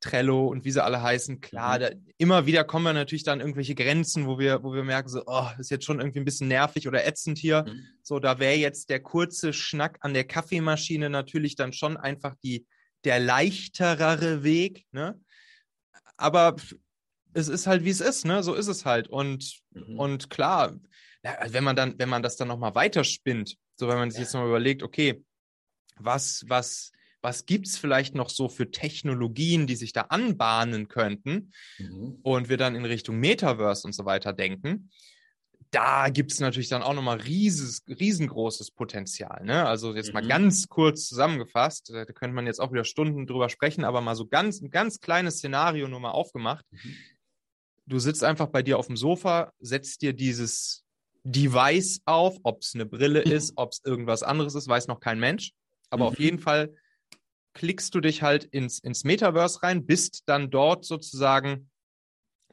Trello 0.00 0.46
und 0.46 0.64
wie 0.64 0.70
sie 0.70 0.82
alle 0.82 1.02
heißen, 1.02 1.40
klar, 1.40 1.76
mhm. 1.76 1.82
da, 1.82 1.90
immer 2.18 2.46
wieder 2.46 2.62
kommen 2.62 2.84
wir 2.84 2.92
natürlich 2.92 3.24
dann 3.24 3.40
irgendwelche 3.40 3.74
Grenzen, 3.74 4.26
wo 4.26 4.38
wir, 4.38 4.62
wo 4.62 4.72
wir 4.72 4.84
merken, 4.84 5.08
so, 5.08 5.24
oh, 5.26 5.48
ist 5.58 5.70
jetzt 5.70 5.84
schon 5.84 5.98
irgendwie 5.98 6.20
ein 6.20 6.24
bisschen 6.24 6.46
nervig 6.46 6.86
oder 6.86 7.04
ätzend 7.04 7.38
hier. 7.38 7.64
Mhm. 7.66 7.84
So, 8.02 8.20
da 8.20 8.38
wäre 8.38 8.54
jetzt 8.54 8.90
der 8.90 9.00
kurze 9.00 9.52
Schnack 9.52 9.98
an 10.02 10.14
der 10.14 10.24
Kaffeemaschine 10.24 11.10
natürlich 11.10 11.56
dann 11.56 11.72
schon 11.72 11.96
einfach 11.96 12.36
die, 12.44 12.66
der 13.04 13.18
leichterere 13.18 14.44
Weg, 14.44 14.86
ne? 14.92 15.20
Aber 16.16 16.56
es 17.34 17.48
ist 17.48 17.66
halt, 17.66 17.84
wie 17.84 17.90
es 17.90 18.00
ist, 18.00 18.24
ne? 18.24 18.42
So 18.42 18.54
ist 18.54 18.68
es 18.68 18.84
halt. 18.84 19.08
Und, 19.08 19.60
mhm. 19.72 19.98
und 19.98 20.30
klar, 20.30 20.78
also 21.22 21.54
wenn 21.54 21.64
man 21.64 21.76
dann, 21.76 21.98
wenn 21.98 22.08
man 22.08 22.22
das 22.22 22.36
dann 22.36 22.48
nochmal 22.48 22.74
weiterspinnt, 22.74 23.56
so 23.76 23.88
wenn 23.88 23.98
man 23.98 24.10
sich 24.10 24.20
jetzt 24.20 24.34
nochmal 24.34 24.48
überlegt, 24.48 24.82
okay, 24.82 25.22
was, 25.96 26.44
was, 26.48 26.92
was 27.20 27.46
gibt 27.46 27.66
es 27.66 27.76
vielleicht 27.76 28.14
noch 28.14 28.30
so 28.30 28.48
für 28.48 28.70
Technologien, 28.70 29.66
die 29.66 29.76
sich 29.76 29.92
da 29.92 30.02
anbahnen 30.02 30.88
könnten 30.88 31.52
mhm. 31.78 32.18
und 32.22 32.48
wir 32.48 32.56
dann 32.56 32.76
in 32.76 32.84
Richtung 32.84 33.18
Metaverse 33.18 33.86
und 33.86 33.92
so 33.92 34.04
weiter 34.04 34.32
denken, 34.32 34.90
da 35.70 36.08
gibt 36.08 36.32
es 36.32 36.40
natürlich 36.40 36.70
dann 36.70 36.82
auch 36.82 36.94
nochmal 36.94 37.20
rieses, 37.20 37.82
riesengroßes 37.88 38.70
Potenzial. 38.70 39.44
Ne? 39.44 39.66
Also 39.66 39.94
jetzt 39.94 40.08
mhm. 40.08 40.14
mal 40.14 40.26
ganz 40.26 40.68
kurz 40.68 41.06
zusammengefasst, 41.06 41.90
da 41.92 42.06
könnte 42.06 42.34
man 42.34 42.46
jetzt 42.46 42.60
auch 42.60 42.72
wieder 42.72 42.84
Stunden 42.84 43.26
drüber 43.26 43.50
sprechen, 43.50 43.84
aber 43.84 44.00
mal 44.00 44.14
so 44.14 44.26
ganz, 44.26 44.62
ein 44.62 44.70
ganz 44.70 45.00
kleines 45.00 45.38
Szenario 45.38 45.88
nur 45.88 46.00
mal 46.00 46.12
aufgemacht. 46.12 46.64
Mhm 46.70 46.96
du 47.88 47.98
sitzt 47.98 48.22
einfach 48.22 48.48
bei 48.48 48.62
dir 48.62 48.78
auf 48.78 48.86
dem 48.86 48.96
Sofa, 48.96 49.52
setzt 49.60 50.02
dir 50.02 50.12
dieses 50.12 50.84
Device 51.24 52.00
auf, 52.04 52.36
ob 52.42 52.60
es 52.60 52.74
eine 52.74 52.86
Brille 52.86 53.20
ist, 53.20 53.54
ob 53.56 53.72
es 53.72 53.80
irgendwas 53.84 54.22
anderes 54.22 54.54
ist, 54.54 54.68
weiß 54.68 54.86
noch 54.88 55.00
kein 55.00 55.18
Mensch. 55.18 55.52
Aber 55.90 56.04
mhm. 56.04 56.08
auf 56.08 56.18
jeden 56.18 56.38
Fall 56.38 56.74
klickst 57.54 57.94
du 57.94 58.00
dich 58.00 58.22
halt 58.22 58.44
ins, 58.44 58.78
ins 58.78 59.04
Metaverse 59.04 59.62
rein, 59.62 59.86
bist 59.86 60.22
dann 60.26 60.50
dort 60.50 60.84
sozusagen 60.84 61.70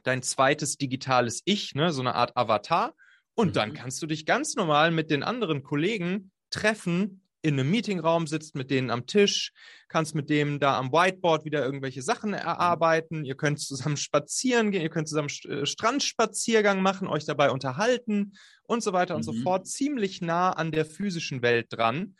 dein 0.02 0.22
zweites 0.22 0.78
digitales 0.78 1.42
Ich, 1.44 1.74
ne, 1.74 1.92
so 1.92 2.00
eine 2.00 2.14
Art 2.14 2.36
Avatar. 2.36 2.94
Und 3.34 3.48
mhm. 3.48 3.52
dann 3.52 3.74
kannst 3.74 4.02
du 4.02 4.06
dich 4.06 4.24
ganz 4.24 4.56
normal 4.56 4.90
mit 4.90 5.10
den 5.10 5.22
anderen 5.22 5.62
Kollegen 5.62 6.32
treffen, 6.50 7.25
in 7.46 7.60
einem 7.60 7.70
Meetingraum 7.70 8.26
sitzt 8.26 8.56
mit 8.56 8.70
denen 8.70 8.90
am 8.90 9.06
Tisch, 9.06 9.52
kannst 9.88 10.16
mit 10.16 10.28
dem 10.28 10.58
da 10.58 10.76
am 10.76 10.90
Whiteboard 10.90 11.44
wieder 11.44 11.64
irgendwelche 11.64 12.02
Sachen 12.02 12.34
erarbeiten. 12.34 13.24
Ihr 13.24 13.36
könnt 13.36 13.60
zusammen 13.60 13.96
spazieren 13.96 14.72
gehen, 14.72 14.82
ihr 14.82 14.90
könnt 14.90 15.08
zusammen 15.08 15.30
äh, 15.44 15.64
Strandspaziergang 15.64 16.82
machen, 16.82 17.06
euch 17.06 17.24
dabei 17.24 17.50
unterhalten 17.50 18.32
und 18.64 18.82
so 18.82 18.92
weiter 18.92 19.14
mhm. 19.14 19.18
und 19.18 19.22
so 19.22 19.32
mhm. 19.32 19.42
fort. 19.42 19.68
Ziemlich 19.68 20.20
nah 20.20 20.50
an 20.50 20.72
der 20.72 20.84
physischen 20.84 21.40
Welt 21.42 21.66
dran. 21.70 22.16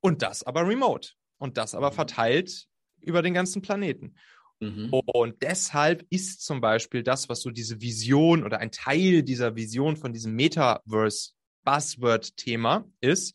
Und 0.00 0.22
das 0.22 0.44
aber 0.44 0.66
remote. 0.66 1.10
Und 1.38 1.56
das 1.56 1.74
aber 1.74 1.90
mhm. 1.90 1.94
verteilt 1.94 2.66
über 3.00 3.22
den 3.22 3.34
ganzen 3.34 3.62
Planeten. 3.62 4.14
Mhm. 4.60 4.90
Und 4.90 5.42
deshalb 5.42 6.06
ist 6.10 6.44
zum 6.44 6.60
Beispiel 6.60 7.02
das, 7.02 7.28
was 7.28 7.42
so 7.42 7.50
diese 7.50 7.80
Vision 7.80 8.44
oder 8.44 8.58
ein 8.58 8.70
Teil 8.70 9.24
dieser 9.24 9.56
Vision 9.56 9.96
von 9.96 10.12
diesem 10.12 10.34
Metaverse 10.34 11.30
Buzzword-Thema 11.64 12.84
ist, 13.00 13.34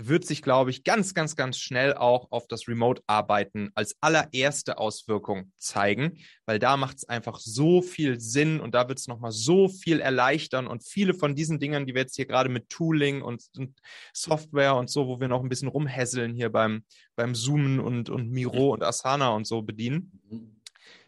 wird 0.00 0.24
sich, 0.24 0.42
glaube 0.42 0.70
ich, 0.70 0.84
ganz, 0.84 1.12
ganz, 1.12 1.34
ganz 1.34 1.58
schnell 1.58 1.92
auch 1.92 2.30
auf 2.30 2.46
das 2.46 2.68
Remote-Arbeiten 2.68 3.70
als 3.74 3.96
allererste 4.00 4.78
Auswirkung 4.78 5.50
zeigen, 5.58 6.18
weil 6.46 6.60
da 6.60 6.76
macht 6.76 6.98
es 6.98 7.08
einfach 7.08 7.40
so 7.40 7.82
viel 7.82 8.20
Sinn 8.20 8.60
und 8.60 8.76
da 8.76 8.88
wird 8.88 9.00
es 9.00 9.08
nochmal 9.08 9.32
so 9.32 9.68
viel 9.68 9.98
erleichtern 9.98 10.68
und 10.68 10.84
viele 10.84 11.14
von 11.14 11.34
diesen 11.34 11.58
Dingen, 11.58 11.84
die 11.84 11.94
wir 11.94 12.02
jetzt 12.02 12.14
hier 12.14 12.26
gerade 12.26 12.48
mit 12.48 12.68
Tooling 12.68 13.22
und, 13.22 13.42
und, 13.56 13.76
Software 14.12 14.76
und 14.76 14.88
so, 14.88 15.08
wo 15.08 15.18
wir 15.18 15.26
noch 15.26 15.42
ein 15.42 15.48
bisschen 15.48 15.68
rumhässeln 15.68 16.32
hier 16.32 16.50
beim, 16.50 16.84
beim 17.16 17.34
Zoomen 17.34 17.80
und, 17.80 18.08
und 18.08 18.30
Miro 18.30 18.72
und 18.72 18.84
Asana 18.84 19.30
und 19.30 19.48
so 19.48 19.62
bedienen, 19.62 20.20
mhm. 20.30 20.60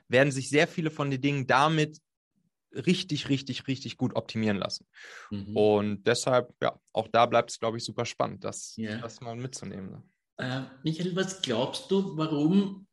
werden 0.09 0.33
sich 0.33 0.49
sehr 0.49 0.67
viele 0.67 0.91
von 0.91 1.13
den 1.13 1.21
Dingen 1.21 1.47
damit 1.47 2.01
richtig, 2.73 3.29
richtig, 3.29 3.67
richtig 3.67 3.97
gut 3.97 4.15
optimieren 4.15 4.59
lassen. 4.59 4.87
Mhm. 5.31 5.57
Und 5.57 6.05
deshalb, 6.05 6.55
ja, 6.63 6.79
auch 6.93 7.09
da 7.09 7.27
bleibt 7.27 7.51
es, 7.51 7.59
glaube 7.59 7.79
ich, 7.79 7.85
super 7.85 8.05
spannend, 8.05 8.45
das, 8.45 8.75
ja. 8.77 8.99
das 8.99 9.21
mal 9.21 9.37
mitzunehmen. 9.37 9.91
Ne? 9.91 10.03
Äh, 10.39 10.63
Michael, 10.83 11.15
was 11.17 11.43
glaubst 11.43 11.91
du, 11.91 12.17
warum 12.17 12.87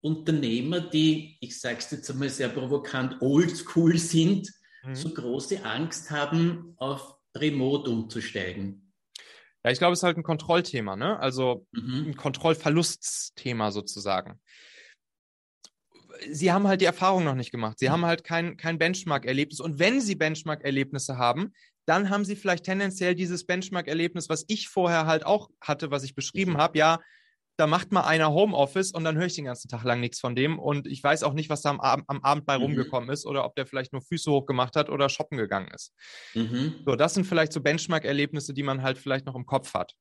Unternehmer, 0.00 0.80
die, 0.80 1.36
ich 1.40 1.58
sage 1.60 1.78
es 1.78 1.90
jetzt 1.90 2.10
einmal 2.10 2.28
sehr 2.28 2.48
provokant, 2.48 3.20
oldschool 3.20 3.98
sind, 3.98 4.52
mhm. 4.84 4.94
so 4.94 5.08
große 5.08 5.64
Angst 5.64 6.10
haben, 6.10 6.74
auf 6.76 7.16
Remote 7.34 7.90
umzusteigen? 7.90 8.92
Ja, 9.64 9.72
ich 9.72 9.78
glaube, 9.78 9.94
es 9.94 9.98
ist 9.98 10.04
halt 10.04 10.16
ein 10.16 10.22
Kontrollthema, 10.22 10.94
ne? 10.94 11.18
Also 11.18 11.66
mhm. 11.72 12.06
ein 12.08 12.16
Kontrollverluststhema 12.16 13.72
sozusagen 13.72 14.40
sie 16.30 16.52
haben 16.52 16.66
halt 16.66 16.80
die 16.80 16.86
Erfahrung 16.86 17.24
noch 17.24 17.34
nicht 17.34 17.50
gemacht. 17.50 17.78
Sie 17.78 17.88
mhm. 17.88 17.92
haben 17.92 18.06
halt 18.06 18.24
kein, 18.24 18.56
kein 18.56 18.78
Benchmark-Erlebnis. 18.78 19.60
Und 19.60 19.78
wenn 19.78 20.00
sie 20.00 20.14
Benchmark-Erlebnisse 20.14 21.18
haben, 21.18 21.52
dann 21.86 22.10
haben 22.10 22.24
sie 22.24 22.36
vielleicht 22.36 22.64
tendenziell 22.64 23.14
dieses 23.14 23.46
Benchmark-Erlebnis, 23.46 24.28
was 24.28 24.44
ich 24.48 24.68
vorher 24.68 25.06
halt 25.06 25.24
auch 25.24 25.50
hatte, 25.60 25.90
was 25.90 26.02
ich 26.02 26.14
beschrieben 26.14 26.54
mhm. 26.54 26.58
habe. 26.58 26.78
Ja, 26.78 26.98
da 27.56 27.66
macht 27.66 27.90
mal 27.90 28.02
einer 28.02 28.32
Homeoffice 28.32 28.92
und 28.92 29.04
dann 29.04 29.16
höre 29.16 29.26
ich 29.26 29.34
den 29.34 29.46
ganzen 29.46 29.68
Tag 29.68 29.82
lang 29.84 30.00
nichts 30.00 30.20
von 30.20 30.34
dem. 30.34 30.58
Und 30.58 30.86
ich 30.86 31.02
weiß 31.02 31.22
auch 31.22 31.32
nicht, 31.32 31.48
was 31.48 31.62
da 31.62 31.70
am, 31.70 31.80
Ab 31.80 32.02
am 32.06 32.22
Abend 32.22 32.44
bei 32.44 32.58
mhm. 32.58 32.64
rumgekommen 32.64 33.08
ist 33.08 33.24
oder 33.24 33.44
ob 33.44 33.54
der 33.54 33.66
vielleicht 33.66 33.92
nur 33.92 34.02
Füße 34.02 34.30
hochgemacht 34.30 34.76
hat 34.76 34.90
oder 34.90 35.08
shoppen 35.08 35.38
gegangen 35.38 35.70
ist. 35.74 35.92
Mhm. 36.34 36.74
So, 36.84 36.96
das 36.96 37.14
sind 37.14 37.24
vielleicht 37.24 37.52
so 37.52 37.62
Benchmark-Erlebnisse, 37.62 38.52
die 38.52 38.62
man 38.62 38.82
halt 38.82 38.98
vielleicht 38.98 39.26
noch 39.26 39.34
im 39.34 39.46
Kopf 39.46 39.72
hat. 39.74 39.94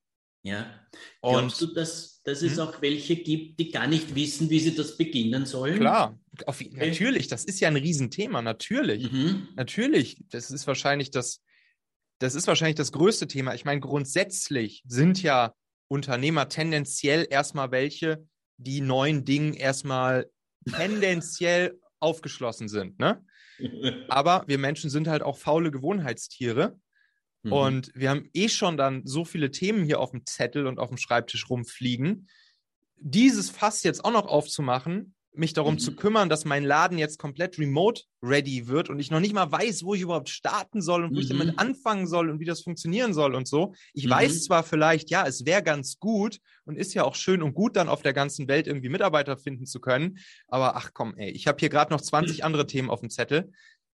Ja. 0.45 0.79
Glaubst 1.21 1.61
und, 1.61 1.71
du, 1.71 1.73
dass, 1.73 2.21
dass 2.21 2.43
es 2.43 2.53
hm? 2.53 2.59
auch 2.59 2.81
welche 2.81 3.15
gibt, 3.15 3.59
die 3.59 3.71
gar 3.71 3.87
nicht 3.87 4.13
wissen, 4.13 4.49
wie 4.51 4.59
sie 4.59 4.75
das 4.75 4.95
beginnen 4.95 5.47
sollen? 5.47 5.79
Klar, 5.79 6.19
auf, 6.45 6.61
natürlich, 6.71 7.27
das 7.27 7.45
ist 7.45 7.59
ja 7.59 7.67
ein 7.67 7.75
Riesenthema, 7.75 8.43
natürlich. 8.43 9.11
Mhm. 9.11 9.47
Natürlich, 9.55 10.23
das 10.29 10.51
ist 10.51 10.67
wahrscheinlich 10.67 11.09
das, 11.09 11.41
das 12.19 12.35
ist 12.35 12.45
wahrscheinlich 12.45 12.75
das 12.75 12.91
größte 12.91 13.27
Thema. 13.27 13.55
Ich 13.55 13.65
meine, 13.65 13.81
grundsätzlich 13.81 14.83
sind 14.85 15.23
ja 15.23 15.55
Unternehmer 15.87 16.47
tendenziell 16.47 17.25
erstmal 17.27 17.71
welche, 17.71 18.23
die 18.57 18.81
neuen 18.81 19.25
Dingen 19.25 19.55
erstmal 19.55 20.29
tendenziell 20.75 21.79
aufgeschlossen 21.99 22.67
sind. 22.67 22.99
Ne? 22.99 23.25
Aber 24.09 24.43
wir 24.45 24.59
Menschen 24.59 24.91
sind 24.91 25.07
halt 25.07 25.23
auch 25.23 25.37
faule 25.37 25.71
Gewohnheitstiere. 25.71 26.79
Mhm. 27.45 27.53
Und 27.53 27.91
wir 27.93 28.09
haben 28.09 28.29
eh 28.33 28.49
schon 28.49 28.75
dann 28.75 29.05
so 29.05 29.23
viele 29.23 29.51
Themen 29.51 29.85
hier 29.85 29.99
auf 29.99 30.11
dem 30.11 30.25
Zettel 30.25 30.67
und 30.67 30.79
auf 30.79 30.89
dem 30.89 30.97
Schreibtisch 30.97 31.49
rumfliegen. 31.49 32.27
Dieses 32.97 33.49
Fass 33.49 33.83
jetzt 33.83 34.03
auch 34.03 34.11
noch 34.11 34.25
aufzumachen, 34.25 35.13
mich 35.37 35.53
darum 35.53 35.75
mhm. 35.75 35.79
zu 35.79 35.95
kümmern, 35.95 36.29
dass 36.29 36.45
mein 36.45 36.63
Laden 36.63 36.97
jetzt 36.97 37.19
komplett 37.19 37.59
remote 37.59 38.03
ready 38.21 38.67
wird 38.67 38.89
und 38.89 38.99
ich 38.99 39.11
noch 39.11 39.19
nicht 39.19 39.33
mal 39.33 39.51
weiß, 39.51 39.83
wo 39.83 39.93
ich 39.93 40.01
überhaupt 40.01 40.29
starten 40.29 40.81
soll 40.81 41.03
und 41.03 41.11
wo 41.11 41.15
mhm. 41.15 41.21
ich 41.21 41.27
damit 41.27 41.59
anfangen 41.59 42.07
soll 42.07 42.29
und 42.29 42.39
wie 42.39 42.45
das 42.45 42.61
funktionieren 42.61 43.13
soll 43.13 43.35
und 43.35 43.47
so. 43.47 43.73
Ich 43.93 44.05
mhm. 44.05 44.11
weiß 44.11 44.45
zwar 44.45 44.63
vielleicht, 44.63 45.09
ja, 45.09 45.25
es 45.27 45.45
wäre 45.45 45.61
ganz 45.61 45.99
gut 45.99 46.39
und 46.63 46.77
ist 46.77 46.93
ja 46.93 47.03
auch 47.03 47.15
schön 47.15 47.41
und 47.41 47.53
gut, 47.53 47.75
dann 47.75 47.89
auf 47.89 48.01
der 48.01 48.13
ganzen 48.13 48.47
Welt 48.47 48.67
irgendwie 48.67 48.89
Mitarbeiter 48.89 49.37
finden 49.37 49.65
zu 49.65 49.79
können, 49.79 50.17
aber 50.47 50.75
ach 50.75 50.91
komm, 50.93 51.15
ey, 51.17 51.29
ich 51.29 51.47
habe 51.47 51.57
hier 51.59 51.69
gerade 51.69 51.93
noch 51.93 52.01
20 52.01 52.43
andere 52.43 52.65
Themen 52.65 52.89
auf 52.89 53.01
dem 53.01 53.09
Zettel. 53.09 53.51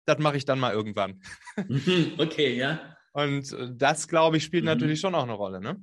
Das 0.07 0.18
mache 0.18 0.36
ich 0.36 0.44
dann 0.44 0.59
mal 0.59 0.72
irgendwann. 0.72 1.20
Mhm. 1.68 2.14
okay, 2.18 2.57
ja. 2.57 2.95
Und 3.16 3.50
äh, 3.52 3.72
das, 3.74 4.08
glaube 4.08 4.36
ich, 4.36 4.44
spielt 4.44 4.64
mhm. 4.64 4.68
natürlich 4.68 5.00
schon 5.00 5.14
auch 5.14 5.22
eine 5.22 5.32
Rolle. 5.32 5.58
Ne? 5.58 5.82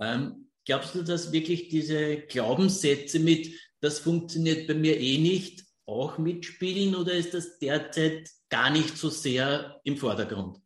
Ähm, 0.00 0.50
glaubst 0.66 0.92
du, 0.94 1.02
dass 1.02 1.30
wirklich 1.30 1.68
diese 1.68 2.16
Glaubenssätze 2.22 3.20
mit, 3.20 3.54
das 3.80 4.00
funktioniert 4.00 4.66
bei 4.66 4.74
mir 4.74 4.98
eh 4.98 5.18
nicht, 5.18 5.64
auch 5.86 6.18
mitspielen 6.18 6.96
oder 6.96 7.12
ist 7.12 7.32
das 7.32 7.58
derzeit 7.60 8.28
gar 8.48 8.70
nicht 8.70 8.98
so 8.98 9.08
sehr 9.08 9.80
im 9.84 9.96
Vordergrund? 9.96 10.58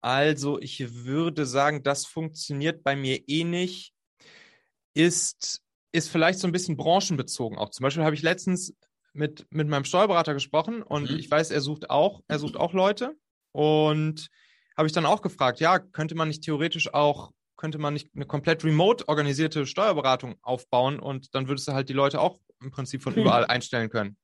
Also 0.00 0.58
ich 0.58 1.04
würde 1.04 1.46
sagen, 1.46 1.84
das 1.84 2.04
funktioniert 2.04 2.82
bei 2.82 2.96
mir 2.96 3.26
eh 3.28 3.44
nicht, 3.44 3.94
ist, 4.94 5.62
ist 5.92 6.10
vielleicht 6.10 6.40
so 6.40 6.48
ein 6.48 6.52
bisschen 6.52 6.76
branchenbezogen 6.76 7.56
auch. 7.56 7.70
Zum 7.70 7.84
Beispiel 7.84 8.02
habe 8.02 8.16
ich 8.16 8.22
letztens 8.22 8.74
mit, 9.12 9.46
mit 9.50 9.68
meinem 9.68 9.84
Steuerberater 9.84 10.34
gesprochen 10.34 10.82
und 10.82 11.08
mhm. 11.08 11.18
ich 11.18 11.30
weiß, 11.30 11.52
er 11.52 11.60
sucht 11.60 11.88
auch, 11.88 12.20
er 12.26 12.40
sucht 12.40 12.56
auch 12.56 12.72
Leute. 12.72 13.16
Und 13.54 14.30
habe 14.76 14.88
ich 14.88 14.92
dann 14.92 15.06
auch 15.06 15.22
gefragt, 15.22 15.60
ja, 15.60 15.78
könnte 15.78 16.16
man 16.16 16.26
nicht 16.28 16.42
theoretisch 16.42 16.92
auch, 16.92 17.30
könnte 17.56 17.78
man 17.78 17.94
nicht 17.94 18.10
eine 18.14 18.26
komplett 18.26 18.64
remote 18.64 19.08
organisierte 19.08 19.64
Steuerberatung 19.64 20.34
aufbauen 20.42 20.98
und 20.98 21.34
dann 21.36 21.46
würdest 21.46 21.68
du 21.68 21.72
halt 21.72 21.88
die 21.88 21.92
Leute 21.92 22.20
auch 22.20 22.40
im 22.60 22.72
Prinzip 22.72 23.02
von 23.02 23.14
überall 23.14 23.44
einstellen 23.46 23.90
können. 23.90 24.16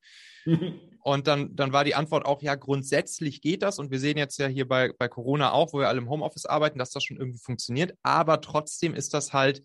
Und 1.03 1.25
dann, 1.25 1.55
dann 1.55 1.73
war 1.73 1.83
die 1.83 1.95
Antwort 1.95 2.25
auch, 2.25 2.43
ja, 2.43 2.53
grundsätzlich 2.53 3.41
geht 3.41 3.63
das. 3.63 3.79
Und 3.79 3.89
wir 3.89 3.99
sehen 3.99 4.17
jetzt 4.19 4.37
ja 4.37 4.45
hier 4.45 4.67
bei, 4.67 4.91
bei 4.99 5.07
Corona 5.07 5.51
auch, 5.51 5.73
wo 5.73 5.79
wir 5.79 5.87
alle 5.87 5.97
im 5.97 6.09
Homeoffice 6.09 6.45
arbeiten, 6.45 6.77
dass 6.77 6.91
das 6.91 7.03
schon 7.03 7.17
irgendwie 7.17 7.39
funktioniert. 7.39 7.95
Aber 8.03 8.39
trotzdem 8.39 8.93
ist 8.93 9.15
das 9.15 9.33
halt 9.33 9.63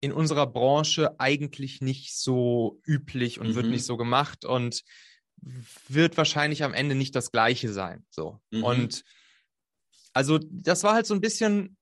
in 0.00 0.10
unserer 0.10 0.46
Branche 0.46 1.20
eigentlich 1.20 1.82
nicht 1.82 2.16
so 2.16 2.80
üblich 2.86 3.38
und 3.38 3.48
mhm. 3.48 3.54
wird 3.56 3.66
nicht 3.66 3.84
so 3.84 3.98
gemacht. 3.98 4.46
Und 4.46 4.82
wird 5.88 6.16
wahrscheinlich 6.16 6.64
am 6.64 6.74
Ende 6.74 6.94
nicht 6.94 7.14
das 7.14 7.32
Gleiche 7.32 7.72
sein. 7.72 8.04
So. 8.10 8.40
Mhm. 8.50 8.64
Und 8.64 9.04
also 10.12 10.38
das 10.38 10.82
war 10.82 10.94
halt 10.94 11.06
so 11.06 11.14
ein 11.14 11.20
bisschen, 11.20 11.76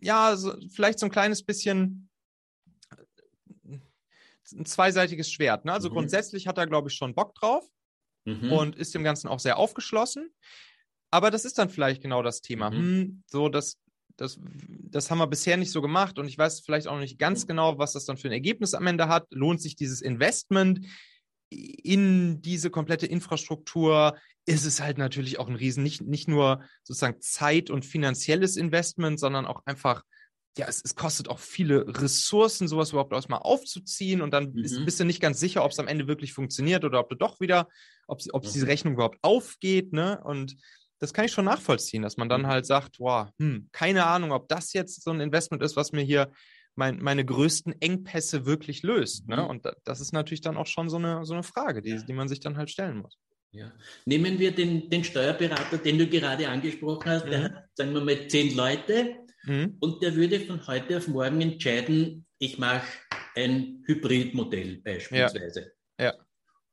ja, 0.00 0.36
so, 0.36 0.54
vielleicht 0.70 0.98
so 0.98 1.06
ein 1.06 1.12
kleines 1.12 1.42
bisschen 1.42 2.08
ein 4.52 4.64
zweiseitiges 4.64 5.30
Schwert. 5.30 5.64
Ne? 5.64 5.72
Also 5.72 5.88
mhm. 5.88 5.94
grundsätzlich 5.94 6.46
hat 6.46 6.58
er, 6.58 6.66
glaube 6.66 6.88
ich, 6.88 6.94
schon 6.94 7.14
Bock 7.14 7.34
drauf 7.34 7.64
mhm. 8.24 8.52
und 8.52 8.76
ist 8.76 8.94
dem 8.94 9.04
Ganzen 9.04 9.28
auch 9.28 9.40
sehr 9.40 9.56
aufgeschlossen. 9.56 10.30
Aber 11.10 11.30
das 11.30 11.44
ist 11.44 11.58
dann 11.58 11.70
vielleicht 11.70 12.02
genau 12.02 12.22
das 12.22 12.42
Thema. 12.42 12.70
Mhm. 12.70 12.76
Hm, 12.76 13.22
so, 13.26 13.48
das, 13.48 13.78
das, 14.16 14.38
das 14.38 15.10
haben 15.10 15.18
wir 15.18 15.26
bisher 15.26 15.56
nicht 15.56 15.72
so 15.72 15.82
gemacht 15.82 16.18
und 16.18 16.28
ich 16.28 16.38
weiß 16.38 16.60
vielleicht 16.60 16.88
auch 16.88 16.98
nicht 16.98 17.18
ganz 17.18 17.44
mhm. 17.44 17.48
genau, 17.48 17.78
was 17.78 17.92
das 17.92 18.04
dann 18.04 18.16
für 18.16 18.28
ein 18.28 18.32
Ergebnis 18.32 18.74
am 18.74 18.86
Ende 18.86 19.08
hat. 19.08 19.26
Lohnt 19.30 19.60
sich 19.60 19.76
dieses 19.76 20.00
Investment? 20.00 20.86
In 21.56 22.42
diese 22.42 22.70
komplette 22.70 23.06
Infrastruktur 23.06 24.16
ist 24.44 24.64
es 24.64 24.80
halt 24.80 24.98
natürlich 24.98 25.38
auch 25.38 25.48
ein 25.48 25.56
Riesen, 25.56 25.82
nicht, 25.82 26.02
nicht 26.02 26.28
nur 26.28 26.62
sozusagen 26.82 27.20
Zeit 27.20 27.70
und 27.70 27.84
finanzielles 27.84 28.56
Investment, 28.56 29.18
sondern 29.18 29.46
auch 29.46 29.62
einfach, 29.66 30.02
ja, 30.56 30.66
es, 30.68 30.82
es 30.84 30.94
kostet 30.94 31.28
auch 31.28 31.38
viele 31.38 31.86
Ressourcen, 32.00 32.68
sowas 32.68 32.90
überhaupt 32.90 33.12
erstmal 33.12 33.40
aufzuziehen 33.40 34.22
und 34.22 34.32
dann 34.32 34.52
mhm. 34.52 34.62
bist, 34.62 34.84
bist, 34.84 35.00
du 35.00 35.04
nicht 35.04 35.20
ganz 35.20 35.40
sicher, 35.40 35.64
ob 35.64 35.72
es 35.72 35.78
am 35.78 35.88
Ende 35.88 36.06
wirklich 36.06 36.32
funktioniert 36.32 36.84
oder 36.84 37.00
ob 37.00 37.08
du 37.08 37.16
doch 37.16 37.40
wieder, 37.40 37.68
ob, 38.06 38.20
ob 38.32 38.44
mhm. 38.44 38.50
diese 38.52 38.66
Rechnung 38.66 38.94
überhaupt 38.94 39.18
aufgeht, 39.22 39.92
ne? 39.92 40.20
Und 40.22 40.56
das 40.98 41.12
kann 41.12 41.26
ich 41.26 41.32
schon 41.32 41.44
nachvollziehen, 41.44 42.02
dass 42.02 42.16
man 42.16 42.28
dann 42.28 42.42
mhm. 42.42 42.46
halt 42.46 42.66
sagt, 42.66 43.00
wow, 43.00 43.28
hm, 43.38 43.68
keine 43.72 44.06
Ahnung, 44.06 44.32
ob 44.32 44.48
das 44.48 44.72
jetzt 44.72 45.02
so 45.02 45.10
ein 45.10 45.20
Investment 45.20 45.62
ist, 45.62 45.76
was 45.76 45.92
mir 45.92 46.02
hier 46.02 46.30
mein, 46.76 47.02
meine 47.02 47.24
größten 47.24 47.80
Engpässe 47.80 48.46
wirklich 48.46 48.82
löst. 48.82 49.26
Ne? 49.28 49.36
Mhm. 49.36 49.46
Und 49.46 49.66
das 49.84 50.00
ist 50.00 50.12
natürlich 50.12 50.42
dann 50.42 50.56
auch 50.56 50.66
schon 50.66 50.88
so 50.88 50.96
eine, 50.96 51.24
so 51.24 51.34
eine 51.34 51.42
Frage, 51.42 51.82
die, 51.82 52.04
die 52.04 52.12
man 52.12 52.28
sich 52.28 52.40
dann 52.40 52.56
halt 52.56 52.70
stellen 52.70 52.98
muss. 52.98 53.18
Ja. 53.50 53.72
Nehmen 54.04 54.38
wir 54.38 54.52
den, 54.52 54.90
den 54.90 55.02
Steuerberater, 55.02 55.78
den 55.78 55.98
du 55.98 56.06
gerade 56.06 56.48
angesprochen 56.48 57.10
hast, 57.10 57.26
mhm. 57.26 57.30
der 57.30 57.42
hat, 57.44 57.52
sagen 57.74 57.94
wir 57.94 58.02
mal, 58.02 58.28
zehn 58.28 58.54
Leute 58.54 59.16
mhm. 59.44 59.76
und 59.80 60.02
der 60.02 60.14
würde 60.14 60.40
von 60.40 60.64
heute 60.66 60.98
auf 60.98 61.08
morgen 61.08 61.40
entscheiden, 61.40 62.26
ich 62.38 62.58
mache 62.58 62.86
ein 63.34 63.82
Hybridmodell 63.86 64.82
beispielsweise. 64.82 65.72
Ja. 65.98 66.12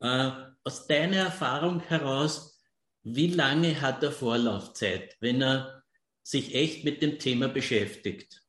ja. 0.01 0.47
Äh, 0.49 0.53
aus 0.65 0.87
deiner 0.87 1.17
Erfahrung 1.17 1.79
heraus, 1.79 2.61
wie 3.03 3.27
lange 3.27 3.79
hat 3.79 4.03
er 4.03 4.11
Vorlaufzeit, 4.11 5.15
wenn 5.21 5.41
er 5.41 5.83
sich 6.23 6.53
echt 6.55 6.83
mit 6.83 7.01
dem 7.01 7.19
Thema 7.19 7.47
beschäftigt? 7.47 8.42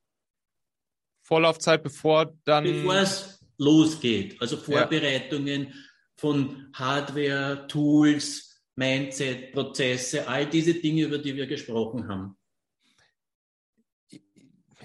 Vorlaufzeit, 1.25 1.83
bevor 1.83 2.35
dann. 2.45 2.65
Bevor 2.65 2.97
es 2.97 3.41
losgeht. 3.59 4.41
Also 4.41 4.57
Vorbereitungen 4.57 5.69
ja. 5.69 5.73
von 6.17 6.69
Hardware, 6.75 7.67
Tools, 7.67 8.63
Mindset, 8.77 9.53
Prozesse, 9.53 10.29
all 10.29 10.47
diese 10.47 10.75
Dinge, 10.75 11.05
über 11.05 11.19
die 11.19 11.35
wir 11.35 11.47
gesprochen 11.47 12.09
haben. 12.09 12.37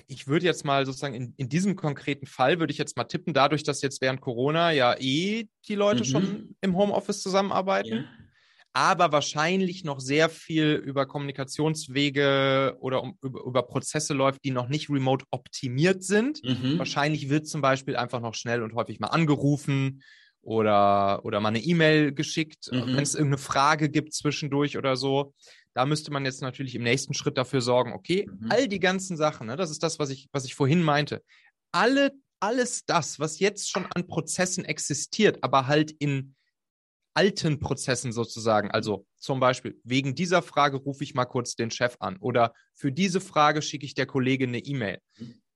Ich 0.07 0.27
würde 0.27 0.45
jetzt 0.45 0.65
mal 0.65 0.85
sozusagen 0.85 1.13
in, 1.13 1.33
in 1.37 1.49
diesem 1.49 1.75
konkreten 1.75 2.25
Fall 2.25 2.59
würde 2.59 2.71
ich 2.71 2.79
jetzt 2.79 2.97
mal 2.97 3.03
tippen, 3.03 3.33
dadurch, 3.33 3.63
dass 3.63 3.81
jetzt 3.81 4.01
während 4.01 4.21
Corona 4.21 4.71
ja 4.71 4.95
eh 4.97 5.47
die 5.67 5.75
Leute 5.75 6.01
mhm. 6.01 6.05
schon 6.05 6.55
im 6.61 6.75
Homeoffice 6.75 7.21
zusammenarbeiten. 7.21 7.89
Ja 7.89 8.18
aber 8.73 9.11
wahrscheinlich 9.11 9.83
noch 9.83 9.99
sehr 9.99 10.29
viel 10.29 10.73
über 10.73 11.05
Kommunikationswege 11.05 12.77
oder 12.79 13.01
um, 13.01 13.17
über, 13.21 13.43
über, 13.43 13.63
Prozesse 13.63 14.13
läuft, 14.13 14.43
die 14.43 14.51
noch 14.51 14.69
nicht 14.69 14.89
remote 14.89 15.25
optimiert 15.31 16.03
sind. 16.03 16.43
Mhm. 16.43 16.77
Wahrscheinlich 16.77 17.29
wird 17.29 17.47
zum 17.47 17.61
Beispiel 17.61 17.95
einfach 17.95 18.21
noch 18.21 18.35
schnell 18.35 18.61
und 18.61 18.75
häufig 18.75 18.99
mal 18.99 19.07
angerufen 19.07 20.03
oder, 20.41 21.25
oder 21.25 21.39
mal 21.39 21.49
eine 21.49 21.59
E-Mail 21.59 22.13
geschickt, 22.13 22.69
mhm. 22.71 22.95
wenn 22.95 23.03
es 23.03 23.15
irgendeine 23.15 23.39
Frage 23.39 23.89
gibt 23.89 24.13
zwischendurch 24.13 24.77
oder 24.77 24.95
so. 24.95 25.33
Da 25.73 25.85
müsste 25.85 26.11
man 26.11 26.25
jetzt 26.25 26.41
natürlich 26.41 26.75
im 26.75 26.83
nächsten 26.83 27.13
Schritt 27.13 27.37
dafür 27.37 27.61
sorgen, 27.61 27.93
okay, 27.93 28.27
mhm. 28.29 28.51
all 28.51 28.67
die 28.67 28.79
ganzen 28.79 29.17
Sachen, 29.17 29.47
ne, 29.47 29.55
das 29.55 29.71
ist 29.71 29.83
das, 29.83 29.99
was 29.99 30.09
ich, 30.09 30.27
was 30.31 30.45
ich 30.45 30.55
vorhin 30.55 30.83
meinte. 30.83 31.23
Alle, 31.71 32.11
alles 32.39 32.85
das, 32.85 33.19
was 33.19 33.39
jetzt 33.39 33.69
schon 33.69 33.87
an 33.95 34.07
Prozessen 34.07 34.65
existiert, 34.65 35.43
aber 35.43 35.67
halt 35.67 35.91
in 35.91 36.35
alten 37.13 37.59
Prozessen 37.59 38.11
sozusagen. 38.11 38.71
Also 38.71 39.05
zum 39.17 39.39
Beispiel, 39.39 39.79
wegen 39.83 40.15
dieser 40.15 40.41
Frage 40.41 40.77
rufe 40.77 41.03
ich 41.03 41.13
mal 41.13 41.25
kurz 41.25 41.55
den 41.55 41.71
Chef 41.71 41.95
an 41.99 42.17
oder 42.17 42.53
für 42.73 42.91
diese 42.91 43.21
Frage 43.21 43.61
schicke 43.61 43.85
ich 43.85 43.93
der 43.93 44.05
Kollegin 44.05 44.49
eine 44.49 44.59
E-Mail. 44.59 44.99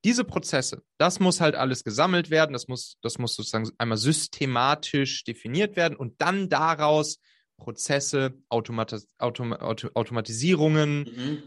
Diese 0.03 0.25
Prozesse, 0.25 0.83
das 0.97 1.19
muss 1.19 1.39
halt 1.39 1.55
alles 1.55 1.83
gesammelt 1.83 2.29
werden, 2.29 2.51
das 2.51 2.67
muss, 2.67 2.97
das 3.01 3.19
muss 3.19 3.35
sozusagen 3.35 3.69
einmal 3.77 3.97
systematisch 3.97 5.23
definiert 5.23 5.77
werden 5.77 5.95
und 5.95 6.19
dann 6.21 6.49
daraus 6.49 7.19
Prozesse, 7.57 8.33
Automatis 8.49 9.07
Autom 9.17 9.53
Auto 9.53 9.89
Automatisierungen, 9.93 11.03
mhm. 11.03 11.43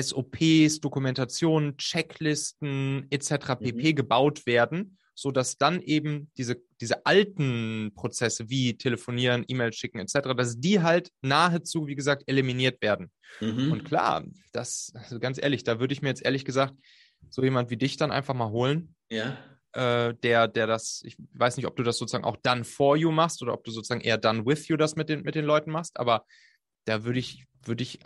SOPs, 0.00 0.80
Dokumentationen, 0.80 1.76
Checklisten 1.76 3.06
etc. 3.10 3.56
pp. 3.60 3.92
Mhm. 3.92 3.96
gebaut 3.96 4.46
werden, 4.46 4.96
so 5.14 5.30
dass 5.30 5.58
dann 5.58 5.80
eben 5.80 6.30
diese, 6.36 6.56
diese 6.80 7.04
alten 7.04 7.92
Prozesse 7.94 8.48
wie 8.48 8.76
telefonieren, 8.76 9.44
E-Mail 9.48 9.72
schicken 9.72 9.98
etc., 9.98 10.34
dass 10.36 10.58
die 10.58 10.80
halt 10.80 11.10
nahezu, 11.20 11.86
wie 11.86 11.94
gesagt, 11.94 12.24
eliminiert 12.26 12.80
werden. 12.80 13.10
Mhm. 13.40 13.72
Und 13.72 13.84
klar, 13.84 14.24
das, 14.52 14.92
also 14.94 15.18
ganz 15.18 15.40
ehrlich, 15.40 15.64
da 15.64 15.78
würde 15.78 15.92
ich 15.92 16.02
mir 16.02 16.08
jetzt 16.08 16.24
ehrlich 16.24 16.44
gesagt 16.44 16.74
so 17.28 17.42
jemand 17.42 17.70
wie 17.70 17.76
dich 17.76 17.96
dann 17.96 18.12
einfach 18.12 18.34
mal 18.34 18.50
holen. 18.50 18.94
Ja. 19.10 19.36
Äh, 19.72 20.14
der, 20.14 20.48
der 20.48 20.66
das, 20.66 21.02
ich 21.04 21.16
weiß 21.34 21.56
nicht, 21.56 21.66
ob 21.66 21.76
du 21.76 21.82
das 21.82 21.98
sozusagen 21.98 22.24
auch 22.24 22.36
done 22.36 22.64
for 22.64 22.96
you 22.96 23.12
machst 23.12 23.40
oder 23.42 23.52
ob 23.52 23.62
du 23.62 23.70
sozusagen 23.70 24.00
eher 24.00 24.18
done 24.18 24.44
with 24.44 24.66
you 24.68 24.76
das 24.76 24.96
mit 24.96 25.08
den, 25.08 25.22
mit 25.22 25.34
den 25.34 25.44
Leuten 25.44 25.70
machst, 25.70 25.98
aber 25.98 26.24
da 26.86 27.04
würde 27.04 27.20
ich, 27.20 27.44
würde 27.64 27.82
ich, 27.82 28.00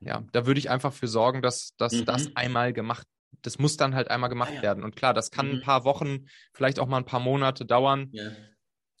ja, 0.00 0.24
da 0.32 0.46
würde 0.46 0.58
ich 0.58 0.70
einfach 0.70 0.94
für 0.94 1.08
sorgen, 1.08 1.42
dass, 1.42 1.74
dass 1.76 1.92
mhm. 1.92 2.04
das 2.06 2.34
einmal 2.36 2.72
gemacht 2.72 3.06
das 3.42 3.58
muss 3.58 3.76
dann 3.76 3.94
halt 3.94 4.10
einmal 4.10 4.30
gemacht 4.30 4.52
ah, 4.52 4.56
ja. 4.56 4.62
werden. 4.62 4.84
Und 4.84 4.96
klar, 4.96 5.14
das 5.14 5.30
kann 5.30 5.48
mhm. 5.48 5.54
ein 5.54 5.62
paar 5.62 5.84
Wochen, 5.84 6.26
vielleicht 6.52 6.78
auch 6.78 6.88
mal 6.88 6.98
ein 6.98 7.04
paar 7.04 7.20
Monate 7.20 7.64
dauern. 7.64 8.08
Ja. 8.12 8.30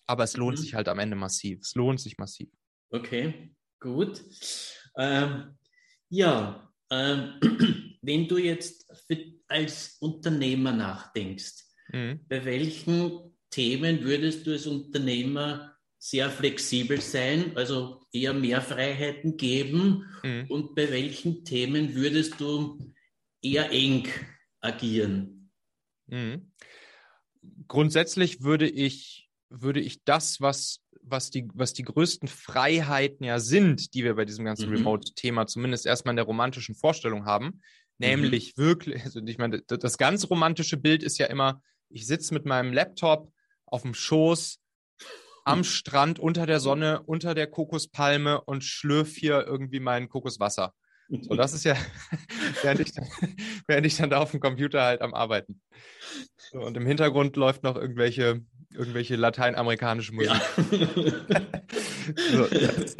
Aber 0.06 0.24
es 0.24 0.36
lohnt 0.36 0.58
mhm. 0.58 0.62
sich 0.62 0.74
halt 0.74 0.88
am 0.88 0.98
Ende 0.98 1.16
massiv. 1.16 1.60
Es 1.60 1.74
lohnt 1.74 2.00
sich 2.00 2.16
massiv. 2.18 2.48
Okay, 2.90 3.54
gut. 3.80 4.22
Ähm, 4.96 5.56
ja, 6.08 6.72
ähm, 6.90 7.40
wenn 8.02 8.28
du 8.28 8.38
jetzt 8.38 8.86
für, 9.06 9.18
als 9.48 9.96
Unternehmer 10.00 10.72
nachdenkst, 10.72 11.64
mhm. 11.92 12.20
bei 12.28 12.44
welchen 12.44 13.36
Themen 13.50 14.02
würdest 14.02 14.46
du 14.46 14.52
als 14.52 14.66
Unternehmer 14.66 15.76
sehr 15.98 16.30
flexibel 16.30 17.00
sein, 17.00 17.56
also 17.56 18.06
eher 18.12 18.32
mehr 18.32 18.60
Freiheiten 18.60 19.36
geben? 19.36 20.04
Mhm. 20.22 20.46
Und 20.48 20.74
bei 20.76 20.90
welchen 20.90 21.44
Themen 21.44 21.94
würdest 21.94 22.40
du 22.40 22.94
eher 23.52 23.70
eng 23.70 24.08
agieren? 24.60 25.50
Mhm. 26.06 26.52
Grundsätzlich 27.68 28.42
würde 28.42 28.68
ich, 28.68 29.28
würde 29.48 29.80
ich 29.80 30.02
das, 30.04 30.40
was, 30.40 30.82
was, 31.02 31.30
die, 31.30 31.48
was 31.54 31.72
die 31.72 31.84
größten 31.84 32.28
Freiheiten 32.28 33.24
ja 33.24 33.38
sind, 33.38 33.94
die 33.94 34.04
wir 34.04 34.14
bei 34.14 34.24
diesem 34.24 34.44
ganzen 34.44 34.68
mhm. 34.68 34.76
Remote-Thema 34.76 35.46
zumindest 35.46 35.86
erstmal 35.86 36.12
in 36.12 36.16
der 36.16 36.26
romantischen 36.26 36.74
Vorstellung 36.74 37.24
haben, 37.24 37.46
mhm. 37.46 37.60
nämlich 37.98 38.56
wirklich, 38.56 39.04
also 39.04 39.20
ich 39.24 39.38
meine, 39.38 39.62
das 39.62 39.98
ganz 39.98 40.28
romantische 40.28 40.76
Bild 40.76 41.02
ist 41.02 41.18
ja 41.18 41.26
immer, 41.26 41.62
ich 41.88 42.06
sitze 42.06 42.34
mit 42.34 42.44
meinem 42.44 42.72
Laptop 42.72 43.32
auf 43.66 43.82
dem 43.82 43.94
Schoß 43.94 44.60
am 45.44 45.62
Strand 45.62 46.18
unter 46.18 46.44
der 46.44 46.58
Sonne, 46.58 47.02
unter 47.04 47.34
der 47.34 47.46
Kokospalme 47.46 48.40
und 48.40 48.64
schlürf 48.64 49.14
hier 49.14 49.46
irgendwie 49.46 49.78
mein 49.78 50.08
Kokoswasser. 50.08 50.74
So, 51.08 51.34
das 51.34 51.52
ist 51.52 51.64
ja, 51.64 51.76
während 52.62 52.80
ich, 52.80 52.92
dann, 52.92 53.06
während 53.66 53.86
ich 53.86 53.96
dann 53.96 54.10
da 54.10 54.18
auf 54.18 54.32
dem 54.32 54.40
Computer 54.40 54.82
halt 54.82 55.02
am 55.02 55.14
Arbeiten. 55.14 55.60
So, 56.50 56.60
und 56.60 56.76
im 56.76 56.86
Hintergrund 56.86 57.36
läuft 57.36 57.62
noch 57.62 57.76
irgendwelche, 57.76 58.42
irgendwelche 58.74 59.16
lateinamerikanische 59.16 60.12
Musik. 60.12 60.32
Ja. 62.06 62.14
so, 62.30 62.46
das, 62.46 62.96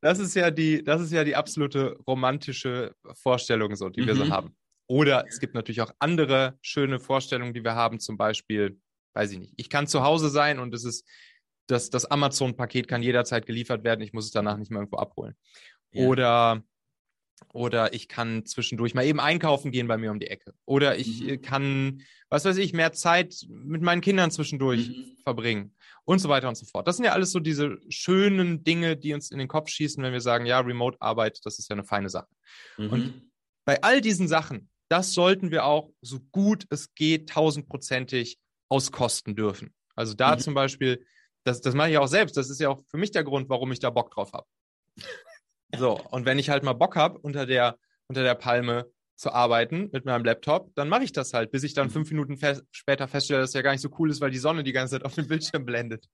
das, 0.00 0.18
ist 0.20 0.36
ja 0.36 0.52
die, 0.52 0.84
das 0.84 1.02
ist 1.02 1.10
ja 1.10 1.24
die 1.24 1.34
absolute 1.34 1.96
romantische 2.06 2.94
Vorstellung, 3.14 3.74
so, 3.74 3.88
die 3.88 4.06
wir 4.06 4.14
so 4.14 4.26
mhm. 4.26 4.32
haben. 4.32 4.56
Oder 4.86 5.24
es 5.26 5.40
gibt 5.40 5.54
natürlich 5.54 5.80
auch 5.80 5.90
andere 5.98 6.56
schöne 6.62 7.00
Vorstellungen, 7.00 7.52
die 7.52 7.64
wir 7.64 7.74
haben, 7.74 7.98
zum 7.98 8.16
Beispiel, 8.16 8.78
weiß 9.14 9.32
ich 9.32 9.38
nicht, 9.40 9.54
ich 9.56 9.70
kann 9.70 9.88
zu 9.88 10.04
Hause 10.04 10.28
sein 10.28 10.60
und 10.60 10.72
es 10.72 10.84
ist, 10.84 11.04
das, 11.66 11.90
das 11.90 12.04
Amazon-Paket 12.04 12.86
kann 12.86 13.02
jederzeit 13.02 13.44
geliefert 13.44 13.82
werden, 13.82 14.02
ich 14.02 14.12
muss 14.12 14.26
es 14.26 14.30
danach 14.30 14.56
nicht 14.56 14.70
mehr 14.70 14.80
irgendwo 14.80 14.98
abholen. 14.98 15.34
Ja. 15.90 16.06
Oder 16.06 16.62
oder 17.52 17.92
ich 17.92 18.08
kann 18.08 18.46
zwischendurch 18.46 18.94
mal 18.94 19.04
eben 19.04 19.20
einkaufen 19.20 19.70
gehen 19.70 19.88
bei 19.88 19.98
mir 19.98 20.10
um 20.10 20.20
die 20.20 20.28
Ecke. 20.28 20.54
Oder 20.64 20.98
ich 20.98 21.22
mhm. 21.22 21.42
kann, 21.42 22.02
was 22.28 22.44
weiß 22.44 22.56
ich, 22.58 22.72
mehr 22.72 22.92
Zeit 22.92 23.34
mit 23.48 23.82
meinen 23.82 24.00
Kindern 24.00 24.30
zwischendurch 24.30 24.88
mhm. 24.88 25.16
verbringen. 25.22 25.74
Und 26.04 26.18
so 26.18 26.28
weiter 26.28 26.48
und 26.48 26.56
so 26.56 26.66
fort. 26.66 26.88
Das 26.88 26.96
sind 26.96 27.04
ja 27.04 27.12
alles 27.12 27.30
so 27.30 27.38
diese 27.38 27.78
schönen 27.88 28.64
Dinge, 28.64 28.96
die 28.96 29.14
uns 29.14 29.30
in 29.30 29.38
den 29.38 29.46
Kopf 29.46 29.68
schießen, 29.68 30.02
wenn 30.02 30.12
wir 30.12 30.20
sagen, 30.20 30.46
ja, 30.46 30.58
Remote-Arbeit, 30.58 31.40
das 31.44 31.58
ist 31.60 31.68
ja 31.68 31.74
eine 31.74 31.84
feine 31.84 32.08
Sache. 32.08 32.28
Mhm. 32.76 32.88
Und 32.90 33.30
bei 33.64 33.82
all 33.82 34.00
diesen 34.00 34.26
Sachen, 34.26 34.68
das 34.88 35.14
sollten 35.14 35.50
wir 35.50 35.64
auch 35.64 35.90
so 36.00 36.20
gut 36.32 36.66
es 36.70 36.94
geht 36.94 37.30
tausendprozentig 37.30 38.38
auskosten 38.68 39.36
dürfen. 39.36 39.72
Also 39.94 40.14
da 40.14 40.34
mhm. 40.34 40.40
zum 40.40 40.54
Beispiel, 40.54 41.06
das, 41.44 41.60
das 41.60 41.74
mache 41.74 41.90
ich 41.90 41.98
auch 41.98 42.08
selbst. 42.08 42.36
Das 42.36 42.50
ist 42.50 42.60
ja 42.60 42.68
auch 42.68 42.82
für 42.88 42.96
mich 42.96 43.10
der 43.10 43.24
Grund, 43.24 43.48
warum 43.48 43.72
ich 43.72 43.78
da 43.78 43.90
Bock 43.90 44.10
drauf 44.10 44.32
habe. 44.32 44.46
So, 45.76 46.00
und 46.10 46.26
wenn 46.26 46.38
ich 46.38 46.50
halt 46.50 46.62
mal 46.62 46.74
Bock 46.74 46.96
habe, 46.96 47.18
unter 47.18 47.46
der, 47.46 47.78
unter 48.08 48.22
der 48.22 48.34
Palme 48.34 48.86
zu 49.16 49.32
arbeiten 49.32 49.88
mit 49.92 50.04
meinem 50.04 50.24
Laptop, 50.24 50.74
dann 50.74 50.88
mache 50.88 51.04
ich 51.04 51.12
das 51.12 51.32
halt, 51.32 51.50
bis 51.50 51.62
ich 51.62 51.74
dann 51.74 51.90
fünf 51.90 52.10
Minuten 52.10 52.36
fest, 52.36 52.64
später 52.72 53.08
feststelle, 53.08 53.40
dass 53.40 53.50
es 53.50 53.54
ja 53.54 53.62
gar 53.62 53.72
nicht 53.72 53.80
so 53.80 53.90
cool 53.98 54.10
ist, 54.10 54.20
weil 54.20 54.30
die 54.30 54.38
Sonne 54.38 54.64
die 54.64 54.72
ganze 54.72 54.96
Zeit 54.96 55.04
auf 55.04 55.14
dem 55.14 55.28
Bildschirm 55.28 55.64
blendet. 55.64 56.08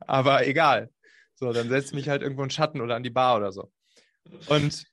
Aber 0.00 0.46
egal. 0.46 0.90
So, 1.34 1.52
dann 1.52 1.68
setze 1.68 1.88
ich 1.88 1.94
mich 1.94 2.08
halt 2.08 2.22
irgendwo 2.22 2.42
in 2.42 2.50
Schatten 2.50 2.80
oder 2.80 2.96
an 2.96 3.02
die 3.02 3.10
Bar 3.10 3.36
oder 3.36 3.52
so. 3.52 3.72
Und, 4.46 4.84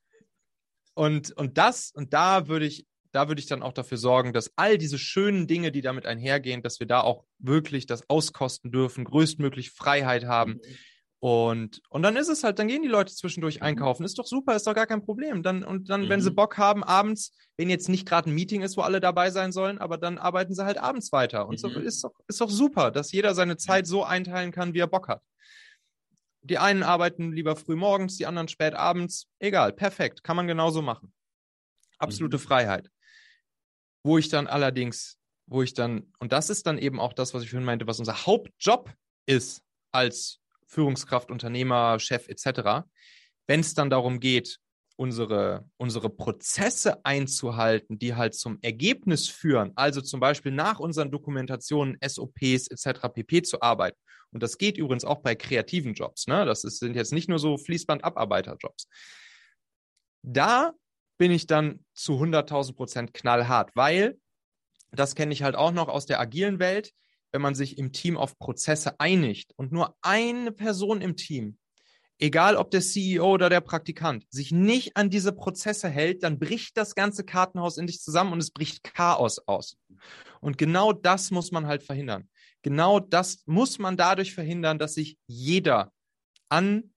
und, 0.93 1.31
und 1.31 1.57
das, 1.57 1.91
und 1.91 2.13
da 2.13 2.47
würde 2.47 2.65
ich, 2.65 2.85
da 3.11 3.27
würde 3.27 3.41
ich 3.41 3.47
dann 3.47 3.63
auch 3.63 3.73
dafür 3.73 3.97
sorgen, 3.97 4.33
dass 4.33 4.53
all 4.55 4.77
diese 4.77 4.97
schönen 4.97 5.47
Dinge, 5.47 5.71
die 5.71 5.81
damit 5.81 6.05
einhergehen, 6.05 6.61
dass 6.61 6.79
wir 6.79 6.87
da 6.87 7.01
auch 7.01 7.25
wirklich 7.39 7.85
das 7.85 8.09
auskosten 8.09 8.71
dürfen, 8.71 9.03
größtmöglich 9.03 9.71
Freiheit 9.71 10.25
haben. 10.25 10.59
Und, 11.19 11.81
und 11.89 12.03
dann 12.03 12.15
ist 12.15 12.27
es 12.27 12.43
halt, 12.43 12.59
dann 12.59 12.67
gehen 12.67 12.83
die 12.83 12.87
Leute 12.87 13.13
zwischendurch 13.13 13.57
mhm. 13.57 13.63
einkaufen. 13.63 14.03
Ist 14.03 14.19
doch 14.19 14.27
super, 14.27 14.55
ist 14.55 14.67
doch 14.67 14.75
gar 14.75 14.85
kein 14.85 15.03
Problem. 15.03 15.41
Dann, 15.41 15.63
und 15.63 15.89
dann, 15.89 16.05
mhm. 16.05 16.09
wenn 16.09 16.21
sie 16.21 16.29
mhm. 16.29 16.35
Bock 16.35 16.57
haben, 16.57 16.83
abends, 16.83 17.33
wenn 17.57 17.69
jetzt 17.69 17.89
nicht 17.89 18.07
gerade 18.07 18.29
ein 18.29 18.35
Meeting 18.35 18.61
ist, 18.61 18.77
wo 18.77 18.81
alle 18.81 18.99
dabei 18.99 19.31
sein 19.31 19.51
sollen, 19.51 19.79
aber 19.79 19.97
dann 19.97 20.19
arbeiten 20.19 20.53
sie 20.53 20.63
halt 20.63 20.77
abends 20.77 21.11
weiter. 21.11 21.47
Und 21.47 21.55
mhm. 21.63 21.73
so 21.73 21.79
ist 21.79 22.03
doch, 22.03 22.13
ist 22.27 22.39
doch 22.39 22.51
super, 22.51 22.91
dass 22.91 23.11
jeder 23.11 23.33
seine 23.33 23.57
Zeit 23.57 23.87
so 23.87 24.03
einteilen 24.03 24.51
kann, 24.51 24.73
wie 24.75 24.79
er 24.79 24.87
Bock 24.87 25.07
hat. 25.07 25.23
Die 26.41 26.59
einen 26.59 26.83
arbeiten 26.83 27.31
lieber 27.31 27.55
früh 27.55 27.75
morgens, 27.75 28.17
die 28.17 28.27
anderen 28.27 28.47
spät 28.47 28.75
abends. 28.75 29.27
Egal, 29.39 29.73
perfekt, 29.73 30.23
kann 30.23 30.35
man 30.35 30.47
genauso 30.47 30.83
machen. 30.83 31.11
Absolute 31.97 32.37
mhm. 32.37 32.41
Freiheit. 32.41 32.91
Wo 34.03 34.19
ich 34.19 34.29
dann 34.29 34.45
allerdings, 34.45 35.17
wo 35.47 35.63
ich 35.63 35.73
dann, 35.73 36.13
und 36.19 36.31
das 36.31 36.51
ist 36.51 36.67
dann 36.67 36.77
eben 36.77 36.99
auch 36.99 37.13
das, 37.13 37.33
was 37.33 37.41
ich 37.41 37.49
vorhin 37.49 37.65
meinte, 37.65 37.87
was 37.87 37.97
unser 37.97 38.27
Hauptjob 38.27 38.93
ist 39.25 39.63
als 39.91 40.39
Führungskraft, 40.67 41.31
Unternehmer, 41.31 41.99
Chef 41.99 42.27
etc. 42.27 42.85
Wenn 43.47 43.61
es 43.61 43.73
dann 43.73 43.89
darum 43.89 44.19
geht, 44.19 44.59
unsere, 44.97 45.69
unsere 45.77 46.09
Prozesse 46.09 47.05
einzuhalten, 47.05 47.99
die 47.99 48.15
halt 48.15 48.35
zum 48.35 48.57
Ergebnis 48.61 49.29
führen, 49.29 49.71
also 49.75 50.01
zum 50.01 50.19
Beispiel 50.19 50.51
nach 50.51 50.79
unseren 50.79 51.11
Dokumentationen, 51.11 51.97
SOPs 52.05 52.67
etc. 52.67 53.07
pp. 53.13 53.43
zu 53.43 53.61
arbeiten. 53.61 53.97
Und 54.31 54.43
das 54.43 54.57
geht 54.57 54.77
übrigens 54.77 55.05
auch 55.05 55.21
bei 55.21 55.35
kreativen 55.35 55.93
Jobs. 55.93 56.27
Ne? 56.27 56.45
Das 56.45 56.63
ist, 56.63 56.79
sind 56.79 56.95
jetzt 56.95 57.13
nicht 57.13 57.29
nur 57.29 57.39
so 57.39 57.57
Fließbandabarbeiterjobs. 57.57 58.87
Da 60.23 60.73
bin 61.17 61.31
ich 61.31 61.47
dann 61.47 61.85
zu 61.93 62.13
100.000 62.13 62.75
Prozent 62.75 63.13
knallhart, 63.13 63.71
weil 63.75 64.19
das 64.91 65.15
kenne 65.15 65.33
ich 65.33 65.43
halt 65.43 65.55
auch 65.55 65.71
noch 65.71 65.87
aus 65.89 66.05
der 66.05 66.19
agilen 66.19 66.59
Welt, 66.59 66.93
wenn 67.31 67.41
man 67.41 67.55
sich 67.55 67.77
im 67.77 67.91
Team 67.91 68.17
auf 68.17 68.37
Prozesse 68.37 68.99
einigt 68.99 69.53
und 69.57 69.71
nur 69.71 69.95
eine 70.01 70.51
Person 70.51 71.01
im 71.01 71.15
Team 71.15 71.57
egal 72.19 72.55
ob 72.55 72.71
der 72.71 72.81
CEO 72.81 73.33
oder 73.33 73.49
der 73.49 73.61
Praktikant, 73.61 74.25
sich 74.29 74.51
nicht 74.51 74.97
an 74.97 75.09
diese 75.09 75.31
Prozesse 75.31 75.89
hält, 75.89 76.23
dann 76.23 76.39
bricht 76.39 76.77
das 76.77 76.95
ganze 76.95 77.23
Kartenhaus 77.23 77.77
in 77.77 77.87
dich 77.87 78.01
zusammen 78.01 78.33
und 78.33 78.39
es 78.39 78.51
bricht 78.51 78.83
Chaos 78.83 79.39
aus. 79.47 79.77
Und 80.41 80.57
genau 80.57 80.93
das 80.93 81.31
muss 81.31 81.51
man 81.51 81.67
halt 81.67 81.83
verhindern. 81.83 82.29
Genau 82.63 82.99
das 82.99 83.43
muss 83.45 83.79
man 83.79 83.97
dadurch 83.97 84.33
verhindern, 84.33 84.79
dass 84.79 84.95
sich 84.95 85.17
jeder 85.27 85.91
an 86.49 86.93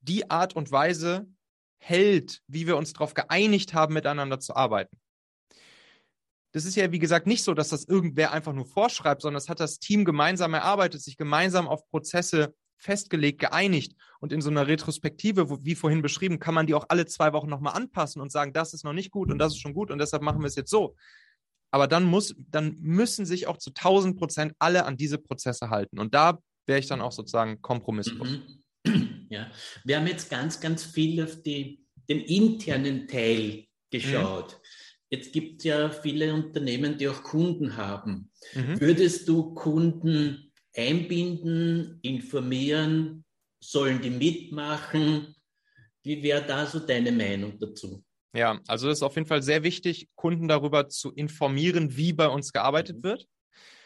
die 0.00 0.30
Art 0.30 0.56
und 0.56 0.70
Weise 0.70 1.26
hält, 1.78 2.40
wie 2.46 2.66
wir 2.66 2.76
uns 2.76 2.92
darauf 2.92 3.14
geeinigt 3.14 3.74
haben, 3.74 3.94
miteinander 3.94 4.40
zu 4.40 4.54
arbeiten. 4.54 4.98
Das 6.54 6.64
ist 6.64 6.76
ja, 6.76 6.92
wie 6.92 7.00
gesagt, 7.00 7.26
nicht 7.26 7.42
so, 7.42 7.52
dass 7.52 7.70
das 7.70 7.84
irgendwer 7.84 8.30
einfach 8.30 8.52
nur 8.52 8.64
vorschreibt, 8.64 9.22
sondern 9.22 9.38
es 9.38 9.48
hat 9.48 9.58
das 9.58 9.80
Team 9.80 10.04
gemeinsam 10.04 10.54
erarbeitet, 10.54 11.02
sich 11.02 11.16
gemeinsam 11.16 11.66
auf 11.66 11.84
Prozesse 11.88 12.54
festgelegt, 12.76 13.40
geeinigt. 13.40 13.96
Und 14.20 14.32
in 14.32 14.40
so 14.40 14.50
einer 14.50 14.68
Retrospektive, 14.68 15.50
wo, 15.50 15.58
wie 15.62 15.74
vorhin 15.74 16.00
beschrieben, 16.00 16.38
kann 16.38 16.54
man 16.54 16.68
die 16.68 16.74
auch 16.74 16.86
alle 16.90 17.06
zwei 17.06 17.32
Wochen 17.32 17.48
nochmal 17.48 17.74
anpassen 17.74 18.22
und 18.22 18.30
sagen, 18.30 18.52
das 18.52 18.72
ist 18.72 18.84
noch 18.84 18.92
nicht 18.92 19.10
gut 19.10 19.32
und 19.32 19.38
das 19.38 19.54
ist 19.54 19.58
schon 19.58 19.74
gut 19.74 19.90
und 19.90 19.98
deshalb 19.98 20.22
machen 20.22 20.42
wir 20.42 20.46
es 20.46 20.54
jetzt 20.54 20.70
so. 20.70 20.94
Aber 21.72 21.88
dann 21.88 22.04
muss, 22.04 22.36
dann 22.38 22.76
müssen 22.78 23.26
sich 23.26 23.48
auch 23.48 23.58
zu 23.58 23.70
1000 23.70 24.16
Prozent 24.16 24.54
alle 24.60 24.84
an 24.84 24.96
diese 24.96 25.18
Prozesse 25.18 25.70
halten. 25.70 25.98
Und 25.98 26.14
da 26.14 26.38
wäre 26.66 26.78
ich 26.78 26.86
dann 26.86 27.00
auch 27.00 27.10
sozusagen 27.10 27.60
kompromisslos. 27.62 28.38
Mhm. 28.86 29.20
Ja, 29.30 29.50
wir 29.82 29.96
haben 29.96 30.06
jetzt 30.06 30.30
ganz, 30.30 30.60
ganz 30.60 30.84
viel 30.84 31.24
auf 31.24 31.42
die, 31.42 31.84
den 32.08 32.20
internen 32.20 33.08
Teil 33.08 33.66
geschaut. 33.90 34.52
Mhm. 34.52 34.63
Jetzt 35.14 35.32
gibt 35.32 35.60
es 35.60 35.64
ja 35.64 35.90
viele 35.90 36.34
Unternehmen, 36.34 36.98
die 36.98 37.08
auch 37.08 37.22
Kunden 37.22 37.76
haben. 37.76 38.32
Mhm. 38.52 38.80
Würdest 38.80 39.28
du 39.28 39.54
Kunden 39.54 40.50
einbinden, 40.74 42.00
informieren, 42.02 43.24
sollen 43.60 44.02
die 44.02 44.10
mitmachen? 44.10 45.36
Wie 46.02 46.20
wäre 46.20 46.44
da 46.44 46.66
so 46.66 46.80
deine 46.80 47.12
Meinung 47.12 47.56
dazu? 47.60 48.02
Ja, 48.34 48.60
also 48.66 48.88
es 48.88 48.98
ist 48.98 49.04
auf 49.04 49.14
jeden 49.14 49.28
Fall 49.28 49.44
sehr 49.44 49.62
wichtig, 49.62 50.08
Kunden 50.16 50.48
darüber 50.48 50.88
zu 50.88 51.12
informieren, 51.12 51.96
wie 51.96 52.12
bei 52.12 52.26
uns 52.26 52.52
gearbeitet 52.52 52.96
mhm. 52.96 53.04
wird. 53.04 53.28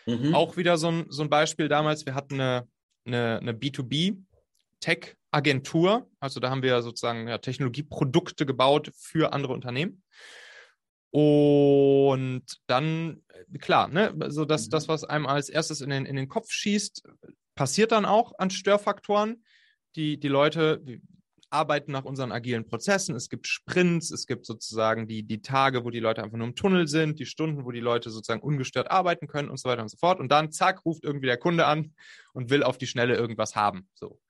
Mhm. 0.06 0.34
Auch 0.34 0.56
wieder 0.56 0.78
so 0.78 0.90
ein, 0.90 1.04
so 1.10 1.22
ein 1.22 1.28
Beispiel 1.28 1.68
damals, 1.68 2.06
wir 2.06 2.14
hatten 2.14 2.40
eine, 2.40 2.66
eine, 3.04 3.40
eine 3.40 3.52
B2B-Tech-Agentur, 3.52 6.10
also 6.20 6.40
da 6.40 6.48
haben 6.48 6.62
wir 6.62 6.80
sozusagen 6.80 7.28
ja, 7.28 7.36
Technologieprodukte 7.36 8.46
gebaut 8.46 8.90
für 8.96 9.34
andere 9.34 9.52
Unternehmen. 9.52 10.02
Und 11.10 12.44
dann, 12.66 13.22
äh, 13.28 13.58
klar, 13.58 13.88
ne, 13.88 14.14
also 14.20 14.44
das, 14.44 14.68
das, 14.68 14.86
mhm. 14.86 14.92
was 14.92 15.04
einem 15.04 15.26
als 15.26 15.48
erstes 15.48 15.80
in 15.80 15.90
den, 15.90 16.06
in 16.06 16.16
den 16.16 16.28
Kopf 16.28 16.50
schießt, 16.50 17.02
passiert 17.54 17.92
dann 17.92 18.04
auch 18.04 18.32
an 18.38 18.50
Störfaktoren. 18.50 19.44
Die, 19.96 20.20
die 20.20 20.28
Leute 20.28 20.82
arbeiten 21.50 21.92
nach 21.92 22.04
unseren 22.04 22.30
agilen 22.30 22.66
Prozessen. 22.66 23.16
Es 23.16 23.30
gibt 23.30 23.46
Sprints, 23.46 24.10
es 24.10 24.26
gibt 24.26 24.44
sozusagen 24.44 25.08
die, 25.08 25.22
die 25.22 25.40
Tage, 25.40 25.84
wo 25.84 25.90
die 25.90 26.00
Leute 26.00 26.22
einfach 26.22 26.36
nur 26.36 26.46
im 26.46 26.54
Tunnel 26.54 26.86
sind, 26.88 27.18
die 27.18 27.26
Stunden, 27.26 27.64
wo 27.64 27.70
die 27.70 27.80
Leute 27.80 28.10
sozusagen 28.10 28.42
ungestört 28.42 28.90
arbeiten 28.90 29.26
können 29.26 29.48
und 29.48 29.58
so 29.58 29.68
weiter 29.68 29.82
und 29.82 29.88
so 29.88 29.96
fort. 29.96 30.20
Und 30.20 30.30
dann, 30.30 30.52
zack, 30.52 30.84
ruft 30.84 31.04
irgendwie 31.04 31.26
der 31.26 31.38
Kunde 31.38 31.66
an 31.66 31.94
und 32.34 32.50
will 32.50 32.62
auf 32.62 32.76
die 32.76 32.86
Schnelle 32.86 33.16
irgendwas 33.16 33.56
haben. 33.56 33.88
So. 33.94 34.20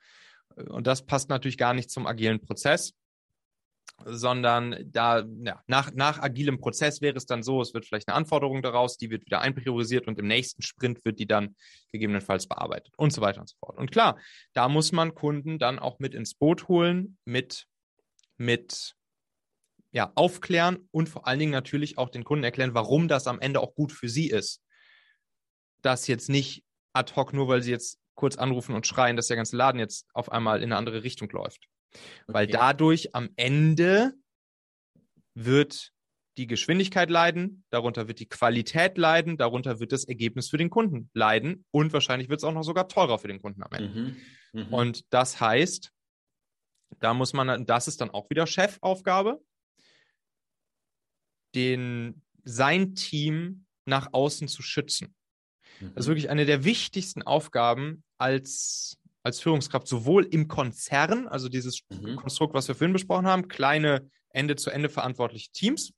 Und 0.54 0.86
das 0.86 1.06
passt 1.06 1.28
natürlich 1.28 1.58
gar 1.58 1.74
nicht 1.74 1.90
zum 1.90 2.06
agilen 2.06 2.40
Prozess 2.40 2.94
sondern 4.04 4.76
da 4.86 5.24
ja, 5.42 5.62
nach, 5.66 5.92
nach 5.92 6.20
agilem 6.20 6.60
Prozess 6.60 7.00
wäre 7.00 7.16
es 7.16 7.26
dann 7.26 7.42
so, 7.42 7.60
es 7.60 7.74
wird 7.74 7.84
vielleicht 7.86 8.08
eine 8.08 8.16
Anforderung 8.16 8.62
daraus, 8.62 8.96
die 8.96 9.10
wird 9.10 9.26
wieder 9.26 9.40
einpriorisiert 9.40 10.06
und 10.06 10.18
im 10.18 10.26
nächsten 10.26 10.62
Sprint 10.62 11.04
wird 11.04 11.18
die 11.18 11.26
dann 11.26 11.56
gegebenenfalls 11.90 12.46
bearbeitet 12.46 12.94
und 12.96 13.12
so 13.12 13.20
weiter 13.20 13.40
und 13.40 13.48
so 13.48 13.56
fort. 13.58 13.76
Und 13.76 13.90
klar, 13.90 14.18
da 14.52 14.68
muss 14.68 14.92
man 14.92 15.14
Kunden 15.14 15.58
dann 15.58 15.78
auch 15.78 15.98
mit 15.98 16.14
ins 16.14 16.34
Boot 16.34 16.68
holen, 16.68 17.18
mit, 17.24 17.66
mit 18.36 18.94
ja, 19.90 20.12
aufklären 20.14 20.88
und 20.90 21.08
vor 21.08 21.26
allen 21.26 21.38
Dingen 21.38 21.52
natürlich 21.52 21.98
auch 21.98 22.10
den 22.10 22.24
Kunden 22.24 22.44
erklären, 22.44 22.74
warum 22.74 23.08
das 23.08 23.26
am 23.26 23.40
Ende 23.40 23.60
auch 23.60 23.74
gut 23.74 23.92
für 23.92 24.08
sie 24.08 24.28
ist. 24.28 24.62
Das 25.82 26.06
jetzt 26.06 26.28
nicht 26.28 26.64
ad 26.92 27.14
hoc, 27.16 27.32
nur 27.32 27.48
weil 27.48 27.62
sie 27.62 27.70
jetzt 27.70 27.98
kurz 28.14 28.36
anrufen 28.36 28.74
und 28.74 28.86
schreien, 28.86 29.16
dass 29.16 29.28
der 29.28 29.36
ganze 29.36 29.56
Laden 29.56 29.78
jetzt 29.78 30.06
auf 30.12 30.30
einmal 30.30 30.58
in 30.58 30.64
eine 30.64 30.76
andere 30.76 31.04
Richtung 31.04 31.30
läuft. 31.30 31.68
Weil 32.26 32.46
dadurch 32.46 33.14
am 33.14 33.30
Ende 33.36 34.14
wird 35.34 35.92
die 36.36 36.46
Geschwindigkeit 36.46 37.10
leiden, 37.10 37.64
darunter 37.70 38.06
wird 38.06 38.20
die 38.20 38.28
Qualität 38.28 38.96
leiden, 38.96 39.36
darunter 39.36 39.80
wird 39.80 39.92
das 39.92 40.04
Ergebnis 40.04 40.48
für 40.48 40.56
den 40.56 40.70
Kunden 40.70 41.10
leiden 41.12 41.64
und 41.72 41.92
wahrscheinlich 41.92 42.28
wird 42.28 42.40
es 42.40 42.44
auch 42.44 42.52
noch 42.52 42.62
sogar 42.62 42.88
teurer 42.88 43.18
für 43.18 43.28
den 43.28 43.42
Kunden 43.42 43.62
am 43.62 43.72
Ende. 43.72 43.88
Mhm. 43.88 44.16
Mhm. 44.52 44.72
Und 44.72 45.12
das 45.12 45.40
heißt, 45.40 45.92
da 47.00 47.12
muss 47.12 47.32
man, 47.32 47.66
das 47.66 47.88
ist 47.88 48.00
dann 48.00 48.10
auch 48.10 48.30
wieder 48.30 48.46
Chefaufgabe, 48.46 49.40
den, 51.54 52.22
sein 52.44 52.94
Team 52.94 53.66
nach 53.84 54.12
außen 54.12 54.48
zu 54.48 54.62
schützen. 54.62 55.14
Mhm. 55.80 55.94
Das 55.94 56.04
ist 56.04 56.06
mhm. 56.06 56.10
wirklich 56.10 56.30
eine 56.30 56.46
der 56.46 56.64
wichtigsten 56.64 57.22
Aufgaben 57.22 58.04
als 58.16 58.98
als 59.28 59.40
Führungskraft 59.40 59.86
sowohl 59.86 60.24
im 60.24 60.48
Konzern, 60.48 61.28
also 61.28 61.48
dieses 61.48 61.82
mhm. 61.88 62.16
Konstrukt, 62.16 62.54
was 62.54 62.68
wir 62.68 62.74
vorhin 62.74 62.92
besprochen 62.92 63.26
haben, 63.26 63.48
kleine 63.48 64.10
Ende-zu-Ende 64.30 64.88
verantwortliche 64.88 65.50
Teams, 65.52 65.92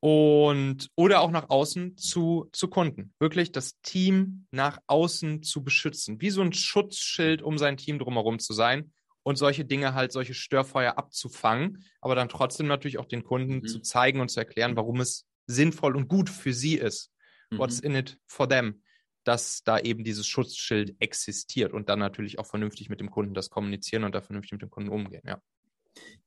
und 0.00 0.90
oder 0.94 1.20
auch 1.20 1.30
nach 1.30 1.50
außen 1.50 1.96
zu, 1.96 2.48
zu 2.52 2.68
Kunden. 2.68 3.14
Wirklich 3.18 3.50
das 3.52 3.80
Team 3.82 4.46
nach 4.50 4.78
außen 4.86 5.42
zu 5.42 5.64
beschützen, 5.64 6.20
wie 6.20 6.30
so 6.30 6.40
ein 6.40 6.52
Schutzschild 6.52 7.42
um 7.42 7.58
sein 7.58 7.76
Team 7.76 7.98
drumherum 7.98 8.38
zu 8.38 8.52
sein 8.52 8.92
und 9.24 9.36
solche 9.36 9.64
Dinge 9.64 9.94
halt, 9.94 10.12
solche 10.12 10.34
Störfeuer 10.34 10.96
abzufangen, 10.98 11.84
aber 12.00 12.14
dann 12.14 12.28
trotzdem 12.28 12.68
natürlich 12.68 12.98
auch 12.98 13.06
den 13.06 13.24
Kunden 13.24 13.56
mhm. 13.56 13.66
zu 13.66 13.80
zeigen 13.80 14.20
und 14.20 14.30
zu 14.30 14.40
erklären, 14.40 14.76
warum 14.76 15.00
es 15.00 15.26
sinnvoll 15.46 15.96
und 15.96 16.08
gut 16.08 16.30
für 16.30 16.52
sie 16.52 16.76
ist. 16.76 17.10
Mhm. 17.50 17.58
What's 17.58 17.80
in 17.80 17.94
it 17.96 18.18
for 18.26 18.48
them? 18.48 18.82
Dass 19.28 19.62
da 19.62 19.78
eben 19.78 20.04
dieses 20.04 20.26
Schutzschild 20.26 20.96
existiert 21.00 21.74
und 21.74 21.90
dann 21.90 21.98
natürlich 21.98 22.38
auch 22.38 22.46
vernünftig 22.46 22.88
mit 22.88 22.98
dem 22.98 23.10
Kunden 23.10 23.34
das 23.34 23.50
kommunizieren 23.50 24.04
und 24.04 24.14
da 24.14 24.22
vernünftig 24.22 24.52
mit 24.52 24.62
dem 24.62 24.70
Kunden 24.70 24.88
umgehen, 24.88 25.20
ja. 25.26 25.42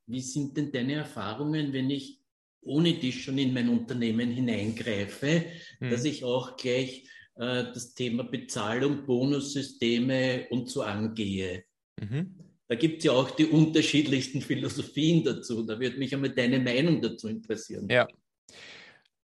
Wie 0.05 0.21
sind 0.21 0.55
denn 0.55 0.71
deine 0.71 0.93
Erfahrungen, 0.93 1.73
wenn 1.73 1.89
ich 1.89 2.19
ohne 2.61 2.93
dich 2.93 3.23
schon 3.23 3.39
in 3.39 3.55
mein 3.55 3.69
Unternehmen 3.69 4.29
hineingreife, 4.29 5.45
hm. 5.79 5.89
dass 5.89 6.05
ich 6.05 6.23
auch 6.23 6.57
gleich 6.57 7.07
äh, 7.37 7.63
das 7.73 7.95
Thema 7.95 8.23
Bezahlung, 8.23 9.03
Bonussysteme 9.07 10.47
und 10.51 10.69
so 10.69 10.83
angehe? 10.83 11.63
Mhm. 11.99 12.35
Da 12.67 12.75
gibt 12.75 12.99
es 12.99 13.05
ja 13.05 13.13
auch 13.13 13.31
die 13.31 13.45
unterschiedlichsten 13.45 14.41
Philosophien 14.41 15.23
dazu. 15.23 15.63
Da 15.63 15.79
würde 15.79 15.97
mich 15.97 16.13
einmal 16.13 16.29
deine 16.29 16.59
Meinung 16.59 17.01
dazu 17.01 17.27
interessieren. 17.27 17.87
Ja. 17.89 18.07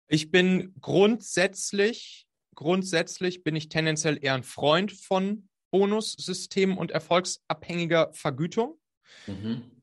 Ich 0.08 0.30
bin 0.30 0.74
grundsätzlich 0.80 2.21
grundsätzlich 2.54 3.42
bin 3.42 3.56
ich 3.56 3.68
tendenziell 3.68 4.18
eher 4.22 4.34
ein 4.34 4.42
Freund 4.42 4.92
von 4.92 5.48
Bonussystemen 5.70 6.76
und 6.76 6.90
erfolgsabhängiger 6.90 8.12
Vergütung. 8.12 8.78
Mhm. 9.26 9.82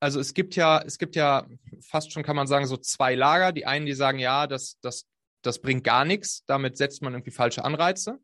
Also 0.00 0.18
es 0.18 0.34
gibt 0.34 0.56
ja, 0.56 0.82
es 0.82 0.98
gibt 0.98 1.14
ja 1.14 1.46
fast 1.82 2.12
schon, 2.12 2.22
kann 2.22 2.36
man 2.36 2.46
sagen, 2.46 2.66
so 2.66 2.76
zwei 2.76 3.14
Lager. 3.14 3.52
Die 3.52 3.66
einen, 3.66 3.86
die 3.86 3.92
sagen, 3.92 4.18
ja, 4.18 4.46
das, 4.46 4.78
das, 4.80 5.06
das 5.42 5.60
bringt 5.60 5.84
gar 5.84 6.04
nichts, 6.04 6.44
damit 6.46 6.78
setzt 6.78 7.02
man 7.02 7.12
irgendwie 7.12 7.30
falsche 7.30 7.64
Anreize. 7.64 8.18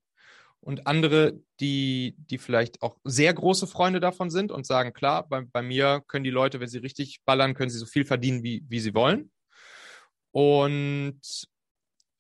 Und 0.61 0.87
andere, 0.87 1.39
die, 1.61 2.17
die 2.19 2.39
vielleicht 2.39 2.83
auch 2.83 2.97
sehr 3.05 3.33
große 3.33 3.67
Freunde 3.67 4.01
davon 4.01 4.31
sind 4.31 4.51
und 4.51 4.67
sagen, 4.67 4.93
klar, 4.93 5.29
bei, 5.29 5.43
bei 5.43 5.63
mir 5.63 6.03
können 6.09 6.25
die 6.25 6.31
Leute, 6.31 6.59
wenn 6.59 6.69
sie 6.69 6.79
richtig 6.79 7.21
ballern, 7.25 7.55
können 7.55 7.71
sie 7.71 7.79
so 7.79 7.87
viel 7.87 8.05
verdienen, 8.05 8.43
wie, 8.43 8.65
wie 8.69 8.81
sie 8.81 8.95
wollen. 8.95 9.31
Und 10.33 11.21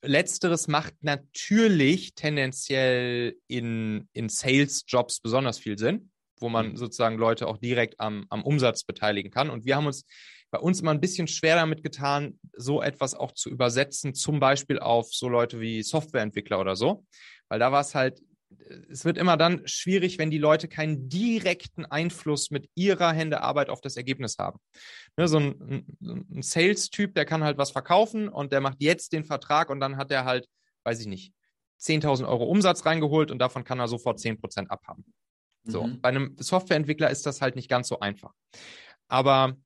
Letzteres 0.06 0.68
macht 0.68 0.94
natürlich 1.02 2.14
tendenziell 2.14 3.36
in, 3.46 4.08
in 4.12 4.28
Sales-Jobs 4.28 5.20
besonders 5.20 5.58
viel 5.58 5.78
Sinn, 5.78 6.10
wo 6.38 6.48
man 6.48 6.70
mhm. 6.70 6.76
sozusagen 6.76 7.18
Leute 7.18 7.46
auch 7.46 7.58
direkt 7.58 8.00
am, 8.00 8.26
am 8.30 8.42
Umsatz 8.42 8.84
beteiligen 8.84 9.30
kann. 9.30 9.50
Und 9.50 9.64
wir 9.64 9.76
haben 9.76 9.86
uns 9.86 10.04
bei 10.50 10.58
uns 10.58 10.80
immer 10.80 10.92
ein 10.92 11.00
bisschen 11.00 11.26
schwer 11.26 11.56
damit 11.56 11.82
getan, 11.82 12.38
so 12.56 12.80
etwas 12.80 13.14
auch 13.14 13.32
zu 13.32 13.50
übersetzen, 13.50 14.14
zum 14.14 14.40
Beispiel 14.40 14.78
auf 14.78 15.12
so 15.12 15.28
Leute 15.28 15.60
wie 15.60 15.82
Softwareentwickler 15.82 16.60
oder 16.60 16.76
so. 16.76 17.04
Weil 17.48 17.58
da 17.58 17.72
war 17.72 17.80
es 17.80 17.94
halt 17.94 18.20
es 18.90 19.04
wird 19.04 19.18
immer 19.18 19.36
dann 19.36 19.66
schwierig, 19.66 20.18
wenn 20.18 20.30
die 20.30 20.38
Leute 20.38 20.68
keinen 20.68 21.08
direkten 21.08 21.86
Einfluss 21.86 22.50
mit 22.50 22.68
ihrer 22.74 23.12
Hände 23.12 23.40
Arbeit 23.42 23.70
auf 23.70 23.80
das 23.80 23.96
Ergebnis 23.96 24.36
haben. 24.38 24.58
Ne, 25.16 25.28
so 25.28 25.38
ein, 25.38 25.86
ein 26.00 26.42
Sales-Typ, 26.42 27.14
der 27.14 27.24
kann 27.24 27.44
halt 27.44 27.58
was 27.58 27.70
verkaufen 27.70 28.28
und 28.28 28.52
der 28.52 28.60
macht 28.60 28.78
jetzt 28.80 29.12
den 29.12 29.24
Vertrag 29.24 29.70
und 29.70 29.80
dann 29.80 29.96
hat 29.96 30.10
er 30.10 30.24
halt, 30.24 30.48
weiß 30.84 31.00
ich 31.00 31.06
nicht, 31.06 31.32
10.000 31.80 32.26
Euro 32.26 32.44
Umsatz 32.44 32.86
reingeholt 32.86 33.30
und 33.30 33.38
davon 33.38 33.64
kann 33.64 33.78
er 33.78 33.88
sofort 33.88 34.18
10% 34.18 34.68
abhaben. 34.68 35.04
So, 35.64 35.84
mhm. 35.84 36.00
bei 36.00 36.08
einem 36.08 36.36
Softwareentwickler 36.38 37.10
ist 37.10 37.26
das 37.26 37.40
halt 37.40 37.56
nicht 37.56 37.68
ganz 37.68 37.88
so 37.88 38.00
einfach. 38.00 38.32
Aber 39.08 39.56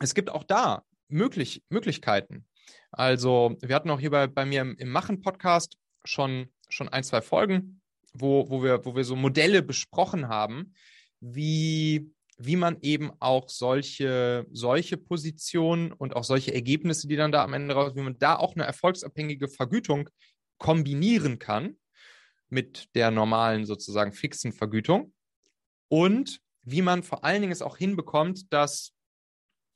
es 0.00 0.14
gibt 0.14 0.30
auch 0.30 0.44
da 0.44 0.84
möglich, 1.08 1.62
Möglichkeiten. 1.68 2.46
Also, 2.90 3.56
wir 3.60 3.74
hatten 3.74 3.90
auch 3.90 4.00
hier 4.00 4.10
bei, 4.10 4.26
bei 4.26 4.44
mir 4.44 4.62
im, 4.62 4.76
im 4.76 4.90
Machen-Podcast 4.90 5.76
schon, 6.04 6.52
schon 6.68 6.88
ein, 6.88 7.04
zwei 7.04 7.20
Folgen, 7.20 7.80
wo, 8.12 8.48
wo, 8.50 8.62
wir, 8.62 8.84
wo 8.84 8.94
wir 8.96 9.04
so 9.04 9.16
Modelle 9.16 9.62
besprochen 9.62 10.28
haben, 10.28 10.74
wie, 11.20 12.10
wie 12.36 12.56
man 12.56 12.78
eben 12.82 13.10
auch 13.20 13.48
solche, 13.48 14.46
solche 14.50 14.96
Positionen 14.96 15.92
und 15.92 16.14
auch 16.14 16.24
solche 16.24 16.54
Ergebnisse, 16.54 17.08
die 17.08 17.16
dann 17.16 17.32
da 17.32 17.42
am 17.42 17.54
Ende 17.54 17.74
raus, 17.74 17.92
wie 17.94 18.02
man 18.02 18.18
da 18.18 18.36
auch 18.36 18.54
eine 18.54 18.64
erfolgsabhängige 18.64 19.48
Vergütung 19.48 20.08
kombinieren 20.58 21.38
kann 21.38 21.76
mit 22.48 22.88
der 22.94 23.10
normalen 23.10 23.66
sozusagen 23.66 24.12
fixen 24.12 24.52
Vergütung 24.52 25.12
und 25.88 26.40
wie 26.62 26.82
man 26.82 27.02
vor 27.02 27.24
allen 27.24 27.40
Dingen 27.40 27.52
es 27.52 27.62
auch 27.62 27.78
hinbekommt, 27.78 28.52
dass, 28.52 28.92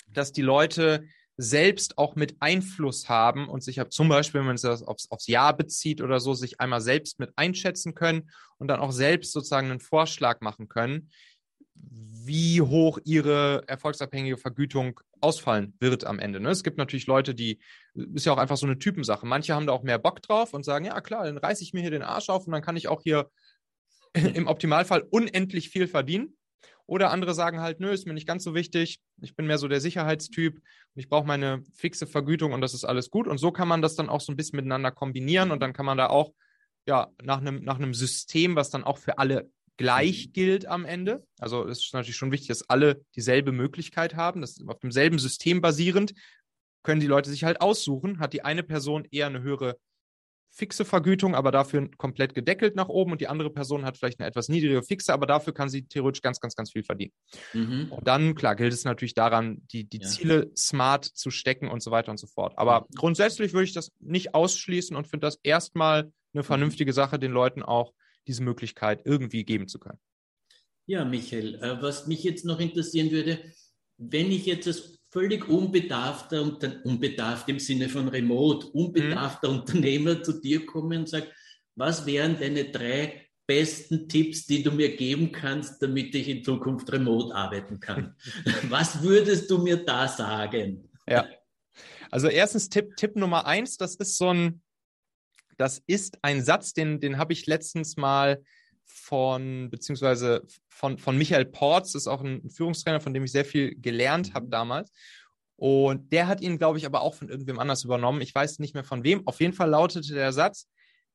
dass 0.09 0.33
die 0.33 0.43
Leute 0.43 1.05
selbst 1.43 1.99
auch 1.99 2.15
mit 2.15 2.37
Einfluss 2.41 3.09
haben 3.09 3.49
und 3.49 3.63
sich 3.63 3.81
zum 3.91 4.09
Beispiel, 4.09 4.41
wenn 4.41 4.47
man 4.47 4.55
es 4.55 4.65
aufs, 4.65 5.11
aufs 5.11 5.27
Jahr 5.27 5.57
bezieht 5.57 6.01
oder 6.01 6.21
so, 6.21 6.35
sich 6.35 6.61
einmal 6.61 6.81
selbst 6.81 7.19
mit 7.19 7.33
einschätzen 7.37 7.95
können 7.95 8.31
und 8.59 8.69
dann 8.69 8.81
auch 8.81 8.93
selbst 8.93 9.33
sozusagen 9.33 9.71
einen 9.71 9.81
Vorschlag 9.81 10.41
machen 10.41 10.69
können, 10.69 11.11
wie 11.75 12.61
hoch 12.61 12.99
ihre 13.05 13.65
erfolgsabhängige 13.67 14.37
Vergütung 14.37 15.01
ausfallen 15.21 15.75
wird 15.81 16.05
am 16.05 16.21
Ende. 16.21 16.39
Ne? 16.39 16.51
Es 16.51 16.63
gibt 16.63 16.79
natürlich 16.79 17.07
Leute, 17.07 17.35
die, 17.35 17.59
ist 17.95 18.27
ja 18.27 18.33
auch 18.33 18.39
einfach 18.39 18.57
so 18.57 18.67
eine 18.67 18.79
Typensache. 18.79 19.27
Manche 19.27 19.55
haben 19.55 19.67
da 19.67 19.73
auch 19.73 19.83
mehr 19.83 19.99
Bock 19.99 20.23
drauf 20.23 20.55
und 20.55 20.65
sagen, 20.65 20.85
ja 20.85 21.01
klar, 21.01 21.25
dann 21.25 21.39
reiße 21.39 21.65
ich 21.65 21.73
mir 21.73 21.81
hier 21.81 21.91
den 21.91 22.03
Arsch 22.03 22.29
auf 22.29 22.47
und 22.47 22.53
dann 22.53 22.63
kann 22.63 22.77
ich 22.77 22.87
auch 22.87 23.03
hier 23.03 23.31
im 24.13 24.47
Optimalfall 24.47 25.03
unendlich 25.11 25.71
viel 25.71 25.89
verdienen. 25.89 26.37
Oder 26.87 27.11
andere 27.11 27.35
sagen 27.35 27.61
halt, 27.61 27.81
nö, 27.81 27.91
ist 27.91 28.07
mir 28.07 28.15
nicht 28.15 28.27
ganz 28.27 28.45
so 28.45 28.55
wichtig. 28.55 29.01
Ich 29.21 29.35
bin 29.37 29.47
mehr 29.47 29.59
so 29.59 29.69
der 29.69 29.81
Sicherheitstyp 29.81 30.57
und 30.57 31.01
ich 31.01 31.09
brauche 31.09 31.27
meine 31.27 31.63
fixe 31.75 32.07
Vergütung 32.07 32.53
und 32.53 32.61
das 32.61 32.75
ist 32.75 32.85
alles 32.85 33.11
gut. 33.11 33.27
Und 33.27 33.39
so 33.39 33.53
kann 33.53 33.69
man 33.69 33.83
das 33.83 33.95
dann 33.95 34.09
auch 34.09 34.21
so 34.21 34.33
ein 34.33 34.37
bisschen 34.37 34.57
miteinander 34.57 34.91
kombinieren 34.91 35.51
und 35.51 35.61
dann 35.61 35.73
kann 35.73 35.87
man 35.87 35.99
da 35.99 36.09
auch 36.09 36.33
ja 36.87 37.09
nach 37.23 37.41
einem, 37.41 37.63
nach 37.63 37.77
einem 37.77 37.95
System, 37.95 38.57
was 38.57 38.71
dann 38.71 38.85
auch 38.85 38.99
für 38.99 39.19
alle 39.19 39.51
gleich 39.77 40.29
mhm. 40.29 40.33
gilt 40.33 40.67
am 40.67 40.85
Ende. 40.85 41.27
Also 41.39 41.67
es 41.67 41.85
ist 41.85 41.95
natürlich 41.95 42.17
schon 42.17 42.33
wichtig, 42.33 42.49
dass 42.49 42.69
alle 42.69 43.05
dieselbe 43.17 43.53
Möglichkeit 43.53 44.15
haben. 44.17 44.41
Das 44.41 44.61
auf 44.67 44.81
demselben 44.81 45.19
System 45.19 45.61
basierend 45.61 46.15
können 46.83 47.01
die 47.01 47.07
Leute 47.07 47.31
sich 47.31 47.45
halt 47.45 47.61
aussuchen. 47.61 48.19
Hat 48.19 48.33
die 48.33 48.45
eine 48.45 48.63
Person 48.63 49.07
eher 49.11 49.27
eine 49.27 49.43
höhere 49.43 49.79
fixe 50.53 50.85
Vergütung, 50.85 51.35
aber 51.35 51.51
dafür 51.51 51.91
komplett 51.97 52.35
gedeckelt 52.35 52.77
nach 52.77 52.89
oben 52.89 53.13
und 53.13 53.21
die 53.21 53.29
andere 53.29 53.51
Person 53.51 53.85
hat 53.85 53.97
vielleicht 53.97 54.21
eine 54.21 54.29
etwas 54.29 54.49
niedrigere 54.49 54.83
fixe, 54.83 55.13
aber 55.13 55.27
dafür 55.27 55.55
kann 55.55 55.71
sie 55.71 55.85
theoretisch 55.85 56.21
ganz, 56.21 56.41
ganz, 56.41 56.55
ganz 56.55 56.71
viel 56.71 56.85
verdienen. 56.85 57.13
Mhm. 57.55 57.91
Und 57.91 58.07
dann, 58.07 58.35
klar, 58.35 58.55
gilt 58.55 58.73
es 58.73 58.85
natürlich 58.85 59.15
daran, 59.15 59.63
die, 59.73 59.85
die 59.85 60.01
ja. 60.01 60.07
Ziele 60.07 60.51
smart 60.57 61.07
zu 61.07 61.31
stecken 61.31 61.69
und 61.69 61.83
so 61.83 61.91
weiter 61.91 62.11
und 62.11 62.19
so 62.19 62.27
fort. 62.27 62.53
Aber 62.57 62.83
mhm. 62.83 62.95
grundsätzlich 62.97 63.55
würde 63.55 63.65
ich 63.65 63.73
das 63.73 63.93
nicht 63.99 64.35
ausschließen 64.35 64.95
und 64.95 65.07
finde 65.07 65.27
das 65.27 65.39
erstmal 65.43 66.13
eine 66.35 66.45
vernünftige 66.45 66.93
Sache, 66.93 67.19
den 67.19 67.33
Leuten 67.33 67.63
auch 67.63 67.93
diese 68.27 68.43
Möglichkeit 68.43 69.03
irgendwie 69.05 69.45
geben 69.45 69.69
zu 69.69 69.79
können. 69.79 69.99
Ja, 70.87 71.05
Michael, 71.05 71.55
äh, 71.57 71.81
was 71.81 72.07
mich 72.07 72.23
jetzt 72.25 72.45
noch 72.45 72.61
interessieren 72.61 73.11
würde, 73.11 73.39
wenn 73.97 74.31
ich 74.31 74.47
jetzt 74.47 74.67
als 74.67 74.99
völlig 75.13 75.47
unbedarfter, 75.47 76.43
unbedarft 76.85 77.49
im 77.51 77.59
Sinne 77.59 77.89
von 77.89 78.09
remote, 78.09 78.67
unbedarfter 78.69 79.51
mhm. 79.51 79.61
Unternehmer 79.61 80.23
zu 80.23 80.41
dir 80.41 80.65
komme 80.65 80.99
und 80.99 81.09
sage, 81.09 81.29
was 81.77 82.07
wären 82.07 82.39
deine 82.41 82.71
drei 82.71 83.29
besten 83.47 84.09
Tipps, 84.09 84.47
die 84.47 84.63
du 84.63 84.73
mir 84.73 84.97
geben 84.97 85.31
kannst, 85.31 85.83
damit 85.83 86.15
ich 86.15 86.29
in 86.29 86.43
Zukunft 86.43 86.91
remote 86.91 87.35
arbeiten 87.35 87.79
kann? 87.79 88.17
was 88.71 89.03
würdest 89.03 89.51
du 89.51 89.59
mir 89.59 89.85
da 89.85 90.09
sagen? 90.09 90.89
Ja. 91.07 91.27
Also 92.11 92.29
erstens 92.29 92.71
Tipp, 92.71 92.97
Tipp 92.97 93.15
Nummer 93.15 93.47
eins, 93.47 93.77
das 93.77 93.97
ist 93.97 94.17
so 94.17 94.33
ein, 94.33 94.63
das 95.59 95.83
ist 95.87 96.19
ein 96.23 96.43
Satz, 96.43 96.73
den, 96.73 97.01
den 97.01 97.19
habe 97.19 97.35
ich 97.35 97.47
letztens 97.47 97.97
mal 97.97 98.43
von, 98.93 99.71
beziehungsweise 99.71 100.43
von, 100.69 100.99
von 100.99 101.17
Michael 101.17 101.47
Porz, 101.47 101.95
ist 101.95 102.07
auch 102.07 102.23
ein 102.23 102.51
Führungstrainer, 102.51 103.01
von 103.01 103.15
dem 103.15 103.25
ich 103.25 103.33
sehr 103.33 103.45
viel 103.45 103.75
gelernt 103.75 104.35
habe 104.35 104.47
mhm. 104.47 104.51
damals. 104.51 104.93
Und 105.57 106.13
der 106.13 106.27
hat 106.27 106.41
ihn, 106.41 106.59
glaube 106.59 106.79
ich, 106.79 106.87
aber 106.87 107.03
auch 107.03 107.15
von 107.15 107.29
irgendwem 107.29 107.59
anders 107.59 107.85
übernommen. 107.85 108.21
Ich 108.21 108.35
weiß 108.35 108.59
nicht 108.59 108.75
mehr 108.75 108.85
von 108.85 109.05
wem. 109.05 109.27
Auf 109.27 109.41
jeden 109.41 109.53
Fall 109.53 109.71
lautete 109.71 110.13
der 110.15 110.33
Satz, 110.33 110.67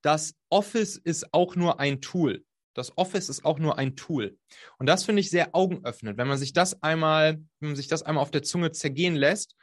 das 0.02 0.36
Office 0.50 0.96
ist 0.96 1.34
auch 1.34 1.56
nur 1.56 1.80
ein 1.80 2.02
Tool. 2.02 2.44
Das 2.74 2.96
Office 2.98 3.28
ist 3.28 3.44
auch 3.44 3.58
nur 3.58 3.78
ein 3.78 3.96
Tool. 3.96 4.38
Und 4.78 4.86
das 4.86 5.04
finde 5.04 5.20
ich 5.20 5.32
sehr 5.32 5.56
augenöffnend, 5.56 6.18
wenn 6.18 6.28
man 6.28 6.38
sich 6.38 6.54
das 6.54 6.82
einmal, 6.84 7.40
wenn 7.60 7.70
man 7.70 7.76
sich 7.76 7.88
das 7.88 8.04
einmal 8.04 8.22
auf 8.22 8.32
der 8.32 8.44
Zunge 8.44 8.72
zergehen 8.72 9.16
lässt 9.16 9.56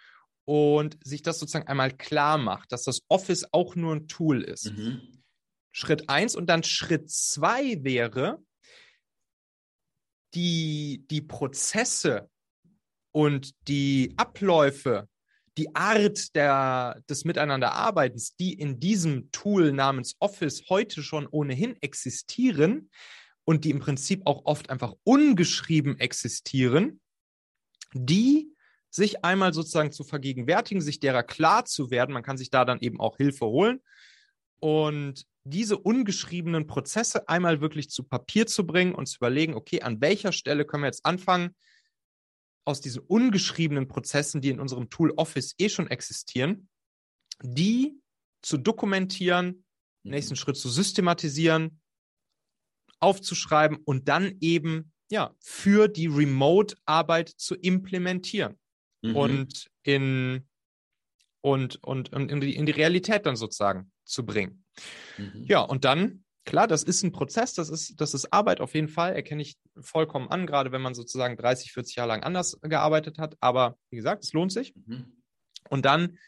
und 0.44 0.98
sich 1.04 1.22
das 1.22 1.38
sozusagen 1.38 1.68
einmal 1.68 1.92
klar 1.92 2.38
macht, 2.38 2.72
dass 2.72 2.82
das 2.82 3.02
Office 3.08 3.46
auch 3.52 3.76
nur 3.76 3.94
ein 3.94 4.08
Tool 4.08 4.42
ist. 4.42 4.72
Mhm. 4.72 5.00
Schritt 5.74 6.08
eins 6.08 6.36
und 6.36 6.46
dann 6.46 6.62
Schritt 6.62 7.10
zwei 7.10 7.82
wäre, 7.82 8.38
die, 10.34 11.04
die 11.10 11.20
Prozesse 11.20 12.30
und 13.10 13.50
die 13.66 14.14
Abläufe, 14.16 15.08
die 15.58 15.74
Art 15.74 16.34
der, 16.36 17.02
des 17.10 17.24
Miteinanderarbeitens, 17.24 18.36
die 18.36 18.52
in 18.54 18.78
diesem 18.78 19.32
Tool 19.32 19.72
namens 19.72 20.14
Office 20.20 20.62
heute 20.68 21.02
schon 21.02 21.26
ohnehin 21.26 21.76
existieren 21.82 22.88
und 23.44 23.64
die 23.64 23.70
im 23.70 23.80
Prinzip 23.80 24.22
auch 24.26 24.44
oft 24.44 24.70
einfach 24.70 24.94
ungeschrieben 25.02 25.98
existieren, 25.98 27.00
die 27.92 28.48
sich 28.90 29.24
einmal 29.24 29.52
sozusagen 29.52 29.90
zu 29.90 30.04
vergegenwärtigen, 30.04 30.80
sich 30.80 31.00
derer 31.00 31.24
klar 31.24 31.64
zu 31.64 31.90
werden. 31.90 32.12
Man 32.12 32.22
kann 32.22 32.38
sich 32.38 32.50
da 32.50 32.64
dann 32.64 32.78
eben 32.78 33.00
auch 33.00 33.16
Hilfe 33.16 33.46
holen 33.46 33.82
und 34.60 35.26
diese 35.44 35.76
ungeschriebenen 35.78 36.66
Prozesse 36.66 37.28
einmal 37.28 37.60
wirklich 37.60 37.90
zu 37.90 38.02
Papier 38.02 38.46
zu 38.46 38.66
bringen 38.66 38.94
und 38.94 39.06
zu 39.06 39.16
überlegen, 39.16 39.54
okay, 39.54 39.82
an 39.82 40.00
welcher 40.00 40.32
Stelle 40.32 40.64
können 40.64 40.82
wir 40.82 40.88
jetzt 40.88 41.04
anfangen, 41.04 41.54
aus 42.66 42.80
diesen 42.80 43.02
ungeschriebenen 43.02 43.88
Prozessen, 43.88 44.40
die 44.40 44.48
in 44.48 44.58
unserem 44.58 44.88
Tool 44.88 45.12
Office 45.16 45.54
eh 45.58 45.68
schon 45.68 45.88
existieren, 45.88 46.68
die 47.42 48.00
zu 48.42 48.56
dokumentieren, 48.56 49.64
mhm. 50.02 50.10
nächsten 50.10 50.36
Schritt 50.36 50.56
zu 50.56 50.70
systematisieren, 50.70 51.80
aufzuschreiben 53.00 53.78
und 53.84 54.08
dann 54.08 54.38
eben 54.40 54.92
ja 55.10 55.34
für 55.40 55.88
die 55.88 56.06
Remote-Arbeit 56.06 57.28
zu 57.28 57.54
implementieren 57.54 58.58
mhm. 59.02 59.16
und 59.16 59.70
in 59.82 60.48
und, 61.42 61.84
und, 61.84 62.10
und 62.14 62.32
in, 62.32 62.40
die, 62.40 62.56
in 62.56 62.64
die 62.64 62.72
Realität 62.72 63.26
dann 63.26 63.36
sozusagen 63.36 63.92
zu 64.06 64.24
bringen. 64.24 64.63
Mhm. 65.18 65.44
Ja, 65.44 65.60
und 65.60 65.84
dann, 65.84 66.24
klar, 66.44 66.66
das 66.66 66.82
ist 66.82 67.02
ein 67.02 67.12
Prozess, 67.12 67.54
das 67.54 67.68
ist, 67.68 68.00
das 68.00 68.14
ist 68.14 68.32
Arbeit 68.32 68.60
auf 68.60 68.74
jeden 68.74 68.88
Fall, 68.88 69.14
erkenne 69.14 69.42
ich 69.42 69.56
vollkommen 69.80 70.28
an, 70.28 70.46
gerade 70.46 70.72
wenn 70.72 70.82
man 70.82 70.94
sozusagen 70.94 71.36
30, 71.36 71.72
40 71.72 71.96
Jahre 71.96 72.08
lang 72.08 72.22
anders 72.22 72.58
gearbeitet 72.62 73.18
hat. 73.18 73.36
Aber 73.40 73.76
wie 73.90 73.96
gesagt, 73.96 74.24
es 74.24 74.32
lohnt 74.32 74.52
sich. 74.52 74.74
Mhm. 74.86 75.22
Und 75.70 75.84
dann 75.84 76.18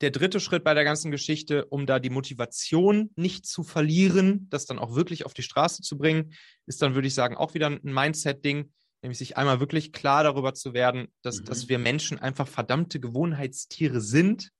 der 0.00 0.10
dritte 0.10 0.40
Schritt 0.40 0.64
bei 0.64 0.72
der 0.72 0.84
ganzen 0.84 1.10
Geschichte, 1.10 1.66
um 1.66 1.84
da 1.84 1.98
die 1.98 2.08
Motivation 2.08 3.10
nicht 3.16 3.44
zu 3.44 3.62
verlieren, 3.62 4.48
das 4.48 4.64
dann 4.64 4.78
auch 4.78 4.94
wirklich 4.94 5.26
auf 5.26 5.34
die 5.34 5.42
Straße 5.42 5.82
zu 5.82 5.98
bringen, 5.98 6.32
ist 6.64 6.80
dann, 6.80 6.94
würde 6.94 7.08
ich 7.08 7.14
sagen, 7.14 7.36
auch 7.36 7.52
wieder 7.52 7.66
ein 7.66 7.80
Mindset-Ding 7.82 8.72
nämlich 9.02 9.18
sich 9.18 9.36
einmal 9.36 9.60
wirklich 9.60 9.92
klar 9.92 10.24
darüber 10.24 10.54
zu 10.54 10.74
werden, 10.74 11.08
dass, 11.22 11.40
mhm. 11.40 11.44
dass 11.46 11.68
wir 11.68 11.78
Menschen 11.78 12.18
einfach 12.18 12.48
verdammte 12.48 13.00
Gewohnheitstiere 13.00 14.00
sind 14.00 14.50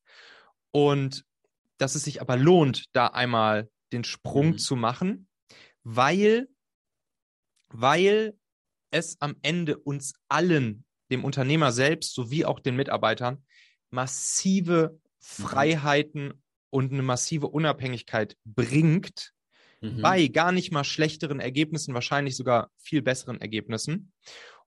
und 0.70 1.24
dass 1.80 1.94
es 1.94 2.04
sich 2.04 2.20
aber 2.20 2.36
lohnt, 2.36 2.84
da 2.92 3.08
einmal 3.08 3.70
den 3.92 4.04
Sprung 4.04 4.50
mhm. 4.50 4.58
zu 4.58 4.76
machen, 4.76 5.28
weil, 5.82 6.48
weil 7.68 8.34
es 8.90 9.16
am 9.20 9.36
Ende 9.42 9.78
uns 9.78 10.14
allen, 10.28 10.84
dem 11.10 11.24
Unternehmer 11.24 11.72
selbst 11.72 12.14
sowie 12.14 12.44
auch 12.44 12.60
den 12.60 12.76
Mitarbeitern, 12.76 13.44
massive 13.90 14.92
mhm. 14.92 15.00
Freiheiten 15.18 16.42
und 16.70 16.92
eine 16.92 17.02
massive 17.02 17.48
Unabhängigkeit 17.48 18.36
bringt, 18.44 19.32
mhm. 19.80 20.02
bei 20.02 20.28
gar 20.28 20.52
nicht 20.52 20.72
mal 20.72 20.84
schlechteren 20.84 21.40
Ergebnissen, 21.40 21.94
wahrscheinlich 21.94 22.36
sogar 22.36 22.70
viel 22.76 23.02
besseren 23.02 23.40
Ergebnissen. 23.40 24.12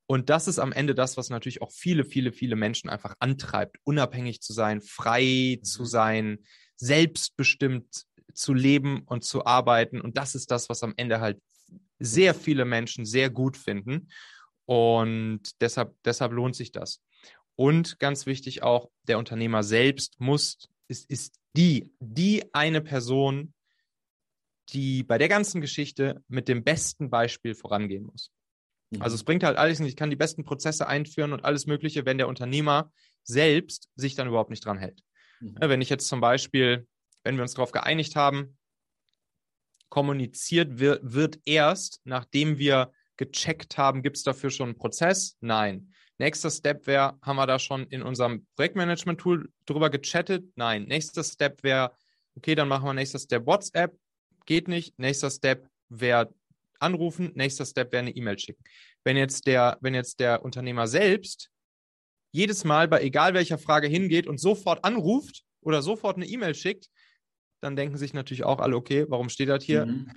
Und 0.05 0.29
das 0.29 0.47
ist 0.47 0.59
am 0.59 0.73
Ende 0.73 0.95
das, 0.95 1.15
was 1.15 1.29
natürlich 1.29 1.61
auch 1.61 1.71
viele, 1.71 2.03
viele, 2.03 2.33
viele 2.33 2.55
Menschen 2.55 2.89
einfach 2.89 3.15
antreibt, 3.19 3.77
unabhängig 3.83 4.41
zu 4.41 4.51
sein, 4.51 4.81
frei 4.81 5.57
mhm. 5.59 5.63
zu 5.63 5.85
sein, 5.85 6.39
selbstbestimmt 6.75 8.05
zu 8.33 8.53
leben 8.53 9.03
und 9.05 9.23
zu 9.23 9.45
arbeiten. 9.45 10.01
Und 10.01 10.17
das 10.17 10.35
ist 10.35 10.51
das, 10.51 10.69
was 10.69 10.83
am 10.83 10.93
Ende 10.97 11.19
halt 11.19 11.39
sehr 11.99 12.33
viele 12.33 12.65
Menschen 12.65 13.05
sehr 13.05 13.29
gut 13.29 13.57
finden. 13.57 14.09
Und 14.65 15.61
deshalb, 15.61 15.95
deshalb 16.03 16.31
lohnt 16.31 16.55
sich 16.55 16.71
das. 16.71 17.01
Und 17.55 17.99
ganz 17.99 18.25
wichtig 18.25 18.63
auch, 18.63 18.89
der 19.03 19.19
Unternehmer 19.19 19.63
selbst 19.63 20.19
muss, 20.19 20.57
ist, 20.87 21.09
ist 21.09 21.35
die, 21.55 21.91
die 21.99 22.53
eine 22.53 22.81
Person, 22.81 23.53
die 24.69 25.03
bei 25.03 25.17
der 25.17 25.29
ganzen 25.29 25.61
Geschichte 25.61 26.23
mit 26.27 26.47
dem 26.47 26.63
besten 26.63 27.09
Beispiel 27.09 27.53
vorangehen 27.53 28.05
muss. 28.05 28.31
Also 28.99 29.15
es 29.15 29.23
bringt 29.23 29.43
halt 29.43 29.57
alles 29.57 29.79
nicht, 29.79 29.89
ich 29.89 29.95
kann 29.95 30.11
die 30.11 30.15
besten 30.15 30.43
Prozesse 30.43 30.87
einführen 30.87 31.33
und 31.33 31.45
alles 31.45 31.65
Mögliche, 31.65 32.05
wenn 32.05 32.17
der 32.17 32.27
Unternehmer 32.27 32.91
selbst 33.23 33.89
sich 33.95 34.15
dann 34.15 34.27
überhaupt 34.27 34.51
nicht 34.51 34.65
dran 34.65 34.77
hält. 34.77 35.01
Mhm. 35.39 35.55
Wenn 35.59 35.81
ich 35.81 35.89
jetzt 35.89 36.07
zum 36.07 36.21
Beispiel, 36.21 36.87
wenn 37.23 37.35
wir 37.35 37.43
uns 37.43 37.53
darauf 37.53 37.71
geeinigt 37.71 38.15
haben, 38.15 38.57
kommuniziert 39.89 40.79
wird, 40.79 41.01
wird 41.03 41.39
erst, 41.45 42.01
nachdem 42.03 42.57
wir 42.57 42.91
gecheckt 43.17 43.77
haben, 43.77 44.01
gibt 44.01 44.17
es 44.17 44.23
dafür 44.23 44.49
schon 44.49 44.69
einen 44.69 44.77
Prozess? 44.77 45.37
Nein. 45.39 45.93
Nächster 46.17 46.49
Step 46.49 46.87
wäre, 46.87 47.17
haben 47.21 47.35
wir 47.35 47.47
da 47.47 47.59
schon 47.59 47.85
in 47.87 48.01
unserem 48.01 48.47
Projektmanagement-Tool 48.55 49.51
drüber 49.65 49.89
gechattet? 49.89 50.45
Nein. 50.55 50.85
Nächster 50.85 51.23
Step 51.23 51.63
wäre, 51.63 51.91
okay, 52.35 52.55
dann 52.55 52.67
machen 52.67 52.85
wir 52.85 52.93
nächster 52.93 53.19
Step 53.19 53.45
WhatsApp. 53.45 53.95
Geht 54.45 54.67
nicht. 54.67 54.97
Nächster 54.97 55.29
Step 55.29 55.67
wäre 55.89 56.33
anrufen. 56.79 57.31
Nächster 57.35 57.65
Step 57.65 57.91
wäre 57.91 58.01
eine 58.01 58.15
E-Mail 58.15 58.37
schicken. 58.39 58.63
Wenn 59.03 59.17
jetzt 59.17 59.47
der, 59.47 59.77
wenn 59.81 59.93
jetzt 59.93 60.19
der 60.19 60.43
Unternehmer 60.43 60.87
selbst 60.87 61.49
jedes 62.33 62.65
Mal 62.65 62.87
bei 62.87 63.01
egal 63.01 63.33
welcher 63.33 63.57
Frage 63.57 63.87
hingeht 63.87 64.27
und 64.27 64.39
sofort 64.39 64.83
anruft 64.83 65.43
oder 65.61 65.81
sofort 65.81 66.17
eine 66.17 66.25
E-Mail 66.25 66.55
schickt, 66.55 66.89
dann 67.61 67.75
denken 67.77 67.95
sich 67.95 68.13
natürlich 68.13 68.43
auch 68.43 68.59
alle, 68.59 68.75
okay, 68.75 69.05
warum 69.07 69.29
steht 69.29 69.49
das 69.49 69.63
hier? 69.63 69.85
Mhm. 69.85 70.11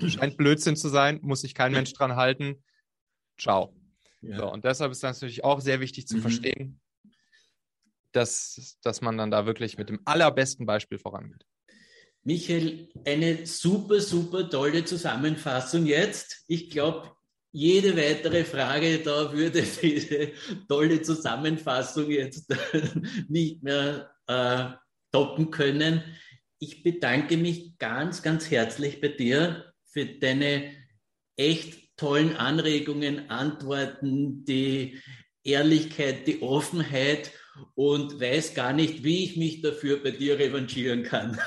Scheint 0.08 0.36
Blödsinn 0.36 0.76
zu 0.76 0.88
sein, 0.88 1.20
muss 1.22 1.42
sich 1.42 1.54
kein 1.54 1.72
Mensch 1.72 1.92
dran 1.92 2.16
halten. 2.16 2.62
Ciao. 3.38 3.74
Ja. 4.20 4.38
So, 4.38 4.52
und 4.52 4.64
deshalb 4.64 4.92
ist 4.92 5.02
das 5.02 5.16
natürlich 5.16 5.44
auch 5.44 5.60
sehr 5.60 5.80
wichtig 5.80 6.06
zu 6.06 6.16
mhm. 6.16 6.22
verstehen, 6.22 6.80
dass, 8.12 8.78
dass 8.82 9.00
man 9.00 9.16
dann 9.16 9.30
da 9.30 9.46
wirklich 9.46 9.78
mit 9.78 9.88
dem 9.88 10.00
allerbesten 10.04 10.66
Beispiel 10.66 10.98
vorangeht. 10.98 11.46
Michael, 12.22 12.90
eine 13.06 13.46
super, 13.46 14.00
super 14.00 14.50
tolle 14.50 14.84
Zusammenfassung 14.84 15.86
jetzt. 15.86 16.44
Ich 16.48 16.68
glaube, 16.68 17.12
jede 17.52 17.96
weitere 17.96 18.44
Frage 18.44 18.98
da 18.98 19.32
würde 19.32 19.62
diese 19.62 20.32
tolle 20.68 21.02
Zusammenfassung 21.02 22.10
jetzt 22.10 22.54
nicht 23.28 23.62
mehr 23.62 24.10
äh, 24.26 24.66
toppen 25.12 25.50
können. 25.50 26.02
Ich 26.58 26.82
bedanke 26.82 27.36
mich 27.36 27.78
ganz, 27.78 28.22
ganz 28.22 28.50
herzlich 28.50 29.00
bei 29.00 29.08
dir 29.08 29.72
für 29.86 30.06
deine 30.06 30.72
echt 31.36 31.96
tollen 31.96 32.36
Anregungen, 32.36 33.30
Antworten, 33.30 34.44
die 34.44 35.00
Ehrlichkeit, 35.42 36.26
die 36.26 36.42
Offenheit 36.42 37.32
und 37.74 38.20
weiß 38.20 38.54
gar 38.54 38.72
nicht, 38.72 39.04
wie 39.04 39.24
ich 39.24 39.36
mich 39.36 39.60
dafür 39.60 40.02
bei 40.02 40.10
dir 40.10 40.38
revanchieren 40.38 41.02
kann. 41.02 41.38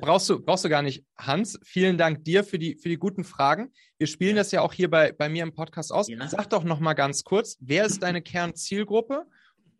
brauchst, 0.00 0.28
du, 0.28 0.40
brauchst 0.40 0.64
du 0.64 0.68
gar 0.68 0.82
nicht. 0.82 1.04
Hans, 1.16 1.58
vielen 1.64 1.98
Dank 1.98 2.24
dir 2.24 2.44
für 2.44 2.58
die, 2.58 2.76
für 2.76 2.88
die 2.88 2.96
guten 2.96 3.24
Fragen. 3.24 3.72
Wir 3.98 4.06
spielen 4.06 4.36
das 4.36 4.52
ja 4.52 4.60
auch 4.62 4.72
hier 4.72 4.90
bei, 4.90 5.12
bei 5.12 5.28
mir 5.28 5.42
im 5.42 5.54
Podcast 5.54 5.92
aus. 5.92 6.08
Ja. 6.08 6.26
Sag 6.28 6.50
doch 6.50 6.64
noch 6.64 6.80
mal 6.80 6.94
ganz 6.94 7.24
kurz, 7.24 7.56
wer 7.60 7.86
ist 7.86 8.02
deine 8.02 8.22
Kernzielgruppe 8.22 9.24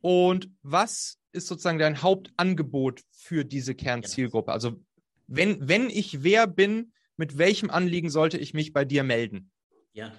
und 0.01 0.49
was 0.63 1.19
ist 1.33 1.47
sozusagen 1.47 1.79
dein 1.79 2.03
Hauptangebot 2.03 3.01
für 3.11 3.45
diese 3.45 3.75
Kernzielgruppe? 3.75 4.53
Also 4.53 4.81
wenn, 5.27 5.69
wenn 5.69 5.89
ich 5.91 6.23
wer 6.23 6.47
bin, 6.47 6.93
mit 7.17 7.39
welchem 7.39 7.71
Anliegen 7.71 8.11
sollte 8.11 8.39
ich 8.39 8.55
mich 8.55 8.73
bei 8.73 8.85
dir 8.85 9.03
melden? 9.03 9.51
Ja, 9.93 10.13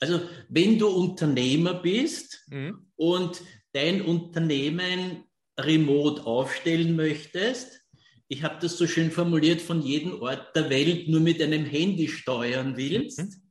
also 0.00 0.20
wenn 0.48 0.78
du 0.78 0.88
Unternehmer 0.88 1.74
bist 1.74 2.44
mhm. 2.48 2.86
und 2.96 3.42
dein 3.72 4.02
Unternehmen 4.02 5.24
remote 5.58 6.24
aufstellen 6.24 6.96
möchtest, 6.96 7.80
ich 8.28 8.44
habe 8.44 8.58
das 8.60 8.78
so 8.78 8.86
schön 8.86 9.10
formuliert, 9.10 9.60
von 9.60 9.82
jedem 9.82 10.22
Ort 10.22 10.54
der 10.54 10.70
Welt 10.70 11.08
nur 11.08 11.20
mit 11.20 11.42
einem 11.42 11.64
Handy 11.64 12.06
steuern 12.06 12.76
willst, 12.76 13.18
mhm. 13.18 13.42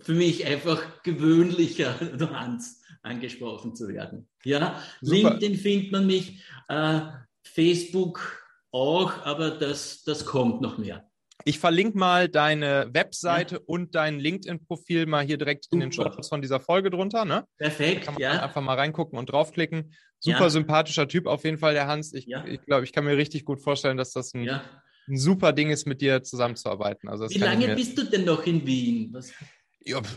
für 0.00 0.12
mich 0.12 0.46
einfach 0.46 1.02
gewöhnlicher, 1.02 1.98
Hans 2.32 2.82
angesprochen 3.02 3.74
zu 3.74 3.88
werden. 3.88 4.28
Ja, 4.44 4.82
Super. 5.00 5.30
LinkedIn 5.30 5.56
findet 5.56 5.92
man 5.92 6.06
mich, 6.06 6.42
äh, 6.68 7.00
Facebook 7.42 8.41
auch, 8.72 9.24
aber 9.24 9.50
das, 9.50 10.02
das 10.04 10.24
kommt 10.24 10.60
noch 10.60 10.78
mehr. 10.78 11.06
Ich 11.44 11.58
verlinke 11.58 11.98
mal 11.98 12.28
deine 12.28 12.88
Webseite 12.92 13.56
ja. 13.56 13.60
und 13.66 13.94
dein 13.94 14.20
LinkedIn-Profil 14.20 15.06
mal 15.06 15.24
hier 15.24 15.38
direkt 15.38 15.64
Super. 15.64 15.74
in 15.74 15.80
den 15.80 15.92
Show 15.92 16.08
von 16.28 16.40
dieser 16.40 16.60
Folge 16.60 16.90
drunter. 16.90 17.24
Ne? 17.24 17.44
Perfekt. 17.58 18.02
Da 18.02 18.04
kann 18.04 18.14
man 18.14 18.22
ja. 18.22 18.42
einfach 18.42 18.62
mal 18.62 18.76
reingucken 18.76 19.18
und 19.18 19.26
draufklicken. 19.26 19.94
Super 20.20 20.42
ja. 20.42 20.50
sympathischer 20.50 21.08
Typ 21.08 21.26
auf 21.26 21.44
jeden 21.44 21.58
Fall, 21.58 21.74
der 21.74 21.88
Hans. 21.88 22.12
Ich, 22.12 22.26
ja. 22.26 22.44
ich 22.44 22.64
glaube, 22.64 22.84
ich 22.84 22.92
kann 22.92 23.04
mir 23.04 23.16
richtig 23.16 23.44
gut 23.44 23.60
vorstellen, 23.60 23.96
dass 23.96 24.12
das 24.12 24.34
ein, 24.34 24.48
ein 24.48 25.16
super 25.16 25.52
Ding 25.52 25.70
ist, 25.70 25.86
mit 25.86 26.00
dir 26.00 26.22
zusammenzuarbeiten. 26.22 27.08
Also 27.08 27.28
Wie 27.28 27.38
lange 27.38 27.74
bist 27.74 27.98
du 27.98 28.04
denn 28.04 28.24
noch 28.24 28.46
in 28.46 28.64
Wien? 28.64 29.08
Was? 29.12 29.32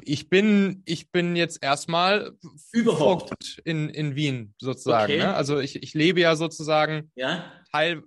Ich 0.04 0.30
bin, 0.30 0.84
ich 0.86 1.10
bin 1.10 1.36
jetzt 1.36 1.64
erstmal 1.64 2.34
überhaupt 2.72 3.60
in, 3.66 3.90
in 3.90 4.16
Wien 4.16 4.54
sozusagen. 4.60 5.14
Okay. 5.14 5.24
Ne? 5.24 5.34
Also 5.34 5.60
ich, 5.60 5.82
ich 5.82 5.96
lebe 5.96 6.20
ja 6.20 6.36
sozusagen 6.36 7.12
ja. 7.16 7.52
Teil, 7.72 8.04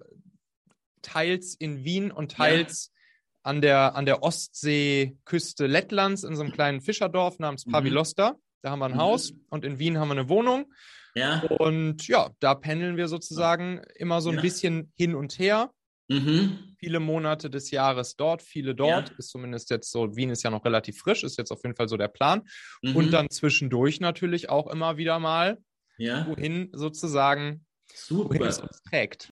teils 1.02 1.54
in 1.54 1.84
Wien 1.84 2.10
und 2.10 2.32
teils 2.32 2.90
ja. 2.92 3.50
an, 3.50 3.60
der, 3.60 3.94
an 3.94 4.06
der 4.06 4.22
Ostseeküste 4.22 5.66
Lettlands 5.66 6.24
in 6.24 6.36
so 6.36 6.42
einem 6.42 6.52
kleinen 6.52 6.80
Fischerdorf 6.80 7.38
namens 7.38 7.66
mhm. 7.66 7.72
Pavilosta. 7.72 8.36
Da 8.62 8.70
haben 8.70 8.80
wir 8.80 8.86
ein 8.86 8.92
mhm. 8.92 8.98
Haus 8.98 9.32
und 9.50 9.64
in 9.64 9.78
Wien 9.78 9.98
haben 9.98 10.08
wir 10.08 10.12
eine 10.12 10.28
Wohnung. 10.28 10.72
Ja. 11.14 11.42
Und 11.58 12.06
ja, 12.06 12.30
da 12.40 12.54
pendeln 12.54 12.96
wir 12.96 13.08
sozusagen 13.08 13.82
immer 13.96 14.20
so 14.20 14.30
ein 14.30 14.36
ja. 14.36 14.42
bisschen 14.42 14.92
hin 14.96 15.14
und 15.14 15.38
her. 15.38 15.70
Mhm. 16.08 16.74
Viele 16.78 17.00
Monate 17.00 17.50
des 17.50 17.70
Jahres 17.70 18.16
dort, 18.16 18.42
viele 18.42 18.74
dort. 18.74 19.10
Ja. 19.10 19.14
Ist 19.18 19.30
zumindest 19.30 19.70
jetzt 19.70 19.90
so, 19.90 20.16
Wien 20.16 20.30
ist 20.30 20.42
ja 20.42 20.50
noch 20.50 20.64
relativ 20.64 20.98
frisch, 20.98 21.22
ist 21.22 21.36
jetzt 21.36 21.50
auf 21.50 21.62
jeden 21.62 21.76
Fall 21.76 21.88
so 21.88 21.96
der 21.96 22.08
Plan. 22.08 22.42
Mhm. 22.82 22.96
Und 22.96 23.10
dann 23.10 23.30
zwischendurch 23.30 24.00
natürlich 24.00 24.48
auch 24.48 24.68
immer 24.68 24.96
wieder 24.96 25.18
mal, 25.18 25.58
ja. 25.98 26.26
wohin 26.26 26.70
sozusagen, 26.72 27.66
Super. 27.92 28.30
wohin 28.30 28.42
es 28.44 28.60
uns 28.60 28.82
trägt. 28.82 29.32